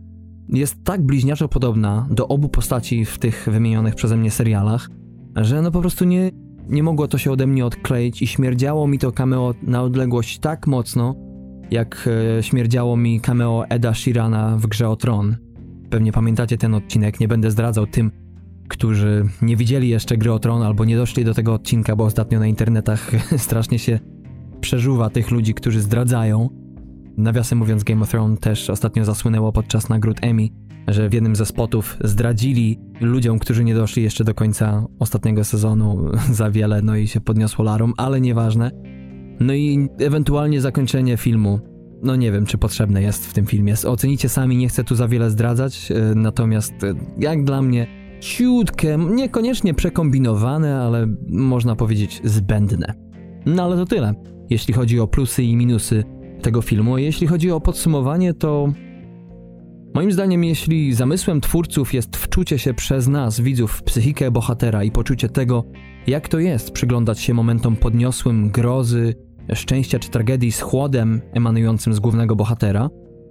jest 0.52 0.84
tak 0.84 1.02
bliźniaczo 1.02 1.48
podobna 1.48 2.06
do 2.10 2.28
obu 2.28 2.48
postaci 2.48 3.04
w 3.04 3.18
tych 3.18 3.48
wymienionych 3.52 3.94
przeze 3.94 4.16
mnie 4.16 4.30
serialach, 4.30 4.90
że 5.36 5.62
no 5.62 5.70
po 5.70 5.80
prostu 5.80 6.04
nie, 6.04 6.30
nie 6.68 6.82
mogło 6.82 7.08
to 7.08 7.18
się 7.18 7.32
ode 7.32 7.46
mnie 7.46 7.66
odkleić 7.66 8.22
i 8.22 8.26
śmierdziało 8.26 8.86
mi 8.86 8.98
to 8.98 9.12
cameo 9.12 9.54
na 9.62 9.82
odległość 9.82 10.38
tak 10.38 10.66
mocno, 10.66 11.14
jak 11.70 12.08
e, 12.38 12.42
śmierdziało 12.42 12.96
mi 12.96 13.20
cameo 13.20 13.64
Eda 13.68 13.94
Shirana 13.94 14.56
w 14.56 14.66
grze 14.66 14.88
o 14.88 14.96
Tron. 14.96 15.36
Pewnie 15.90 16.12
pamiętacie 16.12 16.58
ten 16.58 16.74
odcinek, 16.74 17.20
nie 17.20 17.28
będę 17.28 17.50
zdradzał 17.50 17.86
tym, 17.86 18.10
którzy 18.68 19.26
nie 19.42 19.56
widzieli 19.56 19.88
jeszcze 19.88 20.16
gry 20.16 20.32
o 20.32 20.38
Tron 20.38 20.62
albo 20.62 20.84
nie 20.84 20.96
doszli 20.96 21.24
do 21.24 21.34
tego 21.34 21.54
odcinka, 21.54 21.96
bo 21.96 22.04
ostatnio 22.04 22.38
na 22.38 22.46
internetach 22.46 23.10
strasznie 23.36 23.78
się 23.78 24.00
przeżuwa 24.60 25.10
tych 25.10 25.30
ludzi, 25.30 25.54
którzy 25.54 25.80
zdradzają. 25.80 26.61
Nawiasem 27.16 27.58
mówiąc, 27.58 27.84
Game 27.84 28.02
of 28.02 28.08
Thrones 28.08 28.40
też 28.40 28.70
ostatnio 28.70 29.04
zasłynęło 29.04 29.52
podczas 29.52 29.88
nagród 29.88 30.16
Emmy, 30.20 30.48
że 30.88 31.08
w 31.08 31.12
jednym 31.12 31.36
ze 31.36 31.46
spotów 31.46 31.96
zdradzili 32.04 32.78
ludziom, 33.00 33.38
którzy 33.38 33.64
nie 33.64 33.74
doszli 33.74 34.02
jeszcze 34.02 34.24
do 34.24 34.34
końca 34.34 34.86
ostatniego 34.98 35.44
sezonu 35.44 36.10
za 36.30 36.50
wiele, 36.50 36.82
no 36.82 36.96
i 36.96 37.08
się 37.08 37.20
podniosło 37.20 37.64
larum, 37.64 37.92
ale 37.96 38.20
nieważne. 38.20 38.70
No 39.40 39.54
i 39.54 39.88
ewentualnie 39.98 40.60
zakończenie 40.60 41.16
filmu. 41.16 41.60
No 42.02 42.16
nie 42.16 42.32
wiem, 42.32 42.46
czy 42.46 42.58
potrzebne 42.58 43.02
jest 43.02 43.26
w 43.26 43.32
tym 43.32 43.46
filmie. 43.46 43.74
Ocenicie 43.86 44.28
sami, 44.28 44.56
nie 44.56 44.68
chcę 44.68 44.84
tu 44.84 44.94
za 44.94 45.08
wiele 45.08 45.30
zdradzać, 45.30 45.92
e, 45.92 46.14
natomiast 46.14 46.84
e, 46.84 46.94
jak 47.18 47.44
dla 47.44 47.62
mnie 47.62 47.86
ciutkę, 48.20 48.98
niekoniecznie 48.98 49.74
przekombinowane, 49.74 50.80
ale 50.80 51.06
można 51.28 51.76
powiedzieć 51.76 52.20
zbędne. 52.24 52.94
No 53.46 53.62
ale 53.64 53.76
to 53.76 53.86
tyle, 53.86 54.14
jeśli 54.50 54.74
chodzi 54.74 55.00
o 55.00 55.06
plusy 55.06 55.42
i 55.42 55.56
minusy 55.56 56.04
tego 56.42 56.62
filmu. 56.62 56.98
Jeśli 56.98 57.26
chodzi 57.26 57.50
o 57.50 57.60
podsumowanie, 57.60 58.34
to 58.34 58.72
moim 59.94 60.12
zdaniem, 60.12 60.44
jeśli 60.44 60.94
zamysłem 60.94 61.40
twórców 61.40 61.94
jest 61.94 62.16
wczucie 62.16 62.58
się 62.58 62.74
przez 62.74 63.08
nas, 63.08 63.40
widzów, 63.40 63.72
w 63.72 63.82
psychikę 63.82 64.30
bohatera 64.30 64.84
i 64.84 64.90
poczucie 64.90 65.28
tego, 65.28 65.64
jak 66.06 66.28
to 66.28 66.38
jest 66.38 66.70
przyglądać 66.70 67.20
się 67.20 67.34
momentom 67.34 67.76
podniosłym 67.76 68.50
grozy, 68.50 69.14
szczęścia 69.54 69.98
czy 69.98 70.10
tragedii 70.10 70.52
z 70.52 70.60
chłodem 70.60 71.20
emanującym 71.32 71.94
z 71.94 72.00
głównego 72.00 72.36
bohatera, 72.36 72.90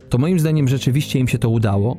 to 0.09 0.18
moim 0.18 0.39
zdaniem 0.39 0.68
rzeczywiście 0.68 1.20
im 1.20 1.28
się 1.28 1.38
to 1.38 1.49
udało. 1.49 1.97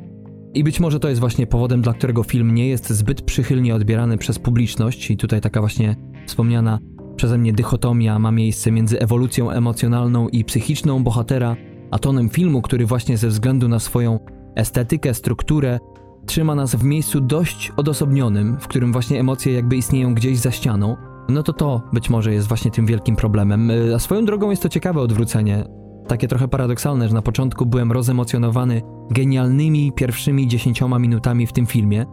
I 0.55 0.65
być 0.65 0.81
może 0.81 1.01
to 1.01 1.09
jest 1.09 1.21
właśnie 1.21 1.47
powodem, 1.47 1.83
dla 1.83 1.95
którego 1.95 2.23
film 2.23 2.55
nie 2.55 2.69
jest 2.69 2.91
zbyt 2.91 3.23
przychylnie 3.23 3.75
odbierany 3.75 4.19
przez 4.19 4.39
publiczność, 4.39 5.11
i 5.11 5.17
tutaj 5.17 5.41
taka 5.41 5.61
właśnie 5.61 5.97
wspomniana 6.27 6.79
przeze 7.23 7.39
mnie 7.39 7.53
dychotomia 7.53 8.19
ma 8.19 8.33
miejsce 8.33 8.73
między 8.73 9.01
ewolucją 9.01 9.51
emocjonalną 9.51 10.29
i 10.29 10.45
psychiczną 10.45 11.05
bohatera, 11.05 11.57
a 11.91 11.99
tonem 11.99 12.29
filmu, 12.29 12.63
który 12.63 12.87
właśnie 12.87 13.17
ze 13.17 13.29
względu 13.29 13.69
na 13.69 13.79
swoją 13.79 14.19
estetykę, 14.55 15.15
strukturę 15.15 15.79
trzyma 16.27 16.55
nas 16.55 16.75
w 16.75 16.85
miejscu 16.85 17.21
dość 17.21 17.73
odosobnionym, 17.77 18.57
w 18.61 18.69
którym 18.69 18.93
właśnie 18.93 19.21
emocje 19.21 19.53
jakby 19.53 19.77
istnieją 19.77 20.15
gdzieś 20.15 20.39
za 20.39 20.51
ścianą, 20.51 20.97
no 21.29 21.43
to 21.43 21.53
to 21.53 21.83
być 21.93 22.11
może 22.11 22.33
jest 22.35 22.49
właśnie 22.49 22.71
tym 22.71 22.87
wielkim 22.87 23.17
problemem. 23.17 23.71
A 23.95 23.99
swoją 23.99 24.25
drogą 24.25 24.51
jest 24.51 24.63
to 24.63 24.69
ciekawe 24.69 25.01
odwrócenie. 25.01 25.65
Takie 26.09 26.29
trochę 26.29 26.49
paradoksalne, 26.49 27.09
że 27.09 27.15
na 27.15 27.23
początku 27.23 27.67
byłem 27.67 27.93
rozemocjonowany 27.93 28.83
genialnymi 29.11 29.93
pierwszymi 29.93 30.49
dziesięcioma 30.49 30.99
minutami 30.99 31.47
w 31.47 31.53
tym 31.53 31.67
filmie, 31.67 32.07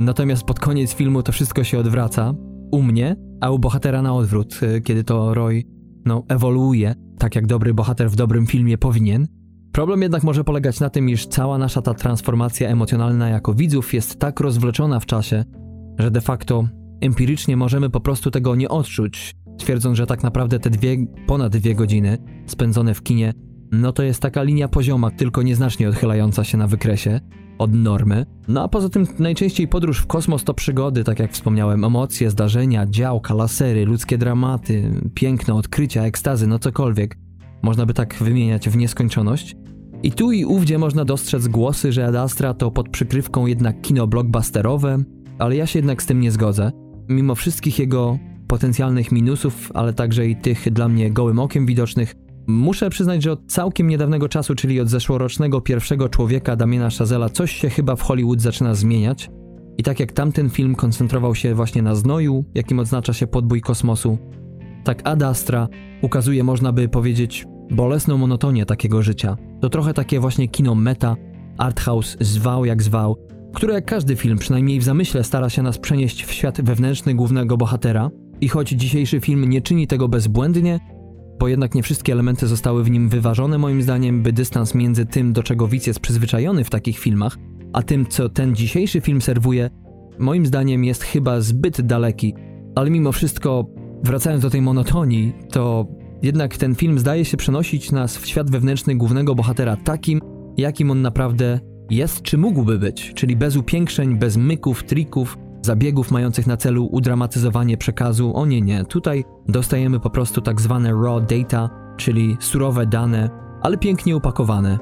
natomiast 0.00 0.44
pod 0.44 0.60
koniec 0.60 0.94
filmu 0.94 1.22
to 1.22 1.32
wszystko 1.32 1.64
się 1.64 1.78
odwraca 1.78 2.34
u 2.72 2.82
mnie, 2.82 3.16
a 3.40 3.50
u 3.50 3.58
bohatera 3.58 4.02
na 4.02 4.14
odwrót, 4.14 4.60
y, 4.62 4.80
kiedy 4.80 5.04
to 5.04 5.34
Roy 5.34 5.62
no, 6.04 6.24
ewoluuje, 6.28 6.94
tak 7.18 7.34
jak 7.34 7.46
dobry 7.46 7.74
bohater 7.74 8.10
w 8.10 8.16
dobrym 8.16 8.46
filmie 8.46 8.78
powinien. 8.78 9.26
Problem 9.72 10.02
jednak 10.02 10.24
może 10.24 10.44
polegać 10.44 10.80
na 10.80 10.90
tym, 10.90 11.08
iż 11.08 11.26
cała 11.26 11.58
nasza 11.58 11.82
ta 11.82 11.94
transformacja 11.94 12.68
emocjonalna 12.68 13.28
jako 13.28 13.54
widzów 13.54 13.94
jest 13.94 14.18
tak 14.18 14.40
rozwleczona 14.40 15.00
w 15.00 15.06
czasie, 15.06 15.44
że 15.98 16.10
de 16.10 16.20
facto 16.20 16.68
empirycznie 17.00 17.56
możemy 17.56 17.90
po 17.90 18.00
prostu 18.00 18.30
tego 18.30 18.54
nie 18.54 18.68
odczuć, 18.68 19.34
twierdząc, 19.58 19.96
że 19.96 20.06
tak 20.06 20.22
naprawdę 20.22 20.58
te 20.58 20.70
dwie, 20.70 20.96
ponad 21.26 21.56
dwie 21.56 21.74
godziny 21.74 22.18
spędzone 22.46 22.94
w 22.94 23.02
kinie, 23.02 23.32
no 23.72 23.92
to 23.92 24.02
jest 24.02 24.22
taka 24.22 24.42
linia 24.42 24.68
pozioma, 24.68 25.10
tylko 25.10 25.42
nieznacznie 25.42 25.88
odchylająca 25.88 26.44
się 26.44 26.58
na 26.58 26.66
wykresie 26.66 27.20
od 27.58 27.74
normy. 27.74 28.26
No 28.48 28.62
a 28.62 28.68
poza 28.68 28.88
tym 28.88 29.06
najczęściej 29.18 29.68
podróż 29.68 29.98
w 29.98 30.06
kosmos 30.06 30.44
to 30.44 30.54
przygody, 30.54 31.04
tak 31.04 31.18
jak 31.18 31.32
wspomniałem, 31.32 31.84
emocje, 31.84 32.30
zdarzenia, 32.30 32.86
działka, 32.86 33.34
lasery, 33.34 33.84
ludzkie 33.84 34.18
dramaty, 34.18 34.90
piękno, 35.14 35.56
odkrycia, 35.56 36.02
ekstazy, 36.02 36.46
no 36.46 36.58
cokolwiek. 36.58 37.18
Można 37.62 37.86
by 37.86 37.94
tak 37.94 38.14
wymieniać 38.14 38.68
w 38.68 38.76
nieskończoność. 38.76 39.56
I 40.02 40.12
tu 40.12 40.32
i 40.32 40.44
ówdzie 40.44 40.78
można 40.78 41.04
dostrzec 41.04 41.48
głosy, 41.48 41.92
że 41.92 42.06
Ad 42.06 42.14
Astra 42.14 42.54
to 42.54 42.70
pod 42.70 42.88
przykrywką 42.88 43.46
jednak 43.46 43.80
kino 43.80 44.06
blockbusterowe, 44.06 44.98
ale 45.38 45.56
ja 45.56 45.66
się 45.66 45.78
jednak 45.78 46.02
z 46.02 46.06
tym 46.06 46.20
nie 46.20 46.30
zgodzę. 46.30 46.72
Mimo 47.08 47.34
wszystkich 47.34 47.78
jego 47.78 48.18
potencjalnych 48.46 49.12
minusów, 49.12 49.70
ale 49.74 49.92
także 49.92 50.26
i 50.26 50.36
tych 50.36 50.72
dla 50.72 50.88
mnie 50.88 51.10
gołym 51.10 51.38
okiem 51.38 51.66
widocznych, 51.66 52.14
muszę 52.46 52.90
przyznać, 52.90 53.22
że 53.22 53.32
od 53.32 53.46
całkiem 53.46 53.88
niedawnego 53.88 54.28
czasu, 54.28 54.54
czyli 54.54 54.80
od 54.80 54.88
zeszłorocznego 54.88 55.60
pierwszego 55.60 56.08
człowieka 56.08 56.56
Damiena 56.56 56.90
Chazela, 56.98 57.28
coś 57.28 57.52
się 57.52 57.70
chyba 57.70 57.96
w 57.96 58.02
Hollywood 58.02 58.40
zaczyna 58.40 58.74
zmieniać. 58.74 59.30
I 59.78 59.82
tak 59.82 60.00
jak 60.00 60.12
tamten 60.12 60.50
film 60.50 60.74
koncentrował 60.74 61.34
się 61.34 61.54
właśnie 61.54 61.82
na 61.82 61.94
znoju, 61.94 62.44
jakim 62.54 62.78
odznacza 62.78 63.12
się 63.12 63.26
podbój 63.26 63.60
kosmosu, 63.60 64.18
tak 64.84 65.00
Ad 65.04 65.22
Astra 65.22 65.68
ukazuje, 66.02 66.44
można 66.44 66.72
by 66.72 66.88
powiedzieć, 66.88 67.46
bolesną 67.70 68.18
monotonię 68.18 68.66
takiego 68.66 69.02
życia. 69.02 69.36
To 69.60 69.68
trochę 69.68 69.94
takie 69.94 70.20
właśnie 70.20 70.48
kino 70.48 70.74
meta, 70.74 71.16
arthouse 71.58 72.16
zwał 72.20 72.64
jak 72.64 72.82
zwał, 72.82 73.16
które 73.54 73.74
jak 73.74 73.84
każdy 73.84 74.16
film, 74.16 74.38
przynajmniej 74.38 74.80
w 74.80 74.84
zamyśle, 74.84 75.24
stara 75.24 75.50
się 75.50 75.62
nas 75.62 75.78
przenieść 75.78 76.24
w 76.24 76.32
świat 76.32 76.60
wewnętrzny 76.60 77.14
głównego 77.14 77.56
bohatera. 77.56 78.10
I 78.40 78.48
choć 78.48 78.68
dzisiejszy 78.68 79.20
film 79.20 79.48
nie 79.48 79.62
czyni 79.62 79.86
tego 79.86 80.08
bezbłędnie, 80.08 80.80
bo 81.38 81.48
jednak 81.48 81.74
nie 81.74 81.82
wszystkie 81.82 82.12
elementy 82.12 82.46
zostały 82.46 82.84
w 82.84 82.90
nim 82.90 83.08
wyważone 83.08 83.58
moim 83.58 83.82
zdaniem, 83.82 84.22
by 84.22 84.32
dystans 84.32 84.74
między 84.74 85.06
tym, 85.06 85.32
do 85.32 85.42
czego 85.42 85.68
widz 85.68 85.86
jest 85.86 86.00
przyzwyczajony 86.00 86.64
w 86.64 86.70
takich 86.70 86.98
filmach, 86.98 87.38
a 87.72 87.82
tym, 87.82 88.06
co 88.06 88.28
ten 88.28 88.54
dzisiejszy 88.54 89.00
film 89.00 89.20
serwuje, 89.20 89.70
moim 90.18 90.46
zdaniem 90.46 90.84
jest 90.84 91.02
chyba 91.02 91.40
zbyt 91.40 91.80
daleki. 91.80 92.34
Ale 92.74 92.90
mimo 92.90 93.12
wszystko, 93.12 93.66
wracając 94.04 94.42
do 94.42 94.50
tej 94.50 94.62
monotonii, 94.62 95.32
to 95.52 95.86
jednak 96.22 96.56
ten 96.56 96.74
film 96.74 96.98
zdaje 96.98 97.24
się 97.24 97.36
przenosić 97.36 97.92
nas 97.92 98.16
w 98.16 98.26
świat 98.26 98.50
wewnętrzny 98.50 98.94
głównego 98.94 99.34
bohatera 99.34 99.76
takim, 99.76 100.20
jakim 100.56 100.90
on 100.90 101.02
naprawdę 101.02 101.60
jest 101.90 102.22
czy 102.22 102.38
mógłby 102.38 102.78
być, 102.78 103.12
czyli 103.14 103.36
bez 103.36 103.56
upiększeń, 103.56 104.18
bez 104.18 104.36
myków, 104.36 104.84
trików, 104.84 105.38
zabiegów 105.66 106.10
mających 106.10 106.46
na 106.46 106.56
celu 106.56 106.88
udramatyzowanie 106.92 107.76
przekazu. 107.76 108.36
O 108.36 108.46
nie, 108.46 108.60
nie, 108.60 108.84
tutaj 108.84 109.24
dostajemy 109.48 110.00
po 110.00 110.10
prostu 110.10 110.40
tak 110.40 110.60
zwane 110.60 110.92
raw 110.92 111.26
data, 111.26 111.70
czyli 111.96 112.36
surowe 112.40 112.86
dane, 112.86 113.30
ale 113.62 113.78
pięknie 113.78 114.16
upakowane. 114.16 114.78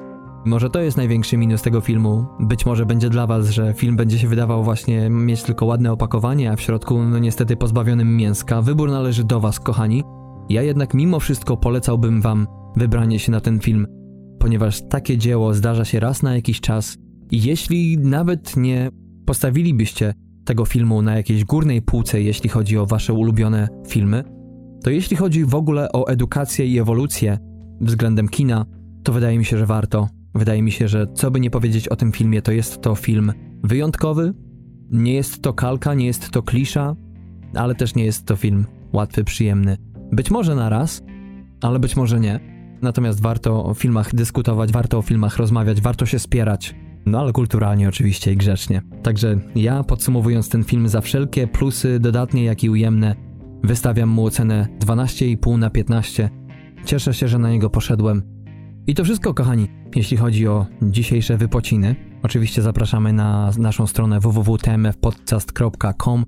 Może 0.46 0.70
to 0.70 0.80
jest 0.80 0.96
największy 0.96 1.36
minus 1.36 1.62
tego 1.62 1.80
filmu. 1.80 2.26
Być 2.40 2.66
może 2.66 2.86
będzie 2.86 3.10
dla 3.10 3.26
Was, 3.26 3.50
że 3.50 3.74
film 3.74 3.96
będzie 3.96 4.18
się 4.18 4.28
wydawał 4.28 4.64
właśnie 4.64 5.10
mieć 5.10 5.42
tylko 5.42 5.66
ładne 5.66 5.92
opakowanie, 5.92 6.52
a 6.52 6.56
w 6.56 6.60
środku 6.60 7.02
no 7.02 7.18
niestety 7.18 7.56
pozbawionym 7.56 8.16
mięska. 8.16 8.62
Wybór 8.62 8.90
należy 8.90 9.24
do 9.24 9.40
Was, 9.40 9.60
kochani. 9.60 10.02
Ja 10.48 10.62
jednak 10.62 10.94
mimo 10.94 11.20
wszystko 11.20 11.56
polecałbym 11.56 12.20
Wam 12.20 12.46
wybranie 12.76 13.18
się 13.18 13.32
na 13.32 13.40
ten 13.40 13.60
film 13.60 13.86
ponieważ 14.44 14.82
takie 14.88 15.18
dzieło 15.18 15.54
zdarza 15.54 15.84
się 15.84 16.00
raz 16.00 16.22
na 16.22 16.34
jakiś 16.34 16.60
czas 16.60 16.98
i 17.30 17.42
jeśli 17.42 17.98
nawet 17.98 18.56
nie 18.56 18.90
postawilibyście 19.26 20.14
tego 20.44 20.64
filmu 20.64 21.02
na 21.02 21.16
jakiejś 21.16 21.44
górnej 21.44 21.82
półce, 21.82 22.22
jeśli 22.22 22.50
chodzi 22.50 22.78
o 22.78 22.86
wasze 22.86 23.12
ulubione 23.12 23.68
filmy, 23.88 24.24
to 24.82 24.90
jeśli 24.90 25.16
chodzi 25.16 25.44
w 25.44 25.54
ogóle 25.54 25.92
o 25.92 26.08
edukację 26.08 26.66
i 26.66 26.78
ewolucję 26.78 27.38
względem 27.80 28.28
kina, 28.28 28.66
to 29.02 29.12
wydaje 29.12 29.38
mi 29.38 29.44
się, 29.44 29.58
że 29.58 29.66
warto. 29.66 30.08
Wydaje 30.34 30.62
mi 30.62 30.72
się, 30.72 30.88
że 30.88 31.06
co 31.14 31.30
by 31.30 31.40
nie 31.40 31.50
powiedzieć 31.50 31.88
o 31.88 31.96
tym 31.96 32.12
filmie, 32.12 32.42
to 32.42 32.52
jest 32.52 32.80
to 32.80 32.94
film 32.94 33.32
wyjątkowy, 33.62 34.34
nie 34.90 35.14
jest 35.14 35.42
to 35.42 35.52
kalka, 35.52 35.94
nie 35.94 36.06
jest 36.06 36.30
to 36.30 36.42
klisza, 36.42 36.96
ale 37.54 37.74
też 37.74 37.94
nie 37.94 38.04
jest 38.04 38.26
to 38.26 38.36
film 38.36 38.66
łatwy, 38.92 39.24
przyjemny. 39.24 39.76
Być 40.12 40.30
może 40.30 40.54
na 40.54 40.68
raz, 40.68 41.02
ale 41.62 41.78
być 41.78 41.96
może 41.96 42.20
nie. 42.20 42.40
Natomiast 42.82 43.22
warto 43.22 43.64
o 43.64 43.74
filmach 43.74 44.14
dyskutować, 44.14 44.72
warto 44.72 44.98
o 44.98 45.02
filmach 45.02 45.36
rozmawiać, 45.36 45.80
warto 45.80 46.06
się 46.06 46.18
spierać. 46.18 46.74
No 47.06 47.20
ale 47.20 47.32
kulturalnie 47.32 47.88
oczywiście 47.88 48.32
i 48.32 48.36
grzecznie. 48.36 48.82
Także 49.02 49.38
ja 49.54 49.84
podsumowując 49.84 50.48
ten 50.48 50.64
film 50.64 50.88
za 50.88 51.00
wszelkie 51.00 51.46
plusy 51.46 52.00
dodatnie 52.00 52.44
jak 52.44 52.64
i 52.64 52.70
ujemne, 52.70 53.14
wystawiam 53.62 54.08
mu 54.08 54.26
ocenę 54.26 54.68
12,5 54.80 55.58
na 55.58 55.70
15. 55.70 56.30
Cieszę 56.84 57.14
się, 57.14 57.28
że 57.28 57.38
na 57.38 57.50
niego 57.50 57.70
poszedłem. 57.70 58.22
I 58.86 58.94
to 58.94 59.04
wszystko, 59.04 59.34
kochani, 59.34 59.68
jeśli 59.94 60.16
chodzi 60.16 60.48
o 60.48 60.66
dzisiejsze 60.82 61.36
wypociny. 61.36 61.96
Oczywiście 62.22 62.62
zapraszamy 62.62 63.12
na 63.12 63.50
naszą 63.58 63.86
stronę 63.86 64.20
www.tmfpodcast.com. 64.20 66.24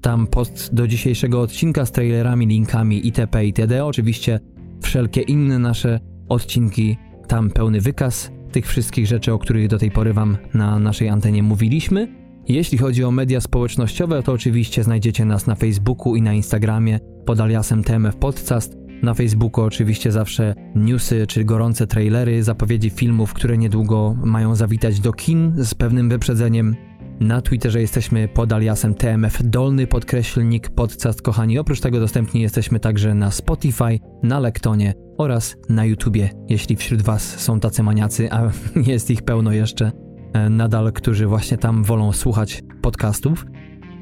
Tam 0.00 0.26
post 0.26 0.74
do 0.74 0.88
dzisiejszego 0.88 1.40
odcinka 1.40 1.86
z 1.86 1.92
trailerami, 1.92 2.46
linkami 2.46 3.06
itp. 3.06 3.44
itd. 3.44 3.84
Oczywiście 3.84 4.40
wszelkie 4.82 5.20
inne 5.20 5.58
nasze 5.58 6.00
odcinki, 6.28 6.96
tam 7.28 7.50
pełny 7.50 7.80
wykaz 7.80 8.35
tych 8.56 8.66
wszystkich 8.66 9.06
rzeczy, 9.06 9.32
o 9.32 9.38
których 9.38 9.68
do 9.68 9.78
tej 9.78 9.90
pory 9.90 10.12
Wam 10.12 10.36
na 10.54 10.78
naszej 10.78 11.08
antenie 11.08 11.42
mówiliśmy. 11.42 12.08
Jeśli 12.48 12.78
chodzi 12.78 13.04
o 13.04 13.10
media 13.10 13.40
społecznościowe, 13.40 14.22
to 14.22 14.32
oczywiście 14.32 14.84
znajdziecie 14.84 15.24
nas 15.24 15.46
na 15.46 15.54
Facebooku 15.54 16.16
i 16.16 16.22
na 16.22 16.32
Instagramie 16.32 17.00
pod 17.26 17.40
aliasem 17.40 17.84
TMF 17.84 18.16
Podcast. 18.16 18.76
Na 19.02 19.14
Facebooku 19.14 19.64
oczywiście 19.64 20.12
zawsze 20.12 20.54
newsy 20.74 21.26
czy 21.26 21.44
gorące 21.44 21.86
trailery, 21.86 22.42
zapowiedzi 22.42 22.90
filmów, 22.90 23.32
które 23.32 23.58
niedługo 23.58 24.16
mają 24.24 24.54
zawitać 24.54 25.00
do 25.00 25.12
kin 25.12 25.52
z 25.56 25.74
pewnym 25.74 26.08
wyprzedzeniem. 26.08 26.76
Na 27.20 27.40
Twitterze 27.40 27.80
jesteśmy 27.80 28.28
pod 28.28 28.52
aliasem 28.52 28.94
TMF 28.94 29.42
dolny 29.44 29.86
podkreślnik 29.86 30.70
podcast 30.70 31.22
kochani. 31.22 31.58
Oprócz 31.58 31.80
tego 31.80 32.00
dostępni 32.00 32.40
jesteśmy 32.42 32.80
także 32.80 33.14
na 33.14 33.30
Spotify, 33.30 33.98
na 34.22 34.40
Lektonie 34.40 34.94
oraz 35.18 35.56
na 35.68 35.84
YouTubie, 35.84 36.30
jeśli 36.48 36.76
wśród 36.76 37.02
Was 37.02 37.40
są 37.40 37.60
tacy 37.60 37.82
maniacy, 37.82 38.32
a 38.32 38.50
jest 38.90 39.10
ich 39.10 39.22
pełno 39.22 39.52
jeszcze 39.52 39.92
e, 40.32 40.50
nadal, 40.50 40.92
którzy 40.92 41.26
właśnie 41.26 41.58
tam 41.58 41.84
wolą 41.84 42.12
słuchać 42.12 42.62
podcastów. 42.82 43.46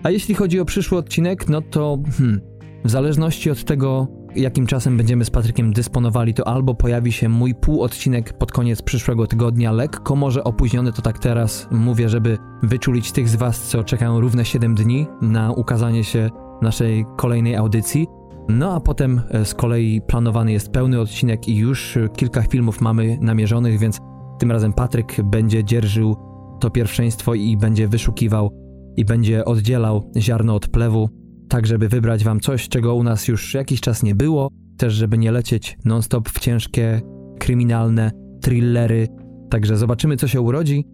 A 0.03 0.11
jeśli 0.11 0.35
chodzi 0.35 0.61
o 0.61 0.65
przyszły 0.65 0.99
odcinek, 0.99 1.49
no 1.49 1.63
to 1.63 1.99
hmm, 2.19 2.41
w 2.85 2.91
zależności 2.91 3.51
od 3.51 3.65
tego, 3.65 4.09
jakim 4.37 4.67
czasem 4.67 4.97
będziemy 4.97 5.25
z 5.25 5.31
Patrykiem 5.31 5.73
dysponowali, 5.73 6.35
to 6.35 6.49
albo 6.49 6.75
pojawi 6.75 7.13
się 7.13 7.29
mój 7.29 7.55
półodcinek 7.55 8.33
pod 8.33 8.53
koniec 8.53 8.83
przyszłego 8.83 9.27
tygodnia, 9.27 9.73
lekko 9.73 10.17
może 10.17 10.45
opóźniony, 10.45 10.93
to 10.93 11.03
tak 11.03 11.19
teraz 11.19 11.69
mówię, 11.71 12.09
żeby 12.09 12.39
wyczulić 12.63 13.13
tych 13.13 13.29
z 13.29 13.37
Was, 13.37 13.63
co 13.63 13.85
czekają 13.85 14.21
równe 14.21 14.45
7 14.45 14.75
dni 14.75 15.07
na 15.23 15.53
ukazanie 15.53 16.05
się 16.05 16.31
naszej 16.63 17.05
kolejnej 17.17 17.57
audycji. 17.57 18.07
No 18.49 18.75
a 18.75 18.81
potem 18.81 19.21
e, 19.31 19.45
z 19.45 19.55
kolei 19.55 20.01
planowany 20.07 20.53
jest 20.53 20.71
pełny 20.71 21.01
odcinek 21.01 21.49
i 21.49 21.57
już 21.57 21.97
e, 21.97 22.09
kilka 22.09 22.43
filmów 22.43 22.81
mamy 22.81 23.19
namierzonych, 23.21 23.79
więc 23.79 23.99
tym 24.39 24.53
razem 24.53 24.73
Patryk 24.73 25.23
będzie 25.23 25.65
dzierżył 25.65 26.17
to 26.61 26.71
pierwszeństwo 26.71 27.35
i 27.35 27.57
będzie 27.57 27.89
wyszukiwał 27.89 28.51
i 28.97 29.05
będzie 29.05 29.45
oddzielał 29.45 30.11
ziarno 30.19 30.55
od 30.55 30.69
plewu, 30.69 31.09
tak 31.49 31.67
żeby 31.67 31.89
wybrać 31.89 32.25
wam 32.25 32.41
coś, 32.41 32.69
czego 32.69 32.95
u 32.95 33.03
nas 33.03 33.29
już 33.29 33.55
jakiś 33.55 33.81
czas 33.81 34.03
nie 34.03 34.15
było, 34.15 34.49
też 34.77 34.95
żeby 34.95 35.19
nie 35.19 35.33
lecieć 35.33 35.79
non-stop 35.85 36.29
w 36.29 36.41
ciężkie, 36.41 37.01
kryminalne 37.39 38.11
thrillery. 38.41 39.09
Także 39.51 39.77
zobaczymy, 39.77 40.17
co 40.17 40.29
się 40.29 40.41
urodzi. 40.41 40.85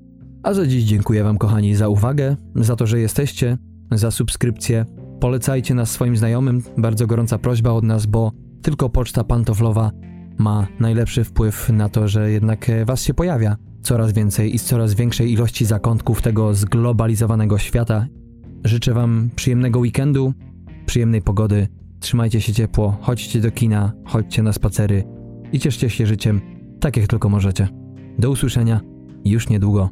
A 0.42 0.54
za 0.54 0.66
dziś 0.66 0.84
dziękuję 0.84 1.24
wam, 1.24 1.38
kochani, 1.38 1.74
za 1.74 1.88
uwagę, 1.88 2.36
za 2.54 2.76
to, 2.76 2.86
że 2.86 3.00
jesteście, 3.00 3.58
za 3.92 4.10
subskrypcję. 4.10 4.84
Polecajcie 5.20 5.74
nas 5.74 5.90
swoim 5.90 6.16
znajomym, 6.16 6.62
bardzo 6.78 7.06
gorąca 7.06 7.38
prośba 7.38 7.70
od 7.70 7.84
nas, 7.84 8.06
bo 8.06 8.32
tylko 8.62 8.88
poczta 8.88 9.24
pantoflowa 9.24 9.90
ma 10.38 10.66
najlepszy 10.80 11.24
wpływ 11.24 11.70
na 11.72 11.88
to, 11.88 12.08
że 12.08 12.30
jednak 12.30 12.70
e, 12.70 12.84
was 12.84 13.02
się 13.02 13.14
pojawia 13.14 13.56
coraz 13.82 14.12
więcej 14.12 14.54
i 14.54 14.58
z 14.58 14.64
coraz 14.64 14.94
większej 14.94 15.32
ilości 15.32 15.64
zakątków 15.64 16.22
tego 16.22 16.54
zglobalizowanego 16.54 17.58
świata. 17.58 18.06
Życzę 18.64 18.94
wam 18.94 19.30
przyjemnego 19.36 19.78
weekendu, 19.78 20.34
przyjemnej 20.86 21.22
pogody, 21.22 21.68
trzymajcie 22.00 22.40
się 22.40 22.52
ciepło, 22.52 22.98
chodźcie 23.00 23.40
do 23.40 23.50
kina, 23.50 23.92
chodźcie 24.04 24.42
na 24.42 24.52
spacery 24.52 25.04
i 25.52 25.58
cieszcie 25.58 25.90
się 25.90 26.06
życiem 26.06 26.40
tak 26.80 26.96
jak 26.96 27.06
tylko 27.06 27.28
możecie. 27.28 27.68
Do 28.18 28.30
usłyszenia 28.30 28.80
już 29.24 29.48
niedługo. 29.48 29.90